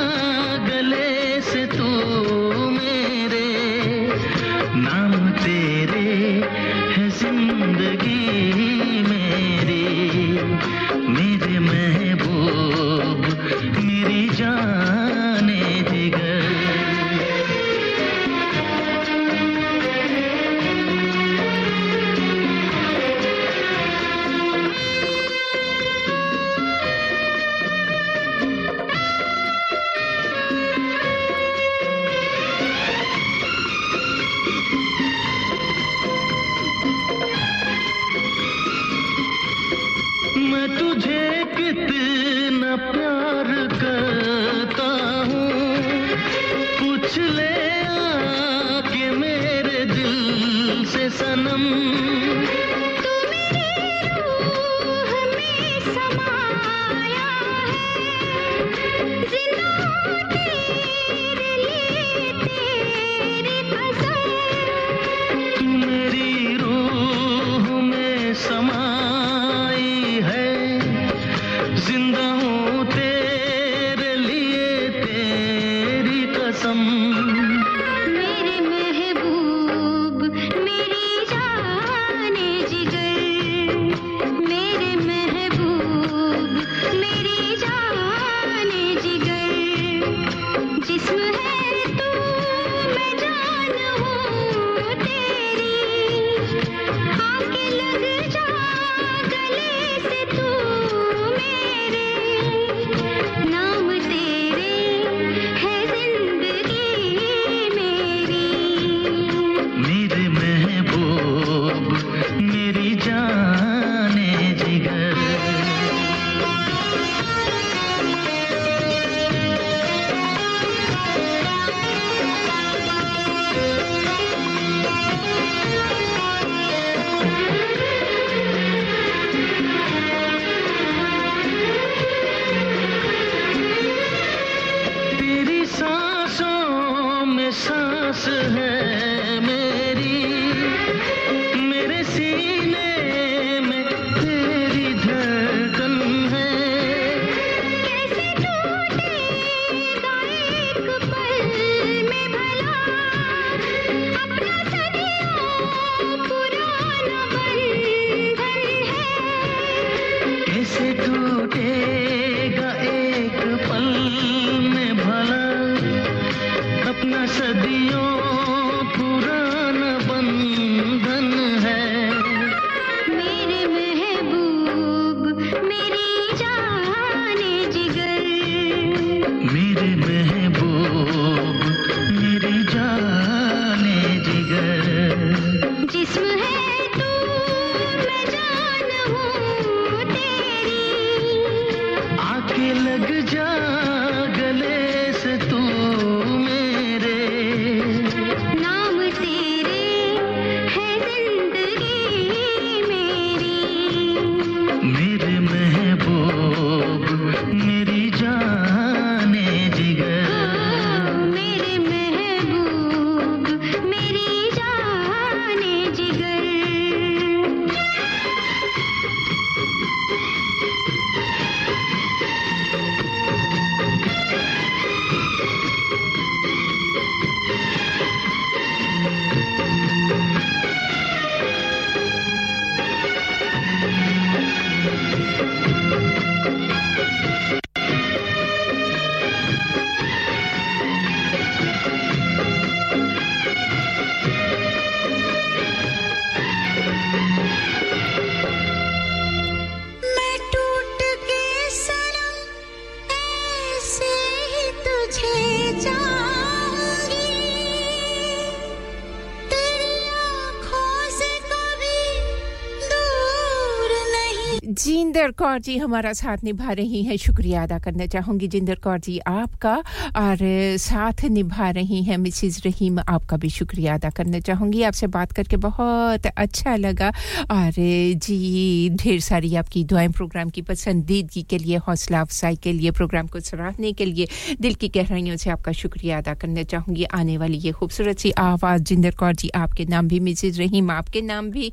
कौर 265.39 265.59
जी 265.59 265.77
हमारा 265.79 266.13
साथ 266.13 266.43
निभा 266.45 266.73
रही 266.73 267.03
हैं। 267.05 267.17
शुक्रिया 267.17 267.63
अदा 267.63 267.79
करना 267.79 268.07
चाहूँगी। 268.07 268.47
जिंदर 268.49 268.75
कौर 268.75 268.99
जी, 268.99 269.19
आपका 269.19 269.75
और 270.17 270.39
साथ 270.79 271.25
निभा 271.31 271.69
रही 271.71 272.03
हैं 272.03 272.17
मिसिज 272.19 272.61
रहीम, 272.67 272.99
आपका 272.99 273.37
भी 273.37 273.49
शुक्रिया 273.49 273.95
अदा 273.95 274.11
करना 274.11 274.41
चाहूँगी। 274.41 274.83
आपसे 274.83 275.07
बात 275.07 275.33
करके 275.33 275.57
बहुत 275.57 276.27
अच्छा 276.27 276.75
लगा 276.77 277.09
और 277.51 277.73
जी, 278.19 278.91
ढेर 278.91 279.21
सारी 279.21 279.55
आपकी 279.55 279.85
दुआएँ 279.85 280.09
प्रोग्राम 280.09 280.51
की 280.51 280.63
पसंदीदगी 280.63 281.43
के 281.43 281.59
लिए, 281.59 281.77
हौसला 281.77 282.21
अफजाई 282.21 282.57
के 282.57 282.73
लिए, 282.73 282.91
प्रोग्राम 282.91 283.27
को 283.27 283.41
सराहने 283.41 283.93
के 283.93 284.05
लिए, 284.05 284.29
दिल 284.61 284.75
की 284.75 284.89
गहराइयों 284.89 285.37
से 285.37 285.51
आपका 285.51 285.73
शुक्रिया 285.73 286.19
अदा 286.19 286.35
करना 286.35 286.63
चाहूँगी। 286.63 287.05
आने 287.15 287.39
वाली 287.39 287.59
ये 287.59 287.73
खूबसूरत 287.73 288.19
सी 288.19 288.31
आवाज़ 288.39 288.83
जिंदर 288.83 289.15
कौर 289.15 289.35
जी, 289.35 289.49
आपके 289.55 289.85
नाम 289.85 290.09
भी 290.09 290.21
मिसिज 290.21 290.59
रहीम, 290.61 290.91
आपके 290.91 291.21
नाम 291.23 291.51
भी 291.51 291.73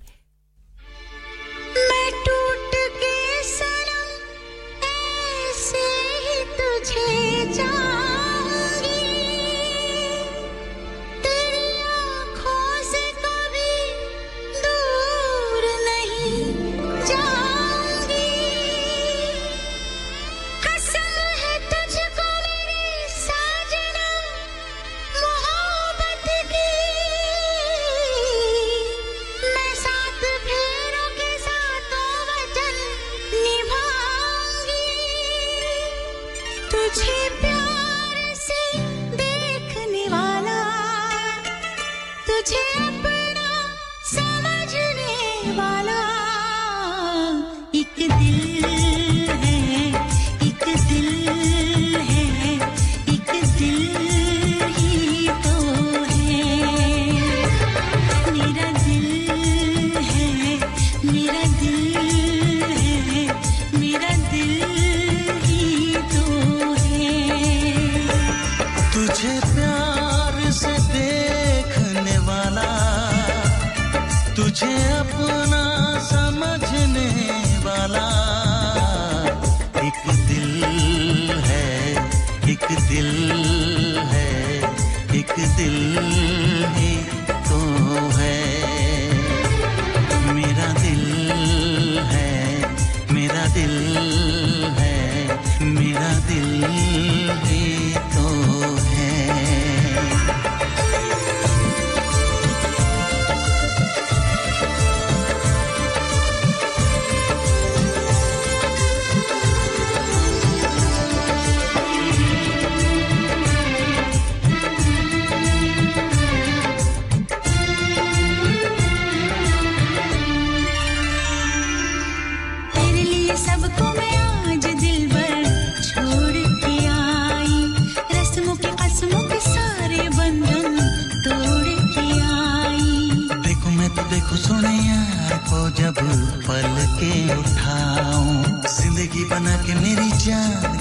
家。 140.26 140.75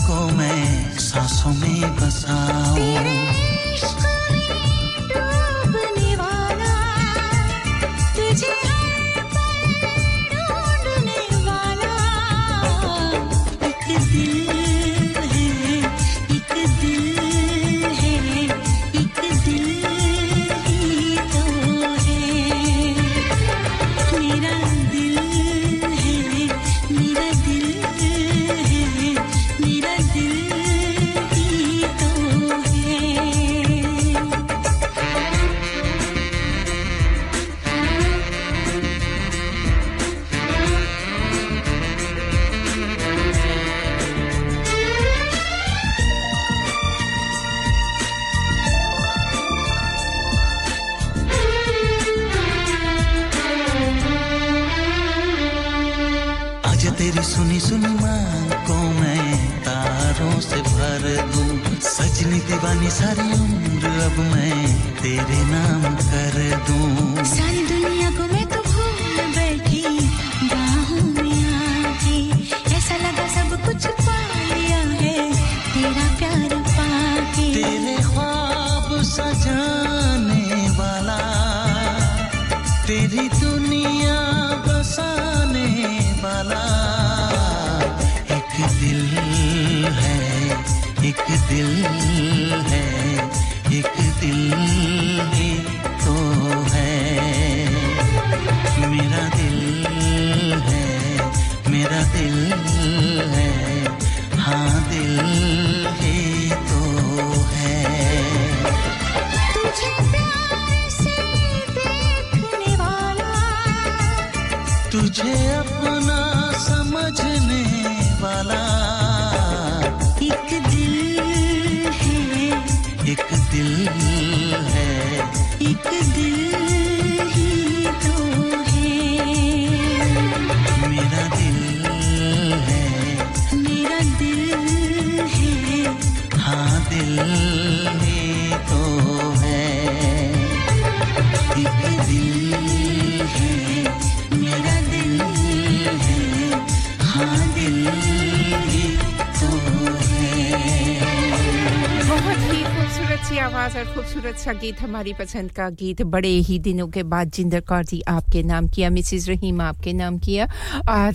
खूबसूरत 154.24 154.40
सा 154.40 154.52
गीत, 154.60 154.80
हमारी 154.80 155.12
पसंद 155.12 155.50
का 155.52 155.68
गीत, 155.70 156.00
बड़े 156.08 156.28
ही 156.48 156.58
दिनों 156.58 156.86
के 156.88 157.02
बाद 157.04 157.30
जिंदर 157.34 157.60
कौर 157.68 157.84
जी 157.84 158.00
आपके 158.08 158.42
नाम 158.42 158.68
किया 158.74 158.90
मिसिज 158.90 159.28
रहीम 159.30 159.60
आपके 159.60 159.92
नाम 159.92 160.18
किया, 160.18 160.44
और 160.88 161.12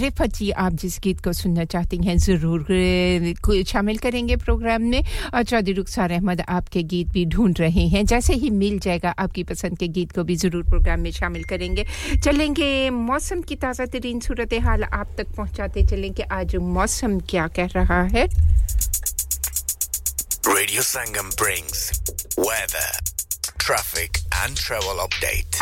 रिफत 0.00 0.34
जी 0.36 0.50
आप 0.50 0.72
जिस 0.82 0.98
गीत 1.02 1.20
को 1.24 1.32
सुनना 1.32 1.64
चाहती 1.64 1.96
हैं, 2.06 2.16
ज़रूर 2.18 2.64
शामिल 3.66 3.98
करेंगे 3.98 4.36
प्रोग्राम 4.36 4.82
में। 4.90 5.02
और 5.34 5.42
चौधरी 5.42 5.72
रुखसार 5.72 6.12
अहमद 6.12 6.40
आपके 6.48 6.82
गीत 6.82 7.08
भी 7.14 7.24
ढूंढ 7.30 7.60
रहे 7.60 7.86
हैं, 7.88 8.04
जैसे 8.06 8.34
ही 8.34 8.50
मिल 8.50 8.78
जाएगा 8.78 9.10
आपकी 9.18 9.44
पसंद 9.44 9.78
के 9.78 9.88
गीत 9.88 10.12
को 10.12 10.24
भी 10.24 10.36
ज़रूर 10.36 10.62
प्रोग्राम 10.70 11.00
में 11.00 11.10
शामिल 11.12 11.44
करेंगे। 11.52 11.84
चलेंगे 12.24 12.68
मौसम 12.90 13.42
की 13.42 13.56
ताज़ा 13.56 13.86
तरीन 13.94 14.20
सूरत 14.26 14.54
हाल 14.64 14.84
आप 14.84 15.14
तक 15.18 15.34
पहुंचाते 15.36 15.86
चलेंगे। 15.86 16.22
आज 16.32 16.56
मौसम 16.74 17.18
क्या 17.30 17.46
कह 17.58 17.68
रहा 17.76 18.02
है? 18.16 18.26
Radio 20.48 20.82
Sangam 20.82 21.28
brings 21.40 21.80
weather, 22.38 22.90
traffic, 23.58 24.20
and 24.44 24.56
travel 24.56 24.96
update. 24.96 25.60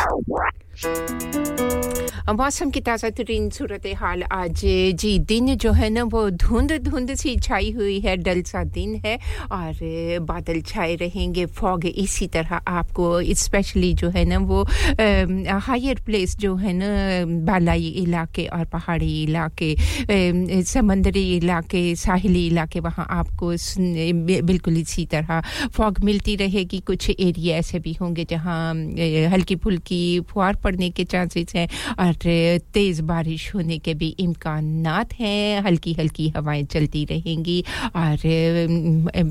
मौसम 2.37 2.69
की 2.69 2.81
ताज़ा 2.85 3.09
तरीन 3.17 3.49
सूरत 3.49 3.85
हाल 3.97 4.23
आज 4.23 4.61
जी 4.93 5.17
दिन 5.19 5.55
जो 5.57 5.71
है 5.73 5.89
ना, 5.89 6.03
वो 6.05 6.29
धुंध 6.29 6.71
धुंध 6.83 7.13
सी 7.15 7.35
छाई 7.39 7.71
हुई 7.71 7.99
है 7.99 8.15
डल 8.17 8.41
सा 8.43 8.63
दिन 8.63 8.95
है 9.05 9.15
और 9.51 10.19
बादल 10.21 10.61
छाए 10.61 10.95
रहेंगे, 10.95 11.45
फॉग 11.49 11.85
इसी 11.85 12.27
तरह 12.27 12.55
आपको, 12.67 13.21
स्पेशली 13.33 13.93
जो 13.93 14.09
है 14.09 14.23
ना, 14.25 14.37
वो 14.39 14.63
हायर 15.65 16.01
प्लेस 16.05 16.35
जो 16.39 16.55
है 16.55 16.73
ना, 16.73 16.89
बालाई 17.45 17.87
इलाके 18.03 18.45
और 18.47 18.65
पहाड़ी 18.67 19.23
इलाके 19.23 19.75
समंदरी 20.63 21.25
इलाके, 21.37 21.95
साहिली 21.95 22.45
इलाके, 22.47 22.79
वहाँ 22.79 23.07
आपको 23.09 23.51
बिल्कुल 24.45 24.77
इसी 24.77 25.05
तरह 25.05 25.41
फॉग 25.73 25.99
मिलती 26.03 26.35
रहेगी। 26.35 26.79
कुछ 26.85 27.09
एरिया 27.09 27.57
ऐसे 27.57 27.79
भी 27.79 27.93
होंगे 28.01 28.25
जहाँ 28.29 28.73
हल्की 29.31 29.55
फुल्की 29.55 30.03
फुहार 30.29 30.55
पड़ने 30.67 30.89
के 30.89 31.03
चांसेस 31.07 31.55
हैं 31.55 31.67
और 31.99 32.13
तेज़ 32.73 33.01
बारिश 33.07 33.53
होने 33.55 33.77
के 33.79 33.93
भी 33.93 34.15
इम्कानात 34.19 35.13
हैं। 35.19 35.61
हल्की 35.65 35.93
हल्की 35.99 36.27
हवाएँ 36.37 36.63
चलती 36.67 37.03
रहेंगी 37.11 37.59
और 37.95 38.27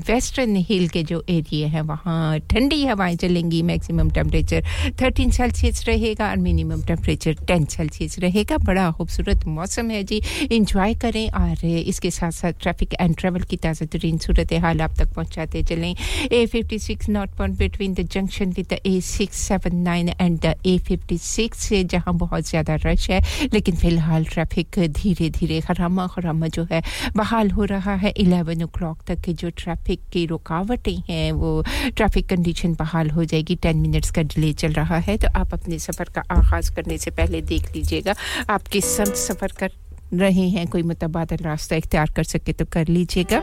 वेस्टर्न 0.07 0.55
हिल 0.69 0.87
के 0.89 1.03
जो 1.03 1.23
एरिया 1.29 1.67
हैं, 1.67 1.81
वहाँ 1.83 2.39
ठंडी 2.51 2.83
हवाएँ 2.85 3.15
चलेंगी। 3.17 3.61
मैक्सिमम 3.63 4.09
टेम्परेचर 4.11 4.63
13 4.99 5.31
सेल्सियस 5.31 5.83
रहेगा 5.87 6.29
और 6.29 6.37
मिनिमम 6.39 6.81
टेम्परेचर 6.87 7.35
10 7.51 7.65
सेल्सियस 7.75 8.17
रहेगा। 8.19 8.57
बड़ा 8.65 8.89
खूबसूरत 8.97 9.45
मौसम 9.47 9.89
है 9.91 10.03
जी। 10.03 10.21
इंजॉय 10.51 10.93
करें 11.01 11.29
और 11.31 11.65
इसके 11.65 12.11
साथ 12.11 12.31
साथ 12.31 12.53
ट्रैफ़िक 12.61 12.93
एंड 13.01 13.15
ट्रैवल 13.17 13.41
की 13.49 13.57
ताज़ा 13.57 13.85
तरीन 13.93 14.17
सूरत 14.17 14.53
हाल 14.63 14.81
आप 14.81 14.95
तक 14.99 15.13
पहुँचाते 15.15 15.63
चलें। 15.63 15.93
A 16.31 16.45
fifty 16.45 16.79
six 16.79 17.09
not 17.09 17.37
point 17.37 17.57
between 17.57 17.93
the 17.93 18.07
junction 18.11 18.51
with 18.57 18.67
the 18.73 18.79
A 18.85 18.99
six 19.03 19.37
seven 19.47 19.75
nine 19.83 20.09
and 20.09 20.39
the 20.45 20.53
A 20.65 20.77
fifty 20.87 21.17
six 21.27 21.69
जहाँ 21.85 22.13
बहुत 22.15 22.49
ज़्यादा 22.49 22.75
रश 22.85 23.09
है, 23.09 23.21
लेकिन 23.53 23.75
फ़िलहाल 23.77 24.25
ट्रैफ़िक 24.25 24.79
धीरे 24.93 25.29
धीरे 25.29 25.59
खरामा 25.61 26.07
खरामा 26.07 26.47
जो 26.49 26.67
है, 26.71 26.81
बहाल 27.15 27.51
हो 27.51 27.63
रहा 27.65 27.95
है। 27.95 28.13
इलेवन 28.17 28.63
ओ 28.63 28.67
तक 29.07 29.21
के 29.21 29.33
जो 29.33 29.49
ट्रैफ़िक 29.57 30.01
की 30.13 30.25
रुकावटें 30.25 30.95
हैं, 31.09 31.31
वो 31.31 31.63
ट्रैफ़िक 31.87 32.27
कंडीशन 32.29 32.73
बहाल 32.75 33.09
हो 33.09 33.25
जाएगी। 33.25 33.55
टेन 33.57 33.77
मिनट्स 33.77 34.11
का 34.11 34.21
डिले 34.23 34.51
चल 34.55 34.73
रहा 34.73 34.97
है 34.99 35.17
तो 35.17 35.27
आप 35.35 35.53
अपने 35.53 35.79
सफ़र 35.79 36.09
का 36.15 36.23
आगाज़ 36.31 36.71
करने 36.75 36.97
से 36.97 37.11
पहले 37.13 37.41
देख 37.43 37.75
लीजिएगा। 37.75 38.15
आप 38.49 38.67
किस 38.67 38.95
सफ़र 38.97 39.51
कर 39.59 39.71
रहे 40.13 40.47
हैं, 40.49 40.67
कोई 40.67 40.83
मुतबादल 40.83 41.43
रास्ता 41.43 41.75
इख्तियार 41.75 42.11
कर 42.15 42.23
सके 42.25 42.53
तो 42.53 42.65
कर 42.65 42.87
लीजिएगा। 42.87 43.41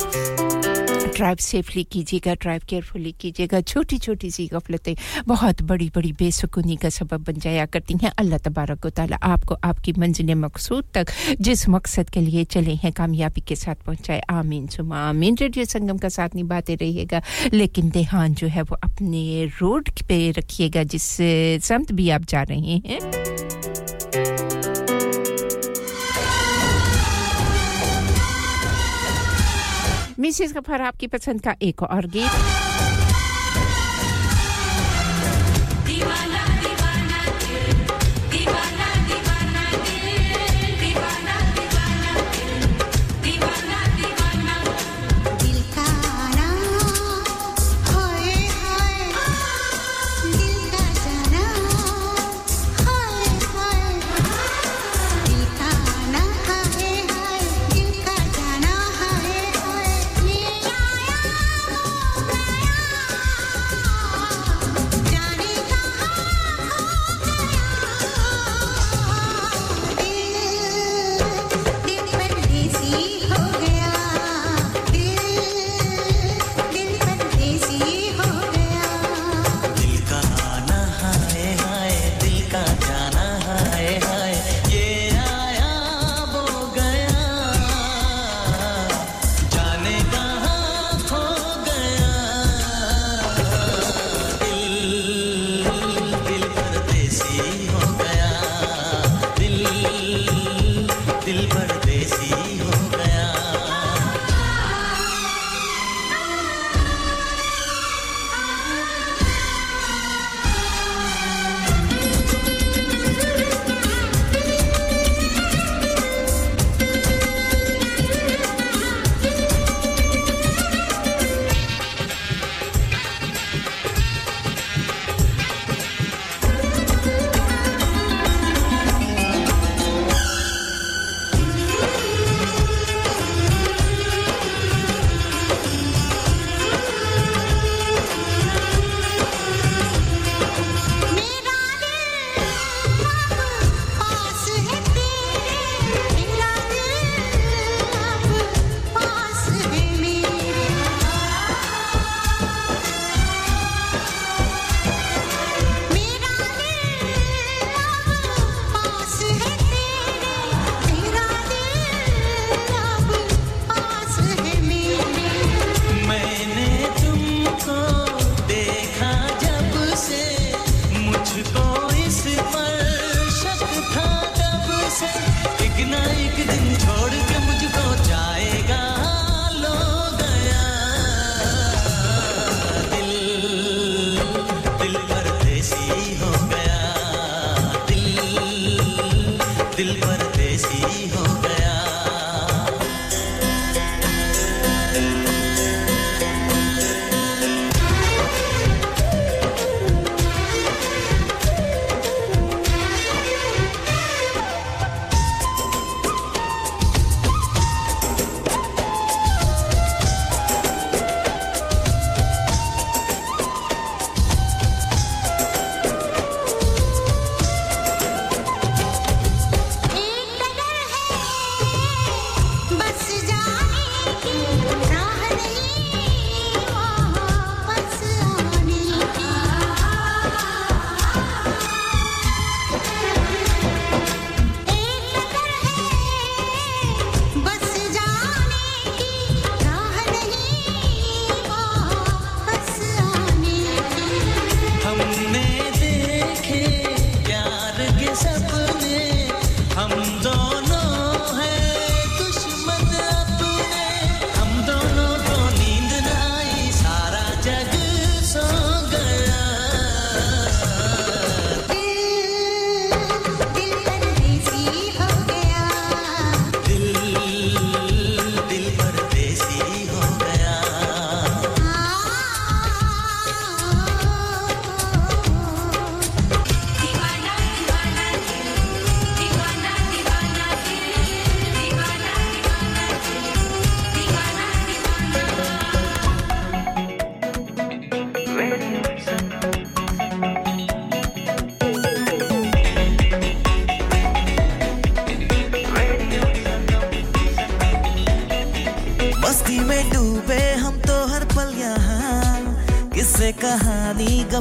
ड्राइव 1.15 1.37
सेफली 1.41 1.85
कीजिएगा 1.85 2.35
ड्राइव 2.35 2.63
केयरफुली 2.69 3.13
कीजिएगा। 3.21 3.61
छोटी 3.61 3.99
छोटी 3.99 4.31
सी 4.31 4.47
गफलतें, 4.47 4.95
बहुत 5.27 5.63
बड़ी 5.63 5.91
बड़ी 5.95 6.13
बेसुकूनी 6.13 6.77
का 6.77 6.89
सबब 6.89 7.25
बन 7.25 7.39
जाया 7.39 7.67
करती 7.67 7.95
हैं। 8.03 8.13
अल्लाह 8.19 8.39
तबारक 8.39 8.87
ताली 8.87 9.17
आपको 9.23 9.55
आपकी 9.65 9.93
मंजिल 9.99 10.35
मकसूद 10.35 10.85
तक 10.95 11.07
जिस 11.41 11.69
मकसद 11.69 12.11
के 12.11 12.21
लिए 12.21 12.45
चले 12.45 12.75
हैं, 12.75 12.93
कामयाबी 12.93 13.41
के 13.41 13.57
साथ 13.57 13.75
पहुँचाए। 13.87 14.21
आमीन 14.31 14.67
सुमा 14.69 14.99
आमीन। 15.09 15.37
रेडियो 15.41 15.65
संगम 15.65 15.99
का 15.99 16.09
साथ 16.09 16.35
निभाते 16.35 16.75
रहिएगा। 16.75 17.23
लेकिन 17.55 17.91
ध्यान 17.91 18.35
जो 18.35 18.47
है 18.47 18.63
वो 18.63 18.77
अपने 18.85 19.45
रोड 19.61 19.91
पे 20.09 20.31
रखिएगा, 20.31 20.83
जिस 20.83 21.07
समत 21.67 21.93
भी 21.93 22.11
आप 22.11 22.25
जा 22.25 22.43
रहे 22.43 22.77
हैं। 22.77 22.99
मिसेस 30.19 30.53
गफर 30.57 30.81
आपकी 30.83 31.07
पसंद 31.07 31.41
का 31.41 31.55
एक 31.63 31.83
और 31.83 32.07
गीत। 32.07 33.04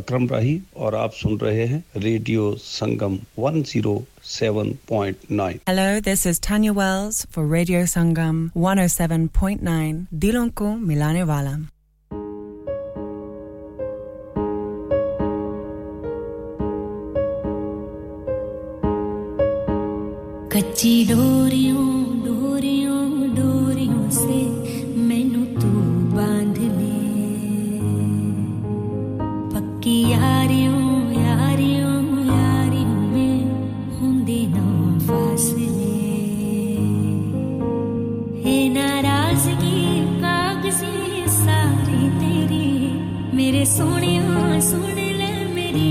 अक्रम 0.00 0.26
राही 0.28 0.60
और 0.76 0.94
आप 0.94 1.12
सुन 1.22 1.38
रहे 1.38 1.66
हैं 1.72 1.82
Radio 1.96 2.54
Sangam 2.66 3.18
107.9 3.38 5.50
hello 5.68 6.00
this 6.10 6.26
is 6.26 6.40
Tania 6.48 6.72
Wales 6.78 7.26
for 7.34 7.44
Radio 7.56 7.84
Sangam 7.96 8.48
107.9 8.58 10.06
दिलों 10.24 10.48
को 10.60 10.66
मिलाने 10.90 11.22
वाला। 11.32 11.54
कच्ची 20.52 20.92
डोरियों 21.08 21.89
सोनिया 43.76 44.60
सुन 44.68 44.84
ले 45.20 45.32
मेरी 45.56 45.90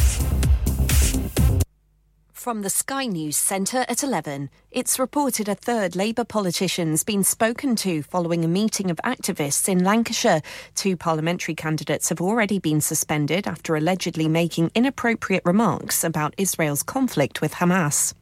From 2.51 2.63
the 2.63 2.69
Sky 2.69 3.05
News 3.05 3.37
Centre 3.37 3.85
at 3.87 4.03
11, 4.03 4.49
it's 4.71 4.99
reported 4.99 5.47
a 5.47 5.55
third 5.55 5.95
Labour 5.95 6.25
politician's 6.25 7.01
been 7.01 7.23
spoken 7.23 7.77
to 7.77 8.03
following 8.03 8.43
a 8.43 8.49
meeting 8.49 8.91
of 8.91 8.99
activists 9.05 9.69
in 9.69 9.85
Lancashire. 9.85 10.41
Two 10.75 10.97
parliamentary 10.97 11.55
candidates 11.55 12.09
have 12.09 12.19
already 12.19 12.59
been 12.59 12.81
suspended 12.81 13.47
after 13.47 13.77
allegedly 13.77 14.27
making 14.27 14.69
inappropriate 14.75 15.43
remarks 15.45 16.03
about 16.03 16.35
Israel's 16.37 16.83
conflict 16.83 17.39
with 17.39 17.53
Hamas. 17.53 18.13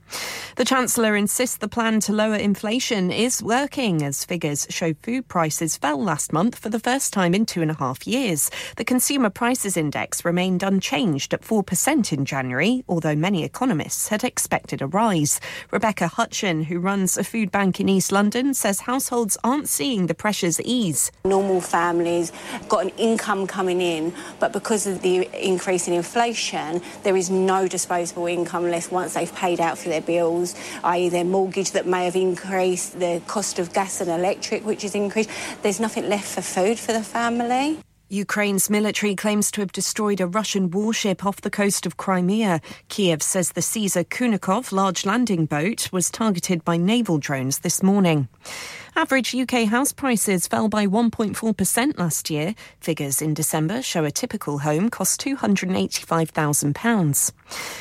The 0.56 0.65
Chancellor 0.65 1.15
insists 1.15 1.57
the 1.57 1.68
plan 1.68 1.99
to 2.02 2.14
lower 2.14 2.36
inflation 2.36 3.11
is 3.11 3.41
working 3.41 4.03
as 4.03 4.26
figures 4.26 4.68
show 4.69 4.94
food 5.02 5.27
prices 5.27 5.77
fell 5.77 6.03
last 6.03 6.34
month 6.34 6.60
for 6.60 6.69
the 6.69 6.80
first 6.80 7.14
time 7.14 7.34
in 7.34 7.45
two 7.45 7.61
and 7.61 7.72
a 7.72 7.76
half 7.76 8.06
years. 8.06 8.52
The 8.76 8.84
Consumer 8.84 9.30
Prices 9.30 9.77
Index 9.77 10.26
remained 10.26 10.64
unchanged 10.64 11.34
at 11.34 11.41
4% 11.41 12.11
in 12.11 12.26
January, 12.26 12.84
although 12.90 13.15
many 13.15 13.44
economists 13.44 14.10
had 14.10 14.23
expected 14.23 14.81
a 14.81 14.88
rise. 14.88 15.40
Rebecca 15.72 16.10
Hutchin, 16.10 16.65
who 16.65 16.80
runs 16.80 17.18
a 17.18 17.23
food 17.23 17.52
bank 17.52 17.80
in 17.80 17.88
East 17.88 18.11
London, 18.11 18.53
says 18.53 18.81
households 18.81 19.38
aren't 19.44 19.69
seeing 19.69 20.07
the 20.07 20.14
pressures 20.14 20.60
ease. 20.61 21.11
Normal 21.23 21.61
families 21.61 22.31
got 22.68 22.84
an 22.84 22.90
income 22.98 23.48
coming 23.48 23.80
in, 23.80 24.14
but 24.40 24.52
because 24.52 24.88
of 24.88 25.02
the 25.02 25.30
increase 25.34 25.88
in 25.88 25.94
inflation, 25.94 26.81
there 27.03 27.15
is 27.15 27.30
no 27.30 27.68
disposable 27.68 28.27
income 28.27 28.69
left 28.69 28.91
once 28.91 29.14
they've 29.14 29.34
paid 29.36 29.60
out 29.61 29.77
for 29.77 29.90
their 29.90 29.98
bills, 30.01 30.55
i.e., 30.84 31.09
their 31.09 31.23
mortgage 31.23 31.71
that 31.71 31.88
may 31.88 32.05
have 32.05 32.15
increased, 32.15 32.99
the 32.99 33.21
cost 33.27 33.59
of 33.59 33.73
gas 33.73 34.01
and 34.01 34.09
electric, 34.09 34.65
which 34.65 34.81
has 34.84 34.95
increased. 34.95 35.30
There's 35.61 35.80
nothing 35.80 36.09
left 36.09 36.27
for 36.27 36.41
food 36.41 36.80
for 36.80 36.93
the 36.93 37.03
family. 37.03 37.80
Ukraine's 38.11 38.71
military 38.71 39.15
claims 39.15 39.51
to 39.51 39.61
have 39.61 39.71
destroyed 39.71 40.19
a 40.19 40.26
Russian 40.26 40.71
warship 40.71 41.23
off 41.23 41.41
the 41.41 41.51
coast 41.51 41.85
of 41.85 41.97
Crimea. 41.97 42.59
Kiev 42.88 43.21
says 43.21 43.51
the 43.51 43.61
Caesar 43.61 44.03
Kunikov 44.03 44.71
large 44.71 45.05
landing 45.05 45.45
boat 45.45 45.89
was 45.91 46.09
targeted 46.09 46.65
by 46.65 46.76
naval 46.76 47.19
drones 47.19 47.59
this 47.59 47.84
morning. 47.84 48.27
Average 48.99 49.31
UK 49.34 49.63
house 49.63 49.93
prices 49.93 50.45
fell 50.45 50.67
by 50.67 50.85
1.4% 50.85 51.97
last 51.97 52.30
year. 52.30 52.53
Figures 52.81 53.21
in 53.21 53.34
December 53.34 53.81
show 53.81 54.03
a 54.03 54.11
typical 54.11 54.59
home 54.59 54.89
cost 54.89 55.21
£285,000. 55.21 57.31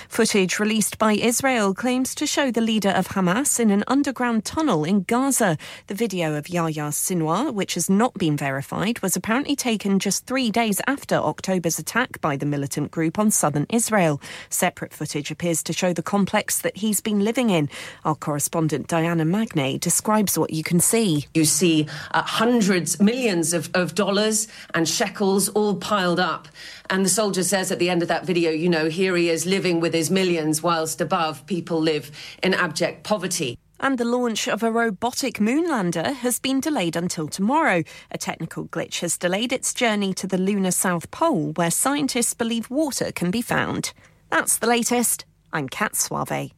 Footage 0.09 0.61
released 0.61 0.97
by 0.97 1.15
Israel 1.15 1.74
claims 1.74 2.15
to 2.15 2.24
show 2.24 2.53
the 2.53 2.61
leader 2.61 2.90
of 2.90 3.09
Hamas 3.09 3.59
in 3.59 3.73
an 3.73 3.82
underground 3.89 4.45
tunnel 4.45 4.85
in 4.85 5.03
Gaza. 5.03 5.59
The 5.89 5.97
video 5.97 6.36
of 6.36 6.49
Yahya 6.49 6.93
Sinwar, 6.93 7.53
which 7.53 7.74
has 7.74 7.90
not 7.90 8.15
been 8.15 8.36
verified, 8.36 9.03
was 9.03 9.16
apparently 9.16 9.57
taken 9.57 9.99
just 9.99 10.24
three 10.24 10.53
days 10.53 10.81
after 10.86 11.16
October's 11.16 11.81
attack 11.81 12.20
by 12.20 12.36
the 12.36 12.47
militant 12.47 12.93
group 12.93 13.19
on 13.19 13.32
southern 13.32 13.66
Israel. 13.70 14.20
Separate 14.51 14.95
footage 14.95 15.32
appears 15.32 15.65
to 15.65 15.73
show 15.73 15.93
the 15.93 16.01
complex 16.01 16.61
that 16.61 16.77
he's 16.77 17.01
been 17.01 17.24
living 17.24 17.51
in. 17.51 17.69
Our 18.05 18.15
correspondent 18.15 18.86
Diana 18.86 19.24
Magnay 19.24 19.81
describes 19.81 20.39
what 20.39 20.53
you 20.53 20.62
can 20.62 20.78
see. 20.78 21.07
You 21.35 21.44
see 21.44 21.86
uh, 22.12 22.22
hundreds, 22.22 23.01
millions 23.01 23.52
of, 23.52 23.70
of 23.74 23.94
dollars 23.94 24.48
and 24.74 24.89
shekels 24.89 25.48
all 25.51 25.76
piled 25.76 26.20
up. 26.20 26.48
And 26.90 27.05
the 27.05 27.10
soldier 27.10 27.43
says 27.43 27.70
at 27.70 27.78
the 27.78 27.90
end 27.90 28.02
of 28.02 28.09
that 28.09 28.24
video, 28.24 28.51
you 28.51 28.68
know, 28.68 28.89
here 28.89 29.16
he 29.16 29.28
is 29.28 29.47
living 29.47 29.80
with 29.80 29.94
his 29.94 30.10
millions, 30.10 30.62
whilst 30.62 31.01
above 31.01 31.44
people 31.47 31.80
live 31.80 32.10
in 32.43 32.55
abject 32.55 33.05
poverty. 33.05 33.59
And 33.80 33.97
the 33.97 34.05
launch 34.05 34.48
of 34.48 34.62
a 34.62 34.72
robotic 34.72 35.39
moonlander 35.39 36.12
has 36.14 36.40
been 36.40 36.60
delayed 36.60 36.97
until 36.97 37.28
tomorrow. 37.28 37.85
A 38.10 38.18
technical 38.18 38.66
glitch 38.66 39.01
has 39.01 39.16
delayed 39.16 39.52
its 39.52 39.72
journey 39.72 40.12
to 40.14 40.26
the 40.26 40.39
lunar 40.39 40.72
South 40.72 41.10
Pole, 41.12 41.52
where 41.52 41.70
scientists 41.70 42.35
believe 42.35 42.70
water 42.70 43.12
can 43.12 43.30
be 43.30 43.43
found. 43.43 43.93
That's 44.30 44.59
the 44.59 44.66
latest. 44.66 45.24
I'm 45.52 45.68
Kat 45.68 45.94
Suave. 45.94 46.57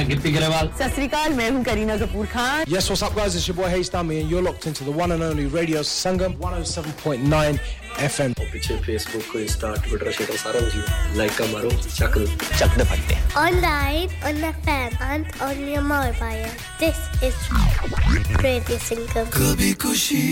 मैं 0.00 0.08
गिरति 0.08 0.30
ग्रेवाल। 0.32 0.68
सत 0.78 0.98
मैं 1.36 1.50
हूँ 1.50 1.62
Kareena 1.64 1.96
Kapoor 1.98 2.26
Khan. 2.26 2.64
Yes 2.68 2.86
what's 2.90 3.02
up 3.04 3.14
guys 3.16 3.34
it's 3.36 3.48
your 3.48 3.56
boy 3.56 3.70
hey 3.70 3.82
स्टामी 3.84 4.16
and 4.16 4.30
you 4.32 4.38
are 4.38 4.44
the 4.44 4.94
one 4.96 5.12
and 5.12 5.22
only 5.22 5.44
Radio 5.54 5.82
Sangam 5.82 6.32
107.9 6.40 7.58
FM 8.00 8.32
और 8.40 8.46
पीछे 8.52 8.76
Facebook 8.82 9.24
को 9.32 9.38
Insta 9.38 9.72
Twitter 9.84 10.10
share 10.18 10.36
सारा 10.36 10.60
मुझे 10.60 11.16
like 11.18 11.36
का 11.38 11.46
मारो 11.52 11.70
चक 11.70 12.16
चक 12.58 12.76
दे 12.78 12.84
फटते 12.84 13.18
online 13.60 14.06
on 14.28 14.44
FM 14.50 14.96
on 15.08 15.26
on 15.48 15.68
your 15.68 15.82
mobile 15.90 16.46
this 16.80 16.98
is 17.24 18.38
Radio 18.42 18.78
Sangam 18.86 19.28
कभी 19.36 19.72
खुशी 19.84 20.22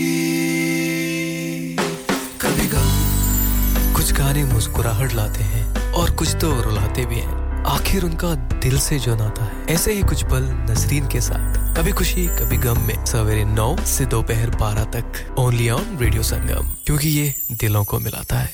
कभी 2.41 2.67
गम। 2.73 3.93
कुछ 3.95 4.11
गाने 4.21 4.43
मुस्कुराहट 4.55 5.13
लाते 5.13 5.43
हैं 5.53 5.63
और 5.91 6.15
कुछ 6.15 6.35
तो 6.41 6.51
रुलाते 6.61 7.05
भी 7.05 7.19
हैं। 7.19 7.48
आखिर 7.67 8.03
उनका 8.03 8.35
दिल 8.35 8.79
से 8.79 8.99
जो 8.99 9.15
नाता 9.15 9.43
है, 9.43 9.65
ऐसे 9.69 9.93
ही 9.93 10.01
कुछ 10.01 10.23
पल 10.23 10.43
नसरीन 10.71 11.07
के 11.07 11.21
साथ। 11.21 11.77
कभी 11.77 11.91
खुशी, 11.91 12.27
कभी 12.27 12.57
गम 12.57 12.81
में। 12.81 13.05
सवेरे 13.05 13.45
नौ 13.45 13.77
से 13.85 14.05
दोपहर 14.05 14.49
बारह 14.49 14.83
तक। 14.83 15.35
ओनली 15.39 15.69
ऑन 15.69 15.97
रेडियो 16.01 16.23
संगम 16.23 16.67
क्योंकि 16.85 17.09
ये 17.09 17.33
दिलों 17.51 17.83
को 17.83 17.99
मिलाता 17.99 18.39
है। 18.39 18.53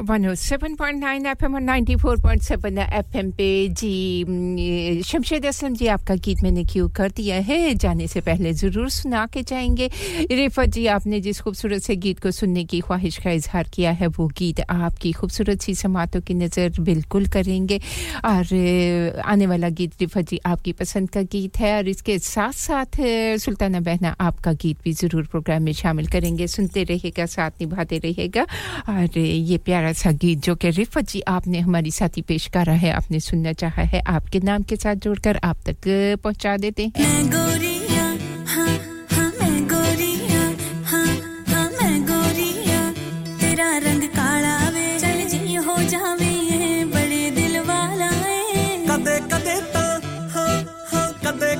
107.9 0.00 1.26
एफएम 1.26 1.54
और 1.54 1.60
94.7 1.62 2.78
एफएम 2.98 3.30
पे 3.38 3.48
जी 3.68 5.02
शमशेद 5.06 5.46
असलम 5.46 5.74
जी 5.74 5.86
आपका 5.94 6.14
गीत 6.24 6.42
मैंने 6.42 6.64
क्यों 6.64 6.88
कर 6.96 7.10
दिया 7.16 7.36
है? 7.48 7.74
जाने 7.74 8.06
से 8.08 8.20
पहले 8.20 8.52
ज़रूर 8.52 8.88
सुना 8.90 9.24
के 9.32 9.42
जाएँगे। 9.42 9.90
रिफत 10.32 10.68
जी, 10.74 10.86
आपने 10.86 11.20
जिस 11.20 11.40
खूबसूरत 11.40 11.82
से 11.82 11.96
गीत 11.96 12.20
को 12.20 12.30
सुनने 12.30 12.64
की 12.64 12.80
ख्वाहिश 12.80 13.18
का 13.24 13.30
इजहार 13.30 13.68
किया 13.74 13.90
है, 13.90 14.06
वो 14.08 14.26
गीत 14.38 14.60
आपकी 14.70 15.12
खूबसूरत 15.12 15.60
सी 15.62 15.74
समातों 15.74 16.20
की 16.20 16.34
नज़र 16.34 16.80
बिल्कुल 16.80 17.26
करेंगे। 17.28 17.78
और 18.24 19.20
आने 19.24 19.46
वाला 19.46 19.68
गीत 19.68 19.92
रिफत 20.00 20.28
जी 20.30 20.40
आपकी 20.46 20.72
पसंद 20.80 21.10
का 21.10 21.22
गीत 21.32 21.58
है 21.60 21.76
और 21.76 21.88
इसके 21.88 22.18
साथ 22.18 22.52
साथ 22.52 23.00
सुल्ताना 23.44 23.80
बहना 23.80 24.14
आपका 24.20 24.52
गीत 24.62 24.78
भी 24.84 24.92
ज़रूर 24.92 25.26
प्रोग्राम 25.30 25.62
में 25.62 25.72
शामिल 25.72 26.06
करेंगे। 26.08 26.46
सुनते 26.46 26.84
रहेगा 26.84 27.26
साथ 27.26 27.50
निभाते 27.60 27.98
रहेगा 27.98 28.46
और, 28.88 29.18
ये 29.18 29.58
प्यारा 29.64 29.89
सा 30.02 30.10
गीत 30.22 30.38
जो 30.44 30.54
कि 30.62 30.70
रिफत 30.78 31.08
जी 31.10 31.20
आपने 31.36 31.58
हमारी 31.68 31.90
साथी 32.00 32.22
पेश 32.28 32.46
करा 32.56 32.72
है 32.84 32.90
आपने 32.92 33.20
सुनना 33.20 33.52
चाहा 33.62 33.82
है 33.94 34.02
आपके 34.16 34.40
नाम 34.50 34.62
के 34.72 34.76
साथ 34.76 34.96
जोड़कर 35.06 35.40
आप 35.44 35.56
तक 35.68 35.88
पहुँचा 36.24 36.56
देते 36.66 36.90
हैं। 36.96 37.08
रंग 43.84 44.02
काला 44.16 44.56
वे 44.74 44.86
चल 45.00 45.18
जी 45.32 45.54
हो 45.66 45.76
जावे 45.92 46.32
बड़े 46.94 47.22
दिल 47.36 47.58
वाला 47.68 48.10
कदे 48.88 49.16
कदे 49.32 49.56
ता 49.74 49.84
हाँ 50.34 50.54
हाँ 50.92 51.06
कदे 51.24 51.52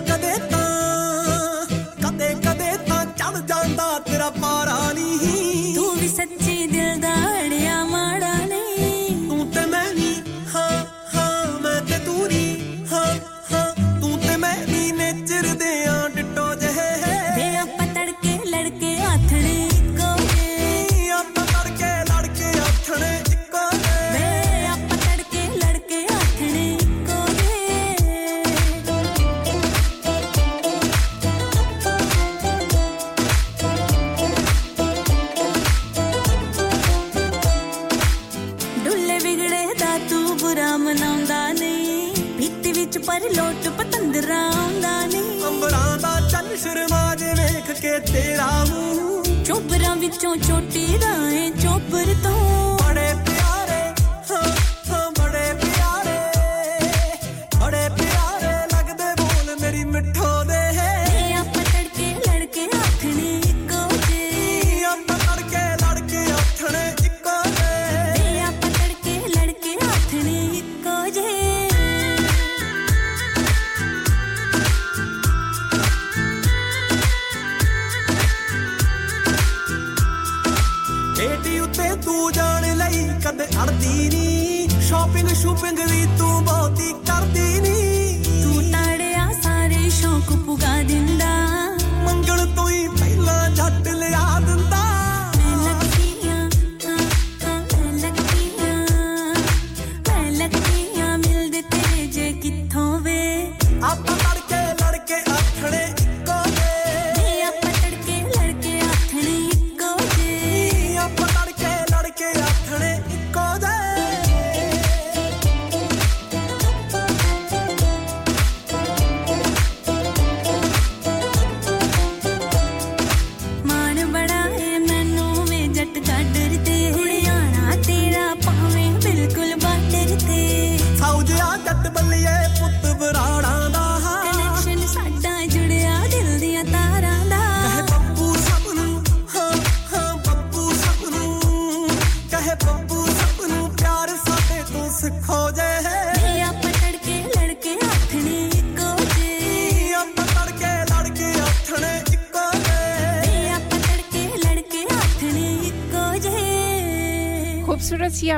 ਪਰ 42.99 43.21
ਲੋਟ 43.35 43.67
ਪਤੰਦਰਾ 43.77 44.37
ਆਉਂਦਾ 44.37 44.89
ਨਹੀਂ 45.05 45.43
ਅੰਬਰਾਂ 45.47 45.97
ਦਾ 45.97 46.09
ਚੰਨ 46.29 46.55
ਸ਼ਰਮਾ 46.55 47.15
ਜੇ 47.15 47.33
ਵੇਖ 47.33 47.71
ਕੇ 47.81 47.97
ਤੇਰਾ 48.07 48.47
ਮੂੰਹ 48.65 49.43
ਚੋਬਰਾਂ 49.43 49.95
ਵਿੱਚੋਂ 49.95 50.35
ਚੋਟੀ 50.37 50.85
ਦਾ 50.97 51.13
ਏ 51.31 51.49
ਚੋਬਰ 51.61 52.13
ਤੋਂ 52.23 52.58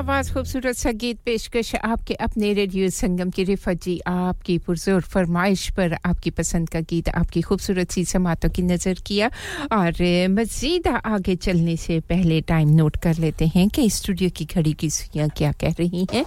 आवाज़, 0.02 0.32
खूबसूरत 0.34 0.76
सा 0.76 0.90
गीत 0.98 1.18
पेशकश 1.24 1.74
आपके 1.86 2.14
अपने 2.26 2.52
रेडियो 2.58 2.88
संगम 2.90 3.30
की 3.30 3.42
रिफत 3.44 3.82
जी, 3.82 3.94
आपकी 4.02 4.56
पुरजोर 4.66 5.00
फरमाइश 5.06 5.68
पर 5.78 5.94
आपकी 5.94 6.30
पसंद 6.34 6.68
का 6.68 6.80
गीत, 6.90 7.08
आपकी 7.08 7.40
खूबसूरत 7.46 7.90
सी 7.94 8.04
समातों 8.10 8.50
की 8.50 8.62
नज़र 8.62 8.98
किया 9.06 9.30
और 9.78 10.02
मज़ीद 10.34 10.88
आगे 11.06 11.36
चलने 11.46 11.76
से 11.76 12.00
पहले 12.10 12.40
टाइम 12.50 12.74
नोट 12.82 12.96
कर 13.04 13.14
लेते 13.22 13.46
हैं 13.54 13.68
कि 13.70 13.88
स्टूडियो 13.90 14.30
की 14.36 14.44
घड़ी 14.44 14.72
की 14.82 14.90
सुइयाँ 14.90 15.28
क्या 15.38 15.52
कह 15.62 15.74
रही 15.78 16.06
हैं 16.12 16.26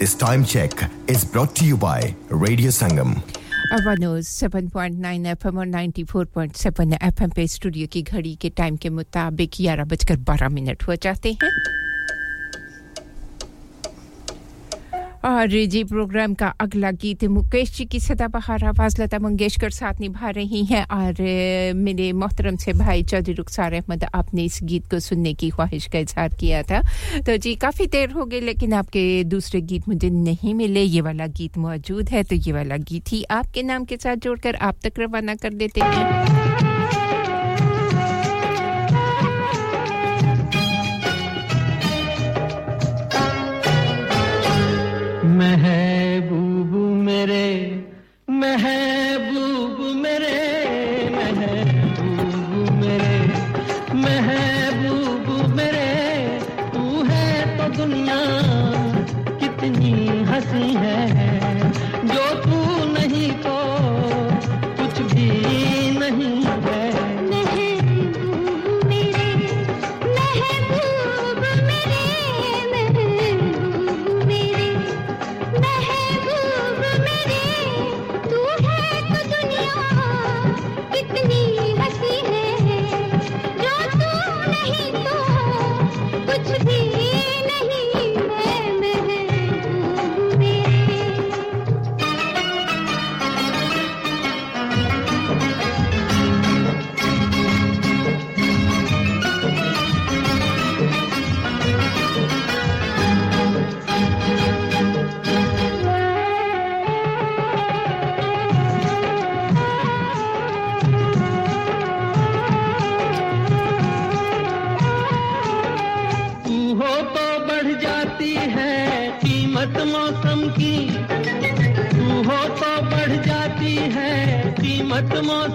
This 0.00 0.14
time 0.20 0.44
check 0.44 0.82
is 1.06 1.24
brought 1.24 1.54
to 1.58 1.64
you 1.64 1.76
by 1.88 2.14
Radio 2.44 2.70
Sangam. 2.80 3.16
अवानोज 3.74 4.24
7.9 4.24 5.26
एफएम 5.26 5.58
और 5.58 5.66
94.7 5.66 6.92
एफएम 7.02 7.30
पे 7.30 7.46
स्टूडियो 7.46 7.86
की 7.92 8.02
घड़ी 8.02 8.34
के 8.34 8.50
टाइम 8.50 8.76
के 8.76 8.90
मुताबिक 8.90 9.50
ग्यारह 9.56 9.84
बजकर 9.84 10.16
बारह 10.28 10.48
मिनट 10.48 10.82
हो 10.88 10.94
जाते 10.94 11.32
हैं। 11.32 11.50
और 15.24 15.48
जी 15.66 15.82
प्रोग्राम 15.84 16.34
का 16.34 16.48
अगला 16.60 16.90
गीत 16.92 17.24
मुकेश 17.24 17.70
जी 17.76 17.84
की 17.84 18.00
सदाबहार 18.00 18.64
आवाज़, 18.64 19.00
लता 19.02 19.18
मंगेशकर 19.18 19.70
साथ 19.70 20.00
निभा 20.00 20.30
रही 20.30 20.64
हैं 20.64 20.84
और 20.86 21.22
मेरे 21.76 22.10
मोहतरम 22.12 22.56
से 22.56 22.72
भाई 22.72 23.02
चौधरी 23.02 23.32
रुखसार 23.34 23.72
अहमद, 23.74 24.04
आपने 24.14 24.44
इस 24.44 24.58
गीत 24.62 24.90
को 24.90 24.98
सुनने 25.00 25.32
की 25.34 25.50
ख्वाहिश 25.50 25.86
का 25.86 25.98
इजहार 25.98 26.34
किया 26.40 26.62
था। 26.62 26.80
तो 27.20 27.36
जी, 27.36 27.54
काफ़ी 27.56 27.86
देर 27.86 28.10
हो 28.10 28.24
गई, 28.24 28.40
लेकिन 28.40 28.72
आपके 28.74 29.24
दूसरे 29.24 29.60
गीत 29.62 29.88
मुझे 29.88 30.10
नहीं 30.10 30.54
मिले। 30.54 30.82
ये 30.82 31.00
वाला 31.00 31.26
गीत 31.32 31.58
मौजूद 31.58 32.08
है 32.10 32.22
तो 32.22 32.34
ये 32.36 32.52
वाला 32.52 32.76
गीत 32.84 33.12
ही 33.12 33.24
आपके 33.30 33.62
नाम 33.62 33.84
के 33.84 33.96
साथ 33.96 34.16
जोड़कर 34.24 34.54
आप 34.56 34.76
तक 34.84 35.00
रवाना 35.00 35.34
कर 35.34 35.54
देते 35.54 35.80
हैं। 35.80 36.73
महबूब 45.34 46.72
मेरे 47.04 47.46
महबूब 48.30 49.78
मेरे 49.96 50.36
महबूब 51.14 52.70
मेरे 52.74 53.18
महबूब 53.94 55.26
मेरे, 55.56 55.90
तू 56.74 57.02
है 57.10 57.26
तो 57.58 57.68
दुनिया 57.76 58.20
कितनी 59.42 59.92
हँसी 60.30 60.72
है। 60.76 61.23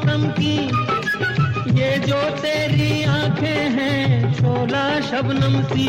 कीमत 0.09 0.35
की। 0.39 1.79
ये 1.79 1.97
जो 1.99 2.21
तेरी 2.39 3.03
आँखें 3.03 3.69
हैं 3.69 4.33
छोला 4.33 4.85
शबनम 5.01 5.61
सी 5.63 5.87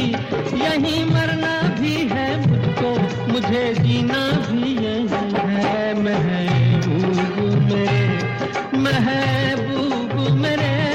यही 0.60 1.04
मरना 1.04 1.54
भी 1.80 1.94
है 2.12 2.28
मुझको, 2.46 2.90
मुझे 3.32 3.74
जीना 3.74 4.22
भी 4.50 4.74
यही 4.76 5.32
है। 5.48 5.94
महबूब 6.02 7.62
मेरे 7.64 8.00
महबूब 8.78 10.36
मेरे। 10.36 10.89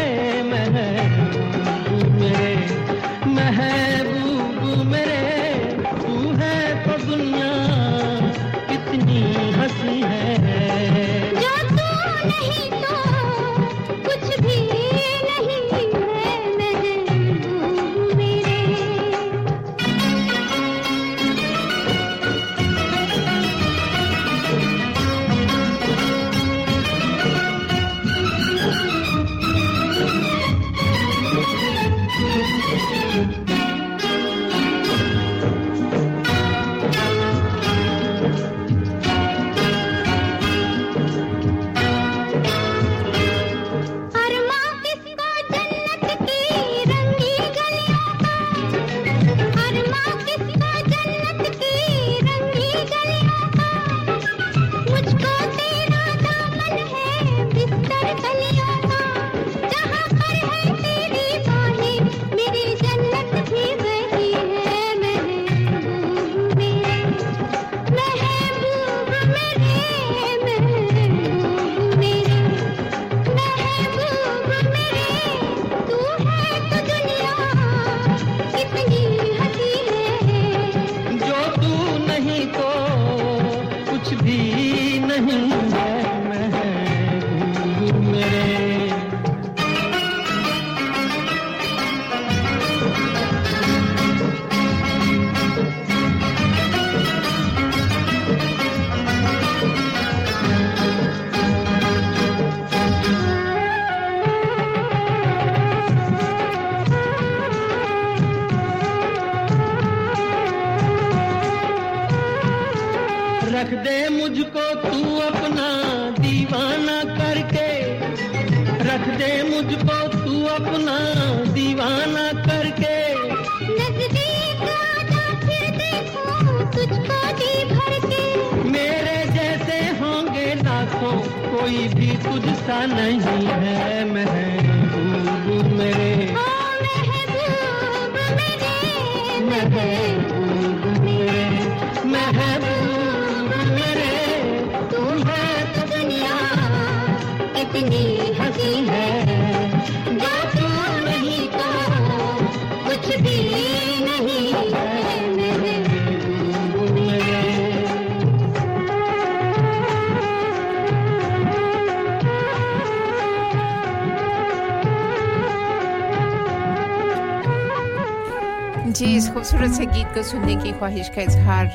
ख्वाहिश 170.78 171.08
का 171.16 171.22
इजहार 171.22 171.66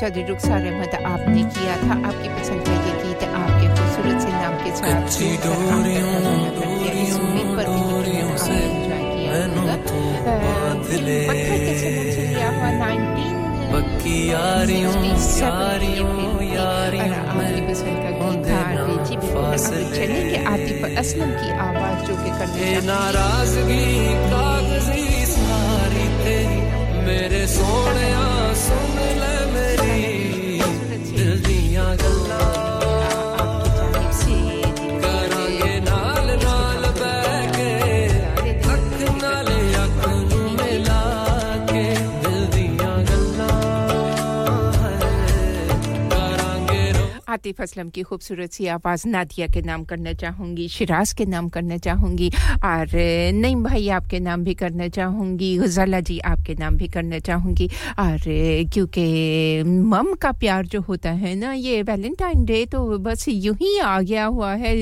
चौधरी 0.00 0.22
रुखसार 0.28 0.66
अहमद 0.66 0.94
आपने 1.12 1.42
किया 1.54 1.74
था। 1.82 1.94
आपकी 2.08 2.28
पसंद 2.36 2.60
का 2.66 2.74
ये 2.86 2.92
गीत 3.02 3.22
आपके 3.40 3.66
खूबसूरत 3.74 4.18
से 4.22 4.30
नाम 4.34 4.54
के 4.64 4.70
साथ 4.76 5.02
कच्ची 5.04 5.28
डोरियों 5.44 6.18
इस 7.04 7.14
उम्मीद 7.18 7.48
पर 7.56 7.66
भी 7.74 7.82
कि 7.90 8.30
आपने 8.30 8.56
enjoy 8.64 9.02
किया 9.14 9.34
होगा। 9.54 9.76
पत्थर 11.28 11.58
के 11.64 11.72
सनम 11.80 12.06
से 12.14 12.22
लिया 12.28 12.48
हुआ 12.56 12.70
19 12.88 13.32
पक्की 13.74 14.16
यारियों 14.30 14.98
यारियों 15.38 16.12
यारियों 16.48 17.06
आपकी 17.06 17.62
पसंद 17.68 17.96
का 18.02 18.10
गीत 18.18 18.44
था 18.46 18.58
जी 19.08 19.16
बिल्कुल 19.16 19.48
अभी 19.54 19.86
चलेंगे 19.96 20.38
आतिफ 20.52 20.98
असलम 21.02 21.30
की 21.40 21.48
आवाज़ 21.66 22.06
जो 22.06 22.14
कि 22.22 22.30
है। 22.58 22.86
नाराज़गी 22.86 23.86
कागज़ी 24.30 25.04
सारी 25.32 26.06
तेरी 26.22 26.60
मेरे 27.06 27.46
सोने 27.56 28.08
सुन 28.14 28.33
आतिफ 47.44 47.60
असलम 47.60 47.88
की 47.92 48.02
खूबसूरत 48.08 48.52
सी 48.56 48.66
आवाज़ 48.72 49.06
नादिया 49.12 49.46
के 49.52 49.60
नाम 49.68 49.82
करना 49.84 50.12
चाहूँगी, 50.16 50.68
शिराज 50.68 51.12
के 51.12 51.24
नाम 51.28 51.48
करना 51.52 51.76
चाहूँगी, 51.76 52.28
और 52.64 52.88
नईम 53.36 53.64
भाई 53.64 53.88
आपके 54.00 54.18
नाम 54.24 54.44
भी 54.44 54.54
करना 54.56 54.88
चाहूँगी 54.88 55.56
गज़ाला 55.58 56.00
जी 56.00 56.18
आपके 56.24 56.54
नाम 56.56 56.76
भी 56.76 56.88
करना 56.88 57.18
चाहूँगी, 57.20 57.66
और 58.00 58.18
क्योंकि 58.72 59.62
मम 59.92 60.12
का 60.22 60.30
प्यार 60.40 60.66
जो 60.72 60.80
होता 60.88 61.10
है 61.12 61.34
ना, 61.36 61.52
ये 61.52 61.82
वैलेंटाइन 61.84 62.44
डे 62.44 62.64
तो 62.72 62.80
बस 63.04 63.28
यूँ 63.28 63.54
ही 63.60 63.78
आ 63.78 64.00
गया 64.00 64.24
हुआ 64.24 64.54
है 64.54 64.74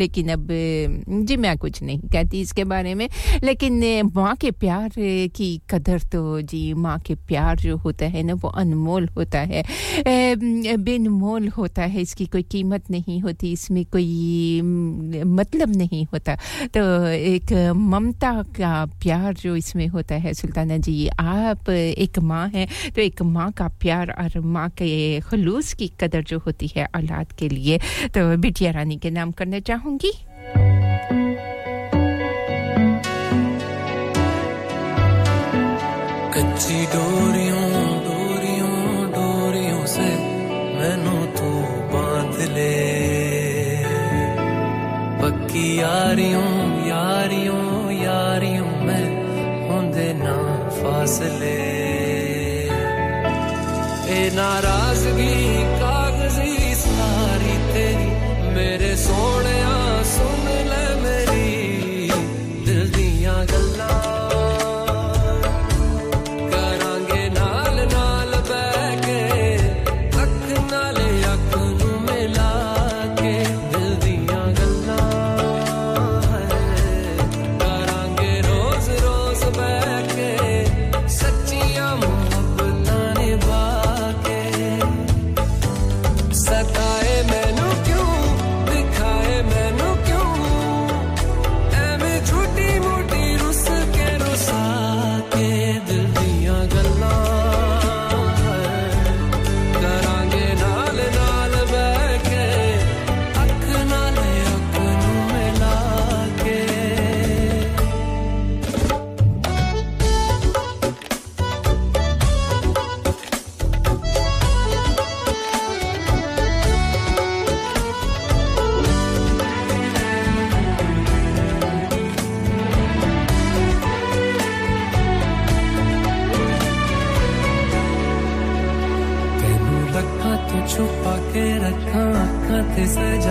लेकिन 0.00 0.32
अब, 0.32 0.48
जी, 0.48 1.36
मैं 1.36 1.56
कुछ 1.58 1.82
नहीं 1.82 2.00
कहती 2.08 2.40
इसके 2.40 2.64
बारे 2.64 2.94
में, 2.94 3.08
लेकिन 3.44 4.10
माँ 4.16 4.34
के 4.40 4.50
प्यार 4.56 4.90
की 5.36 5.50
कदर 5.70 6.08
तो 6.12 6.40
जी, 6.40 6.72
माँ 6.74 6.98
के 7.06 7.14
प्यार 7.28 7.58
जो 7.58 7.76
होता 7.76 8.06
है 8.16 8.22
ना, 8.22 8.34
वो 8.34 8.48
अनमोल 8.64 9.08
होता 9.16 9.40
है 9.52 9.62
बेनमोल 10.06 11.48
होता 11.48 11.64
है 11.78 12.00
इसकी 12.00 12.26
कोई 12.26 12.42
कीमत 12.42 12.90
नहीं 12.90 13.20
होती, 13.20 13.52
इसमें 13.52 13.84
कोई 13.92 14.60
मतलब 14.62 15.76
नहीं 15.76 16.04
होता। 16.12 16.36
तो 16.74 16.80
एक 17.06 17.52
ममता 17.76 18.32
का 18.56 18.84
प्यार 19.02 19.34
जो 19.34 19.56
इसमें 19.56 19.86
होता 19.88 20.14
है, 20.14 20.34
सुल्ताना 20.34 20.76
जी, 20.78 21.08
आप 21.08 21.70
एक 21.70 22.18
माँ 22.18 22.46
हैं 22.48 22.66
तो 22.94 23.00
एक 23.02 23.22
माँ 23.24 23.50
का 23.52 23.68
प्यार 23.80 24.10
और 24.12 24.40
माँ 24.42 24.68
के 24.78 25.20
खलूस 25.20 25.72
की 25.74 25.90
कदर 26.00 26.22
जो 26.22 26.38
होती 26.46 26.70
है 26.76 26.86
औलाद 26.96 27.32
के 27.38 27.48
लिए। 27.48 27.78
तो 28.14 28.36
बिटिया 28.36 28.70
रानी 28.72 28.96
के 28.96 29.10
नाम 29.10 29.30
करना 29.32 29.60
चाहूँगी। 29.60 30.12
कच्ची 36.36 36.84
डोरियों 36.86 37.75
यारियों 45.78 46.52
यारियों 46.86 47.92
यारियों 47.92 48.70
में 48.86 49.06
होंदे 49.70 50.12
ना 50.12 50.36
फासले। 50.68 51.56
ए 54.16 54.30
नाराज़गी, 54.34 55.36
कागज़ी 55.80 56.74
सारी 56.74 57.56
तेरी, 57.72 58.10
मेरे 58.54 58.96
सोने 58.96 59.46
सुन 59.46 59.55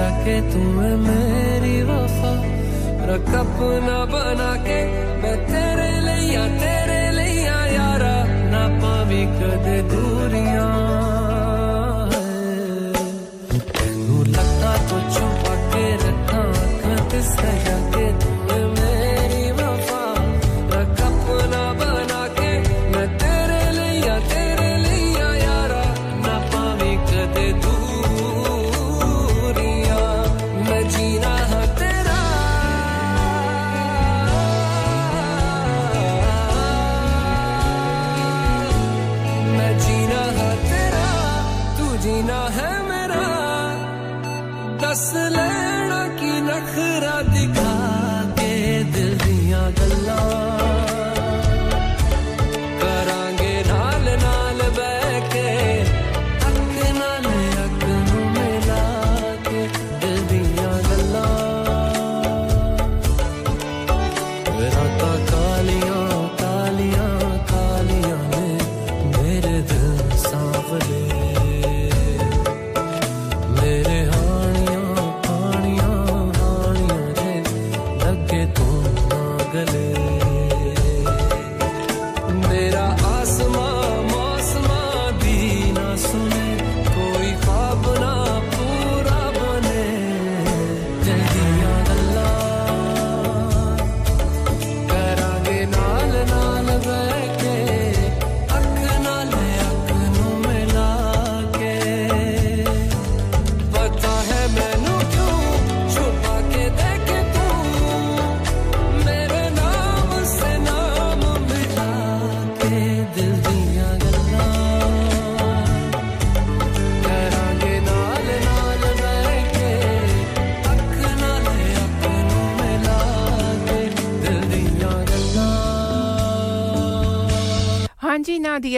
के 0.10 0.42
तुम्हें 0.42 0.96
मेरी 0.96 1.82
वफा। 1.82 2.34
रख 3.06 3.36
अपना 3.36 4.06
बना 4.06 4.56
के 4.56 4.86
मैं 5.22 5.38
तेरे 5.46 5.92
लिया 6.00 6.48
तेरे 6.48 7.02
लिया 7.12 7.66
यारा। 7.66 8.16
ना 8.28 8.68
पावी 8.82 9.26
कद 9.26 9.95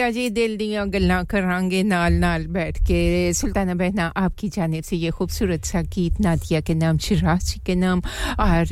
दिया 0.08 0.24
जी, 0.24 0.30
दिल 0.30 0.56
दिया 0.56 0.84
गल्ला 0.84 1.22
करांगे 1.22 1.82
नाल 1.82 2.12
नाल 2.12 2.46
बैठ 2.46 2.78
के। 2.78 3.32
सुल्ताना 3.32 3.74
बहना, 3.74 4.06
आपकी 4.16 4.48
जानिब 4.48 4.84
से 4.84 4.96
ये 4.96 5.10
खूबसूरत 5.10 5.64
सा 5.64 5.82
गीत 5.82 6.20
नादिया 6.20 6.60
के 6.60 6.74
नाम, 6.74 6.98
शिराज 6.98 7.44
जी 7.44 7.60
के 7.66 7.74
नाम, 7.74 8.00
और 8.40 8.66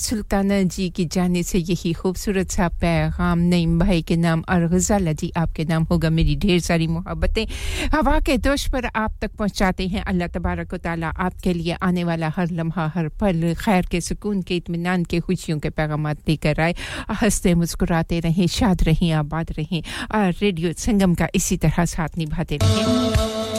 सुल्ताना 0.00 0.62
जी 0.62 0.90
की 0.90 1.04
जानिब 1.04 1.44
से 1.44 1.58
यही 1.58 1.92
खूबसूरत 1.92 2.50
सा 2.50 2.68
पैगाम, 2.68 3.38
नईम 3.38 3.78
भाई 3.78 4.02
के 4.02 4.16
नाम 4.16 4.44
और 4.48 4.68
गजाला 4.68 5.12
जी 5.12 5.32
आपके 5.36 5.64
नाम 5.64 5.82
होगा 5.82 6.10
मेरी 6.10 6.36
ढेर 6.36 6.60
सारी 6.60 6.86
मोहब्बतें। 6.86 7.46
हवा 7.94 8.20
के 8.20 8.36
दोष 8.38 8.68
पर 8.72 8.84
आप 8.86 9.12
तक 9.20 9.30
पहुंचाते 9.32 9.88
हैं। 9.88 10.04
अल्लाह 10.04 10.28
तबारक 10.28 10.74
ताला 10.74 11.08
आपके 11.08 11.52
लिए 11.52 11.72
आने 11.72 12.04
वाला 12.04 12.32
हर 12.36 12.50
लम्हा, 12.50 12.92
हर 12.94 13.08
पल, 13.08 13.54
खैर 13.54 13.86
के 13.90 14.00
सुकून 14.00 14.42
के 14.42 14.56
इतमान 14.56 15.04
के, 15.04 15.20
खुशियों 15.20 15.58
के 15.58 15.70
पैगाम 15.70 16.08
लेकर 16.08 16.60
आए। 16.60 16.74
हँसते 17.10 17.54
मुस्कुराते 17.54 18.20
रहें, 18.20 18.46
शाद 18.46 18.82
रहें, 18.82 19.12
आबाद 19.12 19.52
रहें। 19.58 19.82
और 20.14 20.45
रेडियो 20.46 20.72
संगम 20.78 21.14
का 21.14 21.28
इसी 21.34 21.56
तरह 21.58 21.84
साथ 21.92 22.18
निभाते 22.18 22.56
रहें 22.62 23.55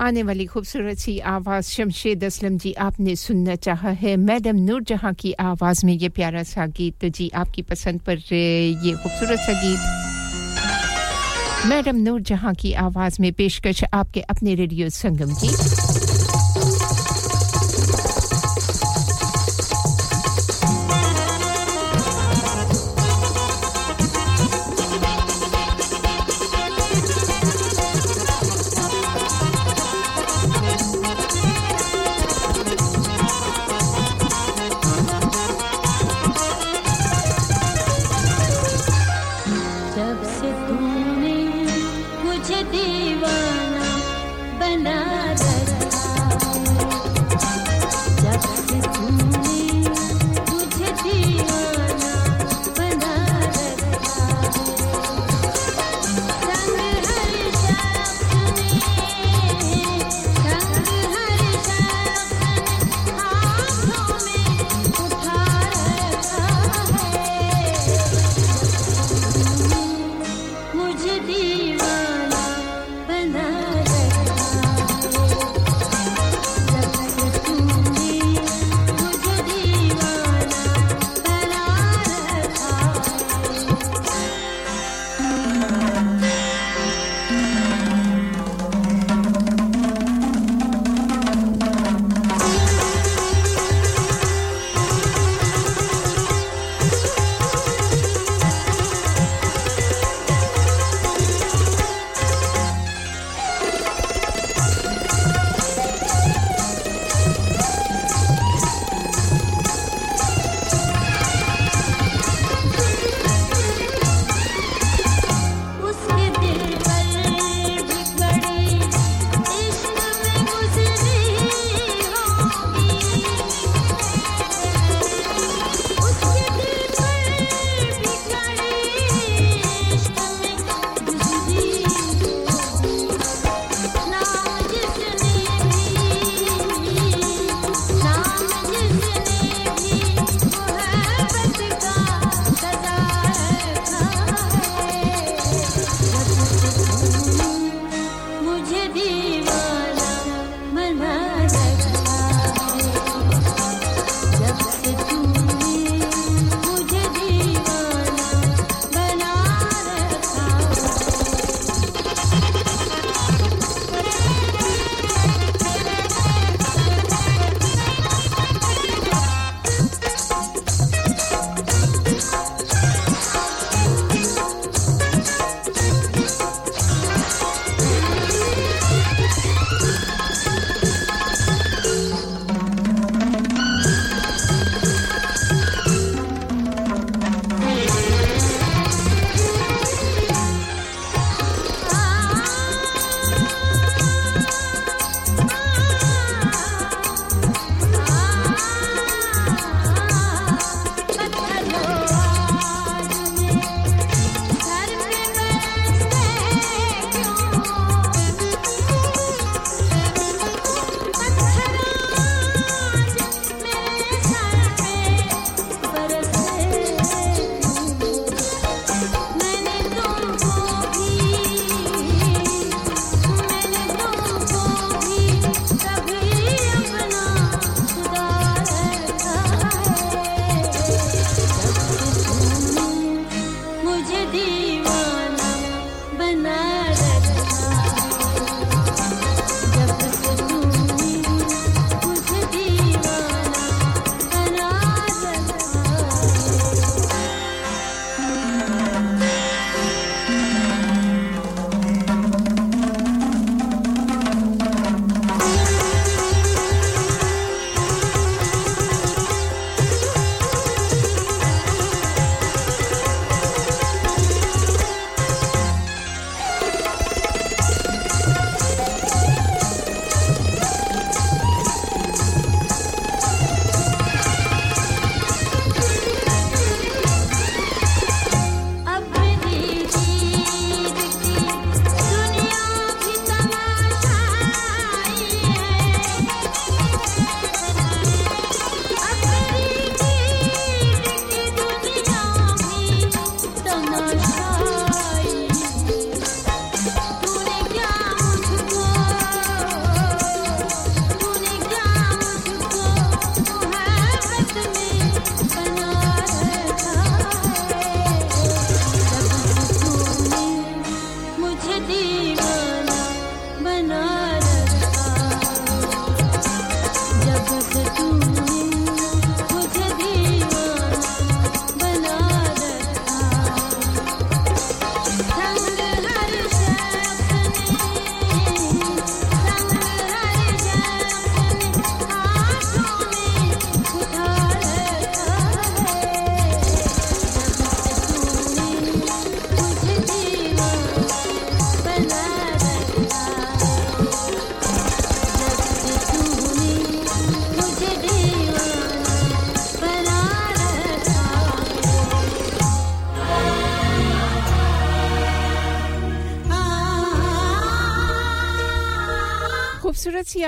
आने 0.00 0.22
वाली 0.22 0.44
खूबसूरत 0.46 0.98
सी 0.98 1.18
आवाज़ 1.28 1.66
शमशेद 1.68 2.24
असलम 2.24 2.56
जी, 2.58 2.72
आपने 2.72 3.16
सुनना 3.16 3.54
चाहा 3.56 3.90
है। 4.00 4.16
मैडम 4.16 4.56
नूर 4.56 4.82
जहाँ 4.88 5.12
की 5.14 5.32
आवाज़ 5.32 5.84
में 5.86 5.92
ये 5.92 6.08
प्यारा 6.08 6.42
सा 6.42 6.66
गीत 6.66 6.94
तो 7.00 7.08
जी, 7.08 7.28
आपकी 7.34 7.62
पसंद 7.62 8.00
पर 8.08 8.16
ये 8.32 8.92
खूबसूरत 8.96 9.38
सा 9.38 9.52
गीत। 9.60 9.80
मैडम 11.68 11.96
नूर 12.00 12.20
जहाँ 12.32 12.54
की 12.54 12.72
आवाज़ 12.80 13.20
में 13.20 13.32
पेशकश 13.32 13.84
आपके 13.92 14.20
अपने 14.32 14.54
रेडियो 14.54 14.88
संगम 14.88 15.34
की। 15.44 15.48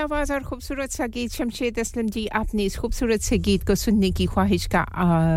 आवाज़ 0.03 0.33
और 0.33 0.43
खूबसूरत 0.43 0.91
सा 0.91 1.07
गीत 1.07 1.31
शमशेद 1.31 1.79
असलम 1.79 2.07
जी, 2.09 2.25
आपने 2.27 2.63
इस 2.63 2.75
खूबसूरत 2.77 3.21
से 3.21 3.37
गीत 3.39 3.67
को 3.67 3.75
सुनने 3.75 4.11
की 4.11 4.25
ख्वाहिश 4.27 4.65
का 4.75 4.85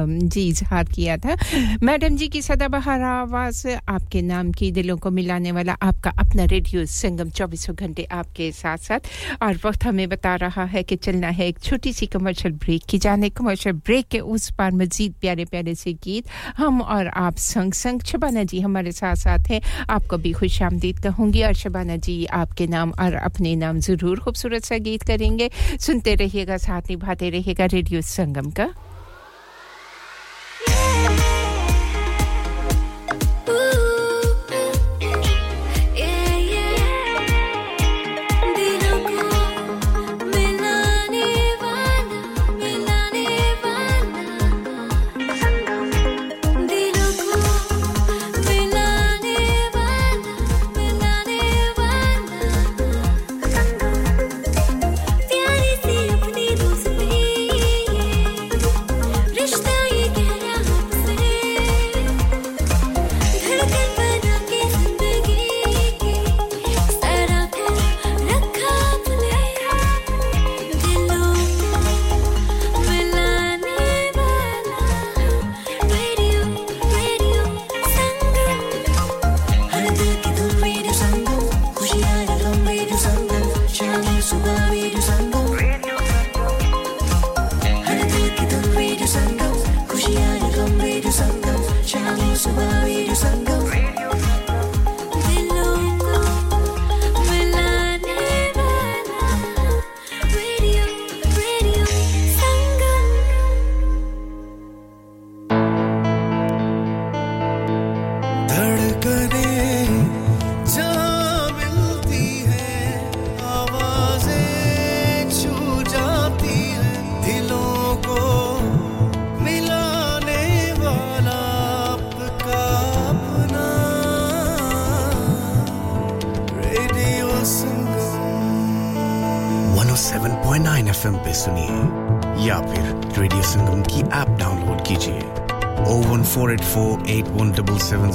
जी 0.06 0.46
इजहार 0.48 0.84
किया 0.94 1.16
था। 1.16 1.36
मैडम 1.82 2.16
जी 2.16 2.28
की 2.28 2.42
सदाबहार 2.42 3.02
आवाज़ 3.02 3.66
आपके 3.96 4.22
नाम 4.22 4.52
की 4.52 4.70
दिलों 4.72 4.96
को 4.96 5.10
मिलाने 5.10 5.52
वाला 5.52 5.72
आपका 5.82 6.10
अपना 6.20 6.44
रेडियो 6.46 6.84
संगम 6.86 7.30
चौबीसों 7.30 7.74
घंटे 7.76 8.04
आपके 8.12 8.50
साथ 8.52 8.78
साथ। 8.78 9.08
और 9.42 9.58
वक्त 9.64 9.84
हमें 9.84 10.08
बता 10.08 10.34
रहा 10.36 10.64
है 10.66 10.82
कि 10.82 10.96
चलना 10.98 11.28
है 11.28 11.46
एक 11.48 11.58
छोटी 11.60 11.92
सी 11.92 12.06
कमर्शियल 12.06 12.54
ब्रेक 12.56 12.82
की 12.90 12.98
जाने। 12.98 13.30
कमर्शियल 13.32 13.74
ब्रेक 13.86 14.08
के 14.08 14.20
उस 14.20 14.50
पर 14.58 14.70
मज़ीद 14.74 15.14
प्यारे 15.20 15.44
प्यारे 15.44 15.74
से 15.74 15.92
गीत 16.04 16.28
हम 16.56 16.80
और 16.82 17.08
आप 17.08 17.36
संग 17.40 17.72
संग। 17.74 18.00
शबाना 18.06 18.44
जी 18.44 18.60
हमारे 18.60 18.92
साथ 18.92 19.16
साथ 19.16 19.50
हैं। 19.50 19.60
आपको 19.90 20.18
भी 20.18 20.32
खुश 20.32 20.60
आमदीद 20.62 20.98
कहूँगी 21.02 21.42
और 21.42 21.54
शबाना 21.56 21.96
जी 21.98 22.24
आपके 22.36 22.66
नाम 22.66 22.92
और 23.00 23.14
अपने 23.22 23.54
नाम 23.56 23.78
ज़रूर 23.80 24.20
खूबसूरत 24.20 24.64
सा 24.64 24.78
गीत 24.78 25.02
करेंगे। 25.02 25.50
सुनते 25.80 26.14
रहिएगा, 26.14 26.56
साथ 26.58 26.90
निभाते 26.90 27.30
रहिएगा 27.30 27.64
रेडियो 27.66 28.00
संगम 28.02 28.50
का। 28.50 28.68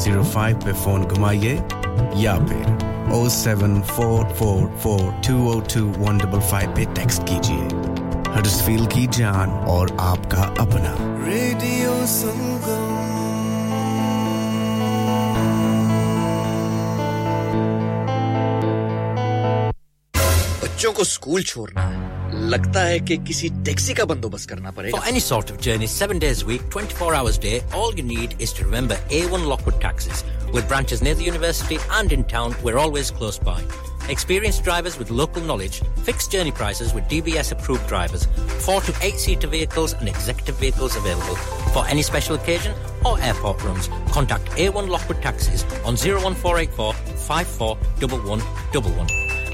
पे 0.04 0.74
फ़ोन 0.74 1.04
घुमाइए 1.04 1.54
या 2.18 2.36
फिर 2.46 3.12
O 3.14 3.28
seven 3.30 3.82
four 3.82 4.24
four 4.34 4.64
four 4.84 5.02
two 5.28 5.36
O 5.50 5.60
two 5.74 5.86
one 5.98 6.18
double 6.18 6.40
five 6.42 6.74
पे 6.76 6.86
टेक्स्ट 6.96 7.22
कीजिए। 7.22 7.66
हडसफील 8.36 8.86
की 8.86 9.06
जान 9.08 9.50
और 9.70 9.98
आपका 10.00 10.44
अपना। 10.60 10.96
रेडियो 11.28 11.94
संगम 12.06 12.90
बच्चों 20.64 20.92
को 20.92 21.04
स्कूल 21.04 21.44
छोड़ना 21.44 21.82
है। 21.82 22.11
लगता 22.53 22.81
है 22.85 22.99
कि 23.01 23.17
किसी 23.27 23.49
टैक्सी 23.67 23.95
का 23.95 24.05
बंदोबस्त 24.05 24.49
करना 24.49 24.71
पड़ेगा 24.77 24.99
For 24.99 25.07
any 25.13 25.21
sort 25.21 25.51
of 25.51 25.61
journey, 25.67 25.87
seven 25.87 26.19
days 26.19 26.43
a 26.43 26.47
week, 26.47 26.69
24 26.71 27.15
hours 27.15 27.39
a 27.39 27.41
day, 27.41 27.63
all 27.75 27.95
you 27.95 28.03
need 28.03 28.35
is 28.39 28.53
to 28.55 28.65
remember 28.65 28.97
A1 29.21 29.47
Lockwood 29.47 29.81
Taxis. 29.81 30.25
With 30.53 30.69
branches 30.69 31.03
near 31.03 31.15
the 31.15 31.25
university 31.25 31.79
and 31.99 32.13
in 32.13 32.25
town, 32.25 32.55
we're 32.63 32.79
always 32.79 33.11
close 33.11 33.39
by. 33.39 33.63
Experienced 34.09 34.63
drivers 34.65 34.99
with 34.99 35.11
local 35.11 35.43
knowledge, 35.43 35.83
fixed 36.05 36.31
journey 36.31 36.53
prices 36.53 36.95
with 36.95 37.05
DBS 37.05 37.53
approved 37.53 37.87
drivers, 37.89 38.27
four 38.67 38.81
to 38.83 38.95
eight 39.03 39.17
seater 39.17 39.49
vehicles 39.49 39.95
and 39.95 40.09
executive 40.09 40.57
vehicles 40.59 40.97
available. 40.97 41.35
For 41.77 41.87
any 41.87 42.03
special 42.03 42.37
occasion 42.37 42.75
or 43.05 43.21
airport 43.21 43.63
runs, 43.65 43.89
contact 44.13 44.47
A1 44.53 44.89
Lockwood 44.89 45.21
Taxis 45.23 45.65
on 45.85 45.97
01484 45.97 46.95
541111. 46.95 49.30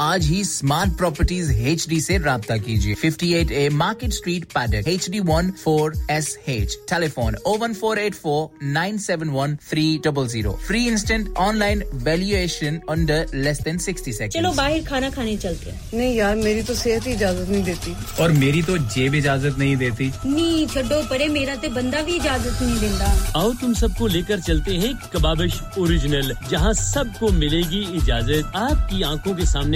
आज 0.00 0.26
ही 0.26 0.42
Smart 0.44 0.96
properties 0.98 1.52
H 1.52 1.86
D 1.88 1.96
ऐसी 1.96 2.16
रहा 2.16 2.56
कीजिए। 2.56 2.94
Fifty 2.94 3.32
eight 3.34 3.50
A 3.52 3.68
Market 3.74 4.12
Street 4.12 4.44
Paddock 4.52 4.88
H 4.88 5.08
D 5.10 5.20
one 5.22 5.50
four 5.64 5.94
S 6.10 6.36
H 6.48 6.76
telephone 6.90 7.36
O 7.46 7.56
one 7.58 7.74
four 7.74 7.98
eight 7.98 8.14
four 8.14 8.64
nine 8.64 8.98
seven 8.98 9.28
one 9.30 9.56
three 9.70 9.86
double 10.04 10.26
zero 10.28 10.52
free 10.66 10.86
instant 10.88 11.28
online 11.38 11.82
valuation 12.04 12.80
under 12.90 13.26
less 13.34 13.60
than 13.62 13.78
sixty 13.78 14.12
second 14.12 14.32
चलो 14.32 14.52
बाहर 14.52 14.84
खाना 14.84 15.10
खाने 15.10 15.36
चलते 15.36 15.70
हैं। 15.70 15.80
नहीं 15.94 16.14
यार 16.16 16.36
मेरी 16.36 16.62
तो 16.62 16.74
सेहत 16.74 17.06
ही 17.06 17.12
इजाज़त 17.12 17.48
नहीं 17.50 17.62
देती। 17.64 17.94
और 18.22 18.32
मेरी 18.34 18.62
तो 18.62 18.78
जेब 18.78 19.14
इजाज़त 19.14 19.58
नहीं 19.58 19.76
देती। 19.76 20.10
नी 20.26 20.66
छो 20.66 21.02
परे 21.08 21.28
मेरा 21.28 21.54
ते 21.56 21.68
बंदा 21.70 22.00
भी 22.02 22.16
इजाज़त 22.16 22.62
नहीं 22.62 22.78
देता 22.80 23.06
आओ 23.40 23.52
तुम 23.60 23.74
सबको 23.74 24.06
लेकर 24.06 24.40
चलते 24.40 24.76
हैं 24.76 24.94
कबाबिश 25.14 25.60
ओरिजिनल 25.78 26.34
जहाँ 26.50 26.72
सबको 26.74 27.30
मिलेगी 27.32 27.80
इजाज़त। 27.96 28.52
आपकी 28.56 29.02
आँखों 29.02 29.34
के 29.34 29.46
सामने 29.46 29.75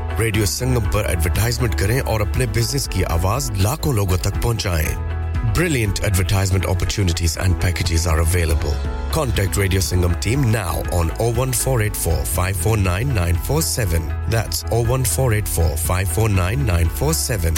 रेडियो 0.20 0.46
संगम 0.46 0.86
पर 0.92 1.10
एडवर्टाइजमेंट 1.10 1.78
करें 1.80 2.00
और 2.00 2.28
अपने 2.28 2.46
बिजनेस 2.60 2.88
की 2.92 3.02
आवाज 3.18 3.50
लाखों 3.62 3.94
लोगों 3.96 4.18
तक 4.28 4.42
पहुंचाएं 4.42 5.16
Brilliant 5.56 6.04
advertisement 6.04 6.66
opportunities 6.66 7.38
and 7.38 7.58
packages 7.58 8.06
are 8.06 8.20
available. 8.20 8.74
Contact 9.10 9.56
Radio 9.56 9.80
Singham 9.80 10.14
team 10.20 10.52
now 10.52 10.82
on 10.92 11.08
01484 11.18 12.26
549 12.26 13.14
947. 13.14 14.06
That's 14.28 14.64
01484 14.64 15.78
549 15.78 16.66
947. 16.66 17.54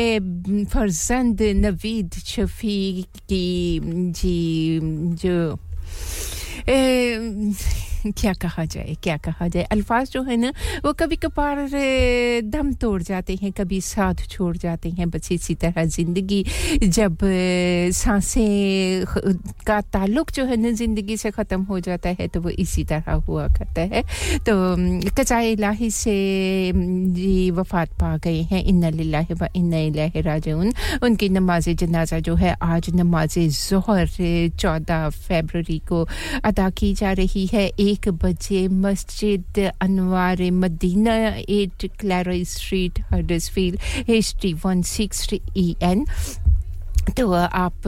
फर्जंद 0.66 1.42
नवीद 1.56 2.20
शफ़ी 2.26 3.06
की 3.30 3.80
जी 4.12 4.80
जो 5.24 5.60
ए, 6.70 7.91
क्या 8.18 8.34
कहा 8.34 8.64
जाए, 8.66 8.96
क्या 9.04 9.16
कहा 9.18 9.48
जाए? 9.48 9.64
अल्फाज 9.72 10.10
जो 10.12 10.22
है 10.24 10.36
ना, 10.38 10.52
वो 10.86 10.94
कभी 10.94 11.16
कभार 11.16 11.70
दम 12.44 12.72
तोड़ 12.82 13.02
जाते 13.02 13.36
हैं, 13.42 13.52
कभी 13.52 13.80
साथ 13.82 14.28
छोड़ 14.30 14.56
जाते 14.58 14.90
हैं, 14.90 15.10
बस 15.10 15.32
इसी 15.32 15.56
तरह 15.56 15.86
ज़िंदगी 15.86 16.44
जब 16.84 17.18
साँसें 17.94 19.06
का 19.68 19.80
ताल्लुक 19.94 20.32
जो 20.32 20.46
है 20.46 20.56
ना 20.58 20.72
ज़िंदगी 20.72 21.18
से 21.18 21.32
ख़त्म 21.32 21.62
हो 21.64 21.80
जाता 21.80 22.10
है 22.20 22.28
तो 22.28 22.42
वो 22.42 22.50
इसी 22.50 22.84
तरह 22.84 23.12
हुआ 23.28 23.48
करता 23.50 23.82
है। 23.82 24.02
तो 24.48 24.54
कचाए 25.18 25.52
इलाही 25.52 25.90
से 25.92 26.16
जी 27.16 27.52
वफ़ात 27.52 27.90
पा 28.00 28.16
गए 28.18 28.42
हैं, 28.42 28.64
इन्ना 28.64 28.90
लिल्लाहि 28.90 29.34
व 29.34 29.48
इन्ना 29.56 29.78
उनकी 31.04 31.30
नमाज़ 31.30 31.70
जनाजा 31.72 32.20
जो 32.20 32.36
है, 32.36 32.56
आज 32.64 32.90
नमाज़ 32.96 33.40
ज़ोहर, 33.40 34.08
चौदह 34.60 35.10
फरवरी 35.10 35.80
को 35.90 36.08
अदा 36.44 36.70
की 36.70 36.94
जा 36.94 37.12
रही 37.14 37.46
है। 37.48 37.66
एक 37.80 37.91
बजे 38.24 38.68
Masjid 38.68 39.60
Anwar 39.82 40.42
Madina 40.52 41.16
at 41.58 41.86
Claro 42.00 42.34
Street 42.54 43.00
Huddersfield 43.12 44.10
H 44.10 44.36
T 44.42 44.54
one 44.66 44.82
six 44.82 45.28
E 45.34 45.76
N. 45.84 46.06
तो 47.02 47.32
आप 47.34 47.88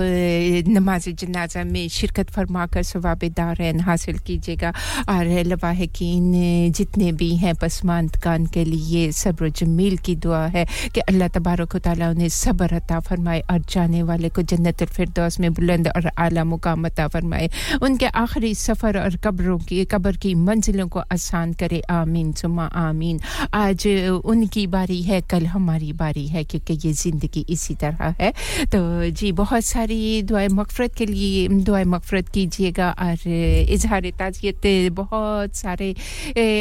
नमाज़ 0.68 1.10
जनाजा 1.12 1.64
में 1.64 1.88
शिरकत 1.90 2.30
फरमा 2.30 2.66
कर 2.68 2.84
सवाब 2.84 3.24
दारैन 3.38 3.80
हासिल 3.80 4.18
कीजिएगा। 4.20 4.72
और 5.10 5.26
लवाहकिन 5.46 6.72
जितने 6.72 7.12
भी 7.12 7.36
हैं 7.38 7.54
पसमानद 7.56 8.16
खान 8.24 8.46
के 8.54 8.64
लिए 8.66 9.12
सब्र 9.14 9.50
जमील 9.52 9.98
की 9.98 10.16
दुआ 10.16 10.46
है 10.56 10.66
कि 10.94 11.00
अल्लाह 11.02 11.28
तबारक 11.30 11.76
ताली 11.78 12.06
उन्हें 12.06 12.30
सब्र 12.30 12.74
अता 12.76 13.00
फरमाए 13.00 13.40
और 13.52 13.60
जाने 13.70 14.04
वाले 14.04 14.30
को 14.30 14.42
जन्नत 14.44 14.84
फिरदौस 14.86 15.40
में 15.40 15.54
बुलंद 15.54 15.88
और 15.96 16.10
आला 16.18 16.44
मुकाम 16.44 16.86
अता 16.86 17.08
फरमाए। 17.08 17.50
उनके 17.82 18.06
आखिरी 18.06 18.54
सफ़र 18.56 19.00
और 19.00 19.18
कब्रों 19.24 19.58
की, 19.60 19.84
कब्र 19.86 20.18
की 20.18 20.34
मंजिलों 20.36 20.88
को 20.88 21.00
आसान 21.00 21.54
करे। 21.54 21.82
आमीन 21.92 22.32
सुमा 22.34 22.66
आमीन। 22.66 23.20
आज 23.54 23.88
उनकी 24.26 24.68
बारी 24.68 25.02
है, 25.04 25.22
कल 25.22 25.46
हमारी 25.48 25.94
बारी 25.94 26.28
है, 26.28 26.44
क्योंकि 26.44 26.80
ये 26.84 26.94
ज़िंदगी 26.94 27.46
इसी 27.50 27.76
तरह 27.76 28.16
है। 28.20 28.32
तो 28.74 29.03
जी, 29.12 29.32
बहुत 29.32 29.64
सारी 29.66 30.22
दुआएँ 30.24 30.48
मगफरत 30.50 30.94
के 30.96 31.06
लिए 31.06 31.48
दुआएँ 31.48 31.86
मगफरत 31.86 32.30
कीजिएगा 32.30 32.90
और 32.92 33.28
इजहार 33.28 34.10
ताज़ियत, 34.20 34.92
बहुत 34.94 35.56
सारे 35.56 35.94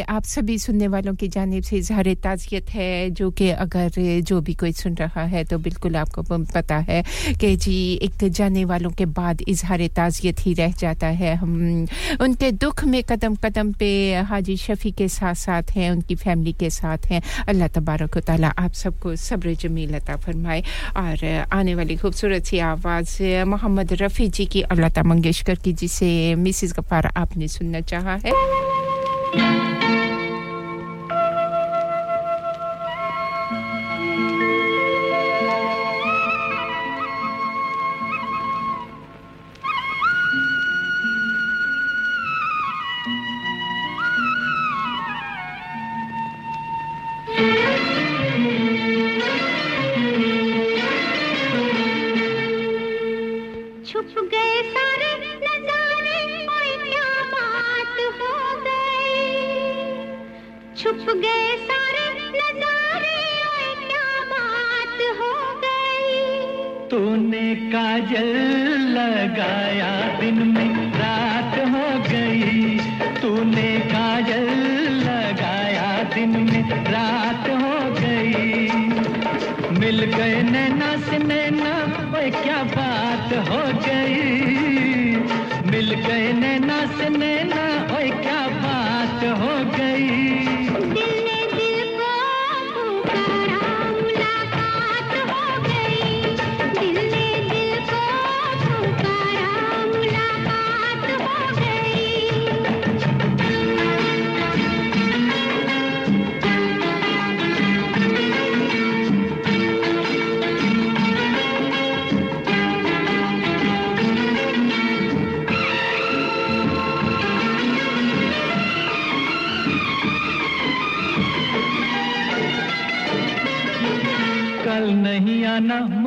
आप 0.08 0.24
सभी 0.24 0.58
सुनने 0.58 0.88
वालों 0.88 1.14
की 1.14 1.28
जानब 1.28 1.62
से 1.62 1.76
इजहार 1.76 2.12
ताज़ियत 2.22 2.70
है, 2.70 3.10
जो 3.10 3.30
कि 3.30 3.48
अगर, 3.50 3.90
जो 4.22 4.40
भी 4.40 4.54
कोई 4.54 4.72
सुन 4.72 4.94
रहा 4.94 5.24
है 5.24 5.44
तो 5.44 5.58
बिल्कुल 5.58 5.96
आपको 5.96 6.22
पता 6.22 6.76
है 6.88 7.02
कि 7.40 7.54
जी, 7.56 7.76
एक 8.02 8.24
जाने 8.30 8.64
वालों 8.64 8.90
के 8.90 9.06
बाद 9.12 9.42
इजहार 9.48 9.86
ताज़ियत 9.96 10.46
ही 10.46 10.54
रह 10.54 10.72
जाता 10.80 11.06
है। 11.06 11.34
हम, 11.36 11.86
उनके 12.20 12.50
दुख 12.52 12.84
में 12.84 13.02
कदम 13.02 13.34
कदम 13.44 13.72
पे 13.72 13.90
हाजी 14.28 14.56
शफ़ी 14.56 14.90
के 14.92 15.08
साथ 15.08 15.34
साथ 15.34 15.70
हैं, 15.76 15.90
उनकी 15.90 16.14
फैमिली 16.16 16.52
के 16.52 16.70
साथ 16.70 17.06
हैं। 17.10 17.22
अल्लाह 17.48 17.68
तबारक 17.68 18.18
ताली 18.18 18.50
आप 18.58 18.72
सबको 18.72 19.14
सब्र 19.16 19.54
जमील 19.60 19.94
अता 19.94 20.16
फरमाए 20.16 20.62
और 20.96 21.24
आने 21.52 21.74
वाली 21.74 21.96
खूबसूरत 21.96 22.31
सी 22.40 22.58
आवाज़ 22.58 23.16
मोहम्मद 23.46 23.92
रफ़ी 24.02 24.28
जी 24.28 24.46
की 24.46 24.62
और 24.62 25.02
मंगेशकर 25.04 25.54
की 25.64 25.72
जिसे 25.72 26.34
मिसिस 26.38 26.72
गफ़ार 26.78 27.12
आपने 27.16 27.48
सुनना 27.48 27.80
चाहा 27.92 28.18
है 28.24 29.71
काजल 67.92 68.36
लगाया। 68.96 70.01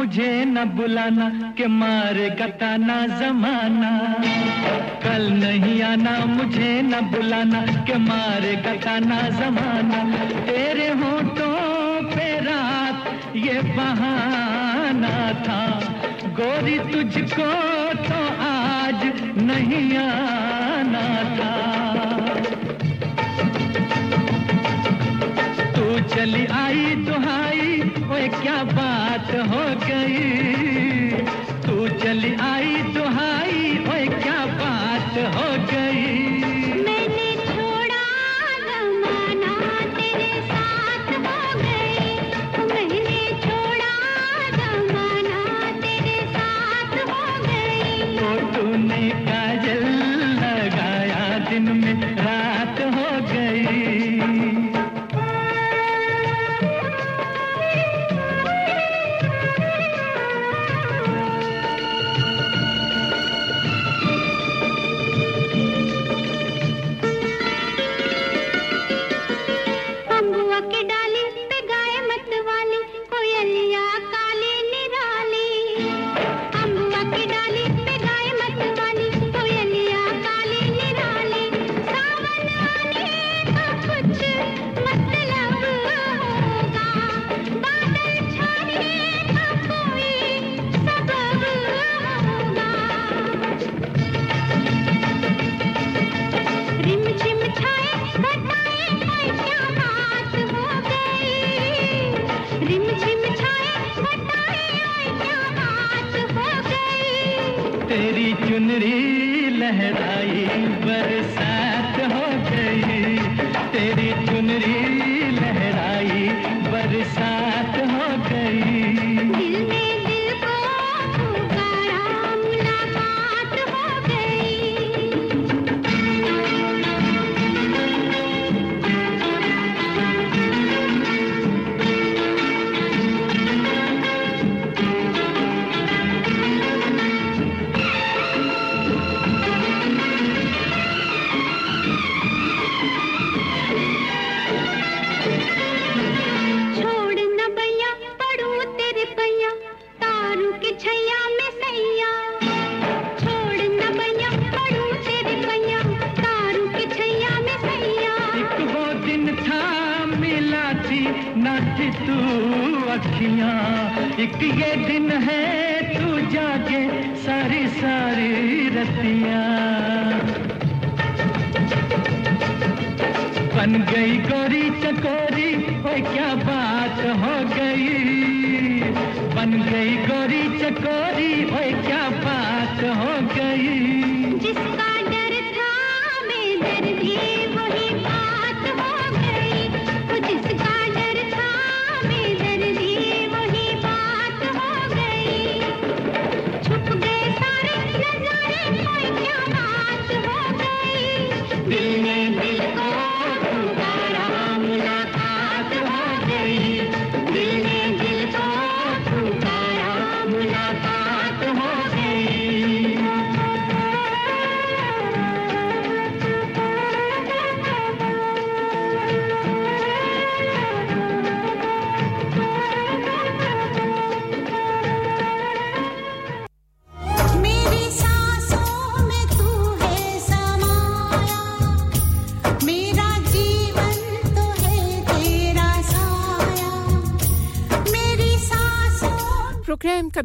मुझे 0.05 0.45
न 0.45 0.65
बुलाना 0.65 1.29
के 1.57 1.67
मारे 1.67 2.29
गताना 2.29 3.07
जमाना। 3.07 4.15
कल 5.03 5.31
नहीं 5.31 5.81
आना, 5.81 6.25
मुझे 6.25 6.81
न 6.81 7.01
बुलाना 7.01 7.61
के 7.61 7.97
मारे 7.97 8.55
गताना 8.55 9.21
जमाना। 9.21 10.03
तेरे 10.45 10.87
होठों 10.89 12.03
पे 12.15 12.39
रात, 12.39 13.05
ये 13.35 13.61
बहाना 13.61 15.33
था। 15.33 15.79
गोरी 16.29 16.79
तुझको 16.79 17.51
तो 17.93 18.21
आज 18.45 19.01
नहीं 19.37 19.97
आना 19.97 21.07
था। 21.37 22.14
चली 26.15 26.45
आई 26.57 26.83
दुहाई 27.05 27.79
ओए 28.11 28.27
क्या 28.41 28.57
बात 28.71 29.31
हो 29.51 29.63
गई? 29.85 31.23
तू 31.65 31.87
चली 32.03 32.33
आई 32.49 32.75
दुहाई 32.97 33.63
ओए 33.93 34.05
क्या 34.23 34.44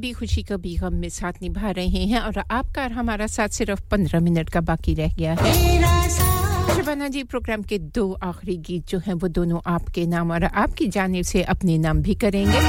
कभी 0.00 0.12
खुशी 0.12 0.42
कभी 0.42 0.74
गम 0.76 0.94
में 0.94 1.08
साथ 1.08 1.42
निभा 1.42 1.70
रहे 1.70 2.04
हैं 2.08 2.20
और 2.20 2.38
आपका 2.50 2.82
और 2.82 2.92
हमारा 2.92 3.26
साथ 3.26 3.48
सिर्फ़ 3.48 3.80
पंद्रह 3.90 4.20
मिनट 4.20 4.48
का 4.48 4.60
बाकी 4.60 4.94
रह 4.94 5.12
गया 5.12 5.34
है। 5.40 5.52
शबाना 6.76 7.08
जी 7.08 7.24
प्रोग्राम 7.24 7.62
के 7.62 7.78
दो 7.92 8.12
आखिरी 8.22 8.56
गीत 8.56 8.86
जो 8.88 8.98
हैं 8.98 9.14
वो 9.14 9.28
दोनों 9.28 9.60
आपके 9.66 10.06
नाम 10.06 10.30
और 10.30 10.44
आपकी 10.44 10.86
जानिब 10.88 11.24
से 11.24 11.42
अपने 11.42 11.76
नाम 11.78 12.00
भी 12.00 12.14
करेंगे। 12.14 12.60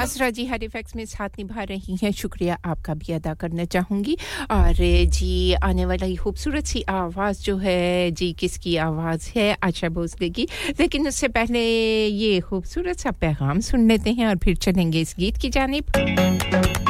असरा 0.00 0.30
जी 0.30 0.44
हर 0.46 0.62
इफेक्ट्स 0.64 0.96
में 0.96 1.04
साथ 1.06 1.28
निभा 1.38 1.62
रही 1.62 1.96
हैं। 2.02 2.10
शुक्रिया 2.12 2.58
आपका 2.64 2.94
भी 2.94 3.12
अदा 3.12 3.34
करना 3.34 3.64
चाहूँगी। 3.64 4.16
और 4.50 4.74
जी, 5.10 5.52
आने 5.52 5.84
वाला 5.84 6.14
खूबसूरत 6.16 6.66
सी 6.66 6.82
आवाज़ 6.88 7.42
जो 7.42 7.56
है, 7.56 8.10
जी, 8.10 8.32
किसकी 8.32 8.76
आवाज़ 8.76 9.30
है? 9.36 9.56
आशा 9.62 9.88
भोसले 9.88 10.30
की 10.30 10.48
लेकिन 10.80 11.08
उससे 11.08 11.28
पहले 11.28 11.64
ये 12.06 12.40
खूबसूरत 12.40 12.98
सा 12.98 13.10
पैगाम 13.10 13.60
सुन 13.60 13.88
लेते 13.88 14.12
हैं 14.12 14.26
और 14.26 14.36
फिर 14.36 14.56
चलेंगे 14.56 15.00
इस 15.00 15.14
गीत 15.18 15.36
की 15.36 15.50
जानिब। 15.50 16.89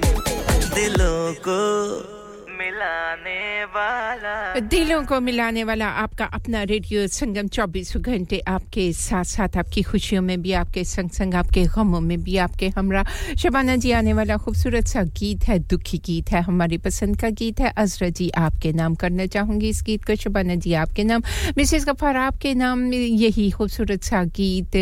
दिलों 0.75 1.33
को। 1.33 2.20
मिलाने 2.81 3.63
वाला। 3.65 4.59
दिलों 4.59 5.03
को 5.05 5.19
मिलाने 5.21 5.63
वाला 5.63 5.87
आपका 6.01 6.25
अपना 6.25 6.61
रेडियो 6.63 7.07
संगम 7.07 7.47
24 7.47 7.97
घंटे 7.97 8.39
आपके 8.47 8.91
साथ 8.93 9.23
साथ 9.23 9.57
आपकी 9.57 9.81
खुशियों 9.81 10.21
में 10.21 10.41
भी, 10.41 10.51
आपके 10.51 10.83
संग 10.83 11.09
संग 11.09 11.33
आपके 11.33 11.63
गमों 11.65 11.99
में 12.01 12.17
भी, 12.23 12.37
आपके 12.37 12.69
हमरा। 12.69 13.03
शबाना 13.37 13.75
जी, 13.75 13.91
आने 13.91 14.13
वाला 14.13 14.37
खूबसूरत 14.37 14.87
सा 14.87 15.03
गीत 15.03 15.43
है, 15.43 15.59
दुखी 15.59 15.97
गीत 15.97 16.31
है, 16.31 16.41
हमारी 16.41 16.77
पसंद 16.77 17.21
का 17.21 17.29
गीत 17.29 17.59
है। 17.59 17.69
अजरा 17.77 18.09
जी, 18.09 18.29
आपके 18.29 18.71
नाम 18.73 18.95
करना 18.95 19.25
चाहूँगी 19.25 19.69
इस 19.69 19.83
गीत 19.85 20.03
को। 20.03 20.15
शबाना 20.15 20.55
जी, 20.55 20.73
आपके 20.73 21.03
नाम। 21.03 21.21
मिसेस 21.57 21.85
गफार 21.85 22.17
आपके 22.17 22.53
नाम 22.53 22.93
यही 22.93 23.49
खूबसूरत 23.51 24.03
सा 24.03 24.23
गीत 24.23 24.75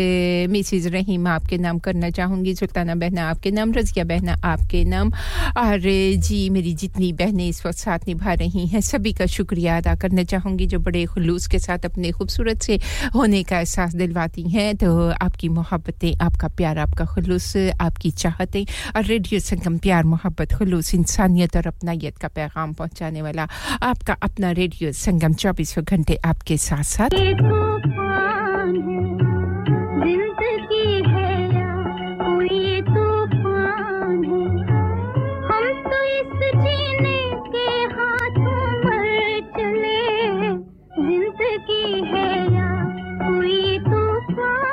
मिसेस 0.50 0.86
रहीम, 0.86 1.28
आपके 1.28 1.58
नाम 1.58 1.78
करना 1.78 2.10
चाहूँगी। 2.10 2.54
सुल्ताना 2.54 2.94
बहना, 2.94 3.28
आपके 3.30 3.50
नाम। 3.50 3.72
रजिया 3.72 4.04
बहना, 4.04 4.40
आपके 4.44 4.84
नाम। 4.84 5.12
और 5.56 5.80
जी, 6.16 6.48
मेरी 6.50 6.74
जितनी 6.74 7.12
बहनें 7.12 7.48
इस 7.48 7.66
वक्त 7.66 7.78
साथ 7.90 8.06
निभा 8.08 8.32
रही 8.40 8.66
हैं। 8.66 8.80
सभी 8.80 9.12
का 9.12 9.26
शुक्रिया 9.26 9.76
अदा 9.76 9.94
करना 9.98 10.22
चाहूँगी 10.30 10.66
जो 10.66 10.78
बड़े 10.78 11.04
खलूस 11.06 11.46
के 11.50 11.58
साथ 11.58 11.84
अपने 11.84 12.10
खूबसूरत 12.12 12.62
से 12.62 12.78
होने 13.14 13.42
का 13.42 13.58
एहसास 13.58 13.94
दिलवाती 13.94 14.42
हैं। 14.50 14.74
तो 14.76 14.88
आपकी 15.10 15.48
मोहब्बतें, 15.50 16.12
आपका 16.22 16.48
प्यार, 16.56 16.78
आपका 16.78 17.04
खलूस, 17.04 17.56
आपकी 17.80 18.10
चाहतें 18.22 18.64
और 18.96 19.04
रेडियो 19.04 19.40
संगम 19.40 19.78
प्यार, 19.78 20.04
मोहब्बत, 20.04 20.52
खलूस, 20.54 20.94
इंसानियत 20.94 21.56
और 21.56 21.66
अपनाइत 21.66 22.18
का 22.18 22.28
पैगाम 22.28 22.72
पहुँचाने 22.74 23.22
वाला 23.22 23.48
आपका 23.82 24.16
अपना 24.22 24.50
रेडियो 24.60 24.92
संगम 24.92 25.34
चौबीसों 25.34 25.84
घंटे 25.84 26.18
आपके 26.24 26.56
साथ 26.58 26.84
साथ 26.86 27.18
की 41.58 41.82
है 42.04 42.54
या 42.54 42.70
कोई 43.22 43.78
तूफ़ान? 43.78 44.69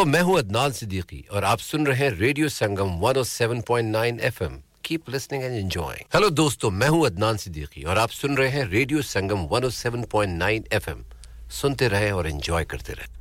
दोस्तों 0.00 0.12
मैं 0.12 0.20
हूँ 0.22 0.38
अदनान 0.38 0.72
सिद्दीकी 0.72 1.24
और 1.32 1.44
आप 1.44 1.58
सुन 1.58 1.86
रहे 1.86 1.98
हैं 1.98 2.10
radio 2.10 2.48
Sangam 2.48 2.90
107.9 3.00 4.20
FM 4.20 4.56
keep 4.84 5.10
listening 5.10 5.42
and 5.44 5.54
enjoying 5.54 6.06
hello 6.14 6.30
दोस्तों, 6.30 6.70
मैं 6.70 6.88
हूँ 6.88 7.04
अदनान 7.06 7.36
सिद्दीकी 7.36 7.82
और 7.84 7.98
आप 7.98 8.10
सुन 8.10 8.36
रहे 8.36 8.48
हैं 8.48 8.64
रेडियो 8.70 9.02
संगम 9.02 9.46
107.9 9.48 10.72
एफएम 10.72 11.04
सुनते 11.50 11.88
रहें 11.88 12.12
और 12.12 12.28
एंजॉय 12.28 12.64
करते 12.64 12.92
रहें। 12.92 13.19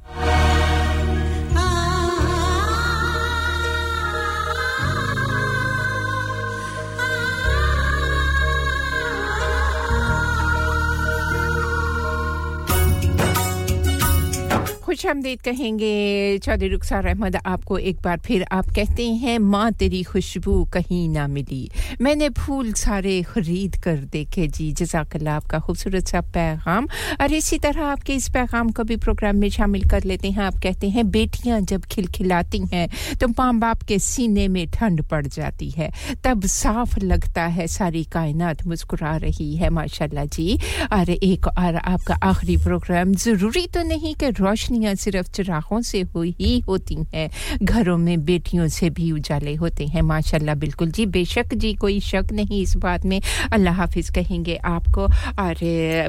खुश 14.89 15.05
आमदीद 15.05 15.41
कहेंगे 15.41 16.37
चौधरी 16.41 16.67
रुखसार 16.67 17.05
अहमद, 17.05 17.35
आपको 17.45 17.77
एक 17.77 17.97
बार 18.01 18.19
फिर 18.25 18.43
आप 18.51 18.69
कहते 18.75 19.05
हैं, 19.13 19.37
माँ 19.39 19.71
तेरी 19.71 20.01
खुशबू 20.03 20.63
कहीं 20.73 21.09
ना 21.09 21.25
मिली। 21.27 21.69
मैंने 22.01 22.29
फूल 22.29 22.71
सारे 22.73 23.21
खरीद 23.21 23.75
कर 23.83 23.97
देखे 24.09 24.47
जी। 24.47 24.71
जजाकल्ला 24.71 25.35
आपका 25.35 25.59
खूबसूरत 25.59 26.07
सा 26.07 26.21
पैगाम। 26.33 26.87
और 27.21 27.33
इसी 27.33 27.59
तरह 27.59 27.85
आपके 27.85 28.13
इस 28.13 28.29
पैगाम 28.29 28.69
को 28.69 28.83
भी 28.83 28.95
प्रोग्राम 28.97 29.35
में 29.35 29.49
शामिल 29.49 29.83
कर 29.89 30.03
लेते 30.03 30.31
हैं। 30.31 30.43
आप 30.43 30.57
कहते 30.63 30.89
हैं, 30.89 31.05
बेटियाँ 31.11 31.59
जब 31.61 31.85
खिलखिलाती 31.85 32.63
हैं 32.73 32.87
तो 33.21 33.27
माँ 33.29 33.53
बाप 33.59 33.83
के 33.83 33.99
सीने 33.99 34.47
में 34.47 34.65
ठंड 34.73 35.03
पड़ 35.05 35.25
जाती 35.27 35.69
है। 35.69 35.91
तब 36.23 36.45
साफ़ 36.47 36.99
लगता 36.99 37.45
है, 37.45 37.67
सारी 37.67 38.03
कायनात 38.09 38.65
मुस्कुरा 38.67 39.15
रही 39.19 39.55
है, 39.55 39.69
माशाल्लाह 39.69 40.25
जी। 40.25 40.57
और 40.93 41.09
एक 41.09 41.47
और 41.47 41.75
आपका 41.75 42.19
आखिरी 42.23 42.57
प्रोग्राम, 42.57 43.13
ज़रूरी 43.13 43.67
तो 43.67 43.83
नहीं 43.83 44.15
कि 44.15 44.29
रोशनियाँ 44.33 44.77
सिर्फ़ 44.95 45.27
चिरागों 45.31 45.81
से 45.81 46.01
हुई 46.15 46.35
ही 46.39 46.59
होती 46.59 46.97
हैं। 47.13 47.29
घरों 47.63 47.97
में 47.97 48.25
बेटियों 48.25 48.67
से 48.67 48.89
भी 48.89 49.11
उजाले 49.11 49.55
होते 49.55 49.87
हैं। 49.87 50.01
माशाल्लाह, 50.03 50.55
बिल्कुल 50.55 50.91
जी, 50.91 51.05
बेशक 51.07 51.53
जी, 51.53 51.73
कोई 51.75 51.99
शक 52.01 52.31
नहीं 52.33 52.61
इस 52.61 52.75
बात 52.77 53.05
में। 53.05 53.21
अल्लाह 53.53 53.73
हाफिज 53.73 54.09
कहेंगे 54.09 54.55
आपको, 54.65 55.07
और 55.39 55.55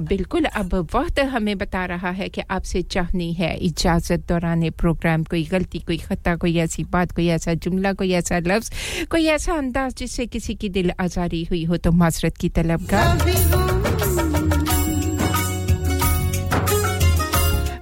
बिल्कुल 0.08 0.44
अब 0.44 0.74
वक्त 0.94 1.20
हमें 1.30 1.56
बता 1.58 1.84
रहा 1.86 2.10
है 2.10 2.28
कि 2.28 2.40
आपसे 2.50 2.82
चाहनी 2.82 3.32
है 3.32 3.56
इजाज़त 3.58 4.28
दौरान 4.28 4.68
प्रोग्राम, 4.70 5.24
कोई 5.24 5.44
गलती, 5.44 5.78
कोई 5.78 5.98
ख़ता, 5.98 6.36
कोई 6.36 6.56
ऐसी 6.58 6.84
बात, 6.84 7.12
कोई 7.12 7.26
ऐसा 7.30 7.54
जुमला, 7.56 7.92
कोई 7.92 8.12
ऐसा 8.12 8.38
लफ्ज़, 8.38 8.70
कोई 9.10 9.26
ऐसा 9.28 9.54
अंदाज 9.54 9.94
जिससे 9.94 10.26
किसी 10.26 10.54
की 10.54 10.68
दिल 10.70 10.90
आज़ारी 11.00 11.44
हुई 11.44 11.64
हो 11.64 11.76
तो 11.76 11.92
माजरत 11.92 12.36
की 12.36 12.48
तलब 12.50 12.86
का। 12.90 13.69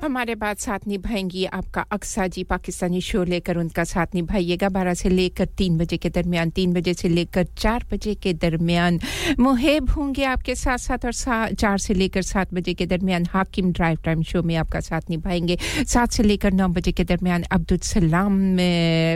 हमारे 0.09 0.35
बाद 0.41 0.57
साथ 0.57 0.87
निभाएँगी 0.89 1.45
आपका 1.45 1.81
अक्सा 1.93 2.27
जी 2.33 2.43
पाकिस्तानी 2.49 3.01
शो 3.01 3.23
लेकर 3.25 3.57
उनका 3.59 3.83
साथ 3.85 4.15
निभाइएगा 4.15 4.69
बारह 4.73 4.95
से 4.95 5.09
लेकर 5.09 5.47
तीन 5.59 5.77
बजे 5.79 5.97
के 5.97 6.09
दरमियान 6.11 6.51
तीन 6.51 6.73
बजे 6.73 6.95
से 6.95 7.09
लेकर 7.09 7.45
चार 7.59 7.85
बजे 7.93 8.15
के 8.15 8.33
दरमियान। 8.35 8.99
मुहेब 9.39 9.91
होंगे 9.91 10.25
आपके 10.25 10.55
साथ 10.55 10.79
साथ 10.79 11.05
और 11.05 11.13
सा, 11.13 11.51
चार 11.51 11.79
से 11.79 11.95
लेकर 11.95 12.23
सात 12.23 12.55
बजे 12.55 12.75
के 12.75 12.87
दरमियान 12.87 13.27
हाकिम 13.33 13.73
ड्राइव 13.73 13.99
टाइम 14.05 14.23
शो 14.23 14.43
में 14.43 14.55
आपका 14.57 14.81
साथ 14.81 15.11
निभाएँगे। 15.11 15.59
सात 15.85 16.13
से 16.13 16.23
लेकर 16.23 16.53
नौ 16.53 16.69
बजे 16.69 16.93
के 16.93 17.05
दरमियान 17.05 17.43
अब्दुल 17.53 17.79
सलाम 17.85 18.41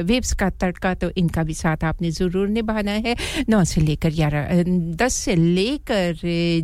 वेब्स 0.06 0.32
का 0.36 0.50
तड़का 0.60 0.94
तो 0.94 1.10
इनका 1.16 1.42
भी 1.42 1.54
साथ 1.54 1.84
आपने 1.84 2.10
ज़रूर 2.10 2.48
निभाना 2.48 2.98
है। 3.06 3.16
नौ 3.48 3.62
से 3.64 3.80
लेकर 3.80 4.10
ग्यारह 4.12 4.62
दस 5.00 5.14
से 5.14 5.36
लेकर 5.36 6.14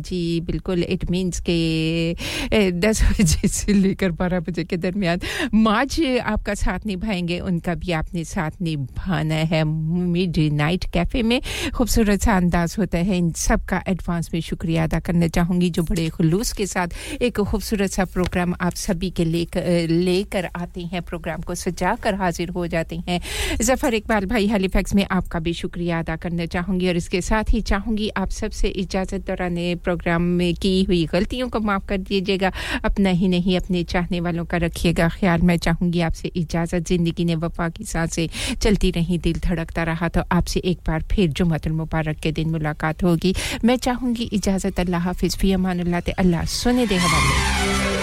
जी 0.05 0.21
बिल्कुल 0.45 0.83
इट 0.83 1.09
मीन्स 1.11 1.39
के 1.49 2.71
दस 2.79 3.03
बजे 3.11 3.47
से 3.47 3.73
लेकर 3.73 4.17
बारह 4.19 4.39
बजे 4.39 4.63
के 4.63 4.77
दरमियान। 4.77 5.19
माज 5.53 5.99
आपका 6.23 6.53
साथ 6.55 6.85
निभाएँगे, 6.85 7.39
उनका 7.39 7.75
भी 7.75 7.91
आपने 7.91 8.23
साथ 8.25 8.61
निभाना 8.61 9.35
है। 9.51 9.63
मिड 9.63 10.37
नाइट 10.53 10.85
कैफ़े 10.93 11.23
में 11.23 11.41
खूबसूरत 11.75 12.21
सा 12.21 12.35
अंदाज 12.37 12.75
होता 12.79 12.97
है। 12.97 13.17
इन 13.17 13.31
सब 13.31 13.65
का 13.65 13.81
एडवांस 13.87 14.29
में 14.33 14.41
शुक्रिया 14.41 14.83
अदा 14.83 14.99
करना 14.99 15.27
चाहूँगी, 15.27 15.69
जो 15.69 15.83
बड़े 15.83 16.09
खलूस 16.09 16.53
के 16.53 16.65
साथ 16.65 17.21
एक 17.21 17.39
खूबसूरत 17.41 17.89
सा 17.89 18.05
प्रोग्राम 18.05 18.53
आप 18.61 18.75
सभी 18.75 19.09
के 19.09 19.25
लेकर 19.25 19.87
लेकर 19.89 20.49
आते 20.55 20.81
हैं। 20.81 21.01
प्रोग्राम 21.01 21.41
को 21.41 21.55
सजा 21.55 21.95
कर 21.95 22.15
हाजिर 22.15 22.49
हो 22.49 22.67
जाते 22.67 22.95
हैं। 23.07 23.19
जफ़र 23.61 23.93
इकबाल 23.93 24.25
भाई, 24.25 24.47
हेलीफैक्स 24.47 24.95
में 24.95 25.05
आपका 25.11 25.39
भी 25.39 25.53
शुक्रिया 25.53 25.99
अदा 25.99 26.15
करना 26.15 26.45
चाहूँगी। 26.45 26.87
और 26.89 26.95
इसके 26.95 27.21
साथ 27.21 27.43
ही 27.49 27.61
चाहूँगी 27.61 28.09
आप 28.17 28.29
सबसे 28.29 28.67
इजाज़त 28.67 29.27
दौरान 29.27 29.55
प्रोग्राम 29.83 30.21
में 30.21 30.53
की 30.55 30.83
हुई 30.83 31.05
गलतियों 31.05 31.49
को 31.49 31.59
माफ़ 31.59 31.85
कर 31.85 31.97
दीजिएगा। 31.97 32.51
अपना 32.83 33.09
ही 33.09 33.27
नहीं, 33.27 33.57
अपने 33.57 33.83
चाह 33.83 33.98
चाहने 33.99 34.19
वालों 34.21 34.45
का 34.45 34.57
रखिएगा 34.57 35.07
ख्याल। 35.09 35.41
मैं 35.43 35.57
चाहूँगी 35.59 36.01
आपसे 36.01 36.31
इजाज़त। 36.35 36.87
ज़िंदगी 36.87 37.25
ने 37.25 37.35
वफा 37.35 37.69
की 37.69 37.83
साँसें। 37.83 38.55
चलती 38.55 38.91
रही, 38.91 39.17
दिल 39.17 39.39
धड़कता 39.43 39.83
रहा 39.83 40.07
तो 40.07 40.21
आपसे 40.31 40.59
एक 40.71 40.79
बार 40.87 41.03
फिर 41.11 41.29
जुमतुल 41.35 41.73
मुबारक 41.73 42.19
के 42.23 42.31
दिन 42.31 42.49
मुलाकात 42.51 43.03
होगी। 43.03 43.35
मैं 43.65 43.77
चाहूँगी 43.77 44.29
इजाज़त। 44.33 44.79
अल्लाह 44.79 45.01
हाफिज़। 45.03 45.37
फ़ी 45.37 45.51
अमान 45.53 45.79
अल्लाह 45.79 46.45
सुने 46.47 46.87
दे 46.87 46.97
हवाले। 46.97 47.98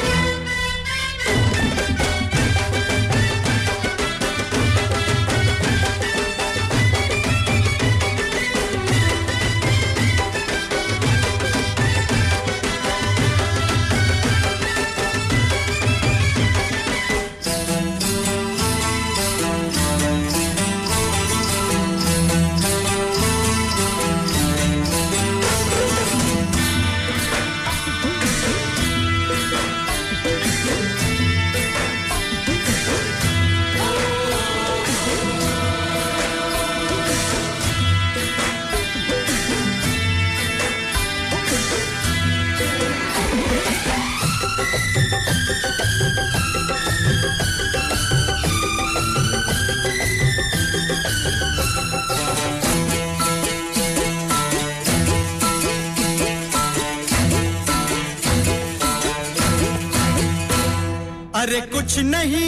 अरे 61.47 61.61
कुछ 61.73 61.99
नहीं 61.99 62.47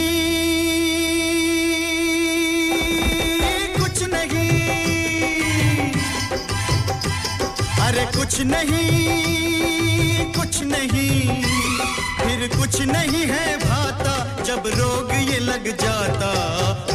कुछ 3.75 4.01
नहीं। 4.03 4.49
अरे 7.85 8.05
कुछ 8.17 8.39
नहीं 8.41 10.33
कुछ 10.33 10.61
नहीं। 10.63 11.43
फिर 12.19 12.47
कुछ 12.57 12.81
नहीं 12.91 13.23
है 13.31 13.45
भाता, 13.63 14.43
जब 14.43 14.67
रोग 14.75 15.13
ये 15.29 15.39
लग 15.39 15.71
जाता, 15.81 16.31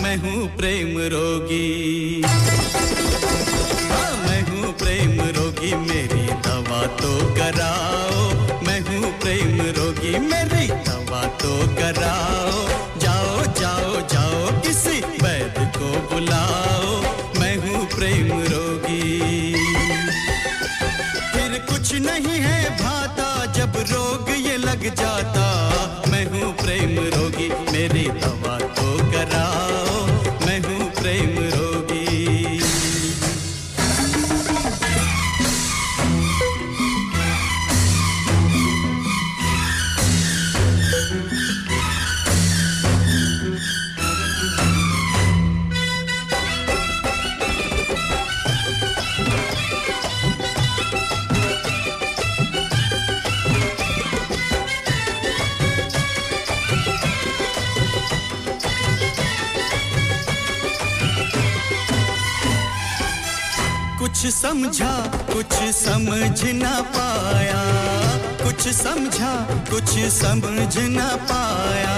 मैं 0.03 0.17
हूँ 0.17 0.47
प्रेम 0.57 0.99
रोगी। 1.15 2.23
हाँ 3.91 4.13
मैं 4.27 4.43
हूँ 4.51 4.73
प्रेम 4.75 5.21
रोगी, 5.39 5.75
मेरी 5.89 6.27
दवा 6.49 6.87
तो 7.01 7.17
कराओ। 7.35 8.29
मैं 8.67 8.81
हूँ 8.81 9.13
प्रेम 9.21 9.57
रोगी, 9.79 10.19
मेरी 10.29 10.64
कराओ 11.79 12.54
समझा, 64.75 65.25
कुछ 65.35 65.53
समझ 65.75 66.45
ना 66.45 66.81
पाया। 66.81 67.63
कुछ 68.45 68.69
समझा, 68.69 69.47
कुछ 69.71 69.91
समझ 69.99 70.79
ना 70.79 71.17
पाया। 71.17 71.95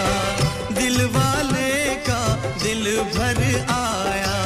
दिल 0.75 1.07
वाले 1.07 1.95
का 1.95 2.35
दिल 2.63 3.01
भर 3.01 3.41
आया। 3.71 4.37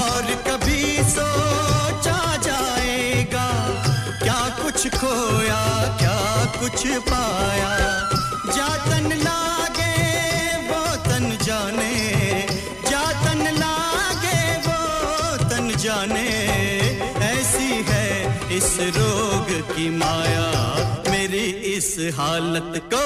और 0.00 0.22
कभी 0.48 0.96
सोचा 1.02 2.36
जाएगा, 2.36 3.48
क्या 4.22 4.64
कुछ 4.64 4.88
खोया, 4.88 5.96
क्या 5.98 6.44
कुछ 6.60 6.86
पाया। 6.86 7.91
की 19.82 19.90
माया, 19.90 20.46
मेरी 21.10 21.44
इस 21.74 21.96
हालत 22.14 22.72
को। 22.94 23.00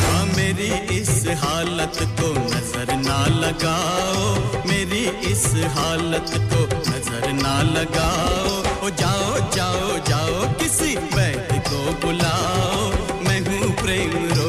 हाँ 0.00 0.24
मेरी 0.26 0.70
इस 0.96 1.12
हालत 1.42 1.98
को 2.20 2.30
नज़र 2.32 2.96
ना 2.96 3.20
लगाओ। 3.36 4.24
मेरी 4.66 5.04
इस 5.30 5.46
हालत 5.76 6.32
को 6.52 6.62
नज़र 6.90 7.32
ना 7.32 7.62
लगाओ। 7.62 8.50
ओ 8.86 8.90
जाओ 8.90 9.50
जाओ 9.56 9.98
जाओ, 10.08 10.42
किसी 10.58 10.96
वैद्य 11.14 11.62
को 11.70 11.80
बुलाओ। 12.06 12.90
मैं 13.28 13.40
हूँ 13.40 13.70
प्रेम 13.82 14.10
रोगी 14.10 14.41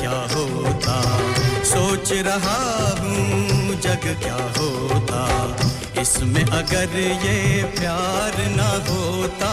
क्या 0.00 0.18
होता? 0.34 0.96
सोच 1.64 2.12
रहा 2.12 2.60
हूँ 3.00 3.80
जग 3.80 4.04
क्या 4.22 4.40
होता? 4.58 5.22
इसमें 6.00 6.44
अगर 6.44 6.98
ये 7.26 7.62
प्यार 7.78 8.36
न 8.48 8.60
होता, 8.88 9.52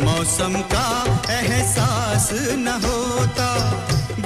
मौसम 0.00 0.60
का 0.74 0.86
एहसास 1.30 2.28
न 2.56 2.80
होता 2.84 3.48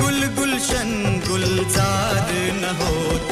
गुल 0.03 0.27
गुलशन 0.39 0.91
गुलजार 1.29 2.27
न 2.55 2.77
होता। 2.81 3.28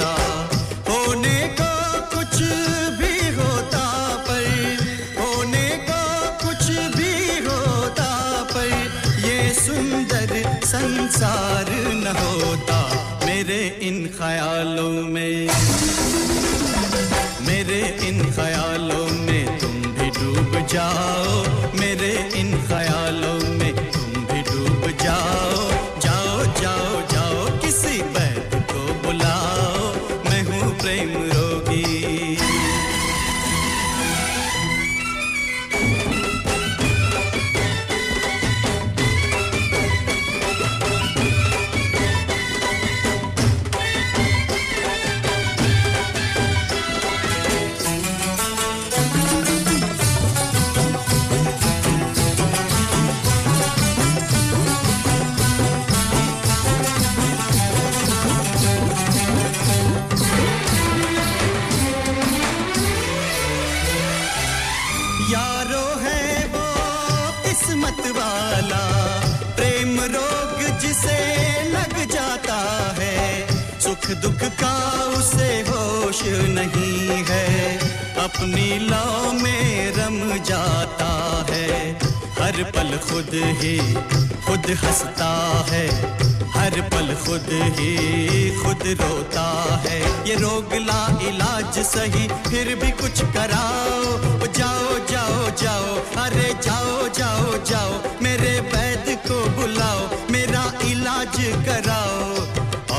कराओ। 101.43 102.35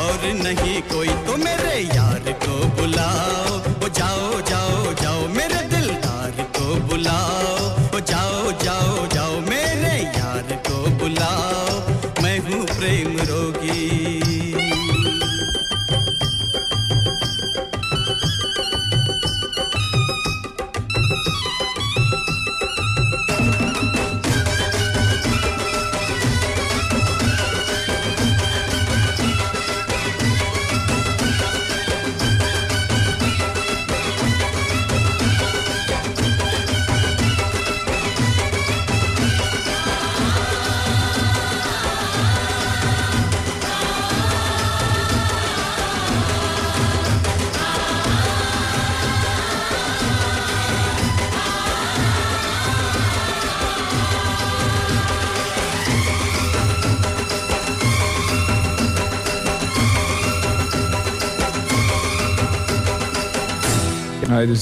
और 0.01 0.33
नहीं 0.33 0.82
कोई 0.82 1.07
तो 1.07 1.38
मेरे 1.38 1.80
यार 1.95 2.32
को 2.45 2.82
बुलाओ। 2.82 3.47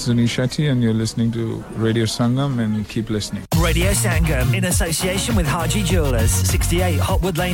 Is 0.08 0.30
Shetty, 0.30 0.70
and 0.70 0.84
you're 0.84 0.94
listening 0.94 1.32
to 1.32 1.64
Radio 1.76 2.06
Sangam, 2.06 2.60
and 2.60 2.88
keep 2.88 3.10
listening. 3.10 3.44
Radio 3.58 3.92
Sangam 3.92 4.54
in 4.56 4.66
association 4.66 5.36
with 5.36 5.48
Haji 5.48 5.84
Jewelers, 5.84 6.32
68 6.32 7.00
Hotwood 7.00 7.38
Lane. 7.38 7.54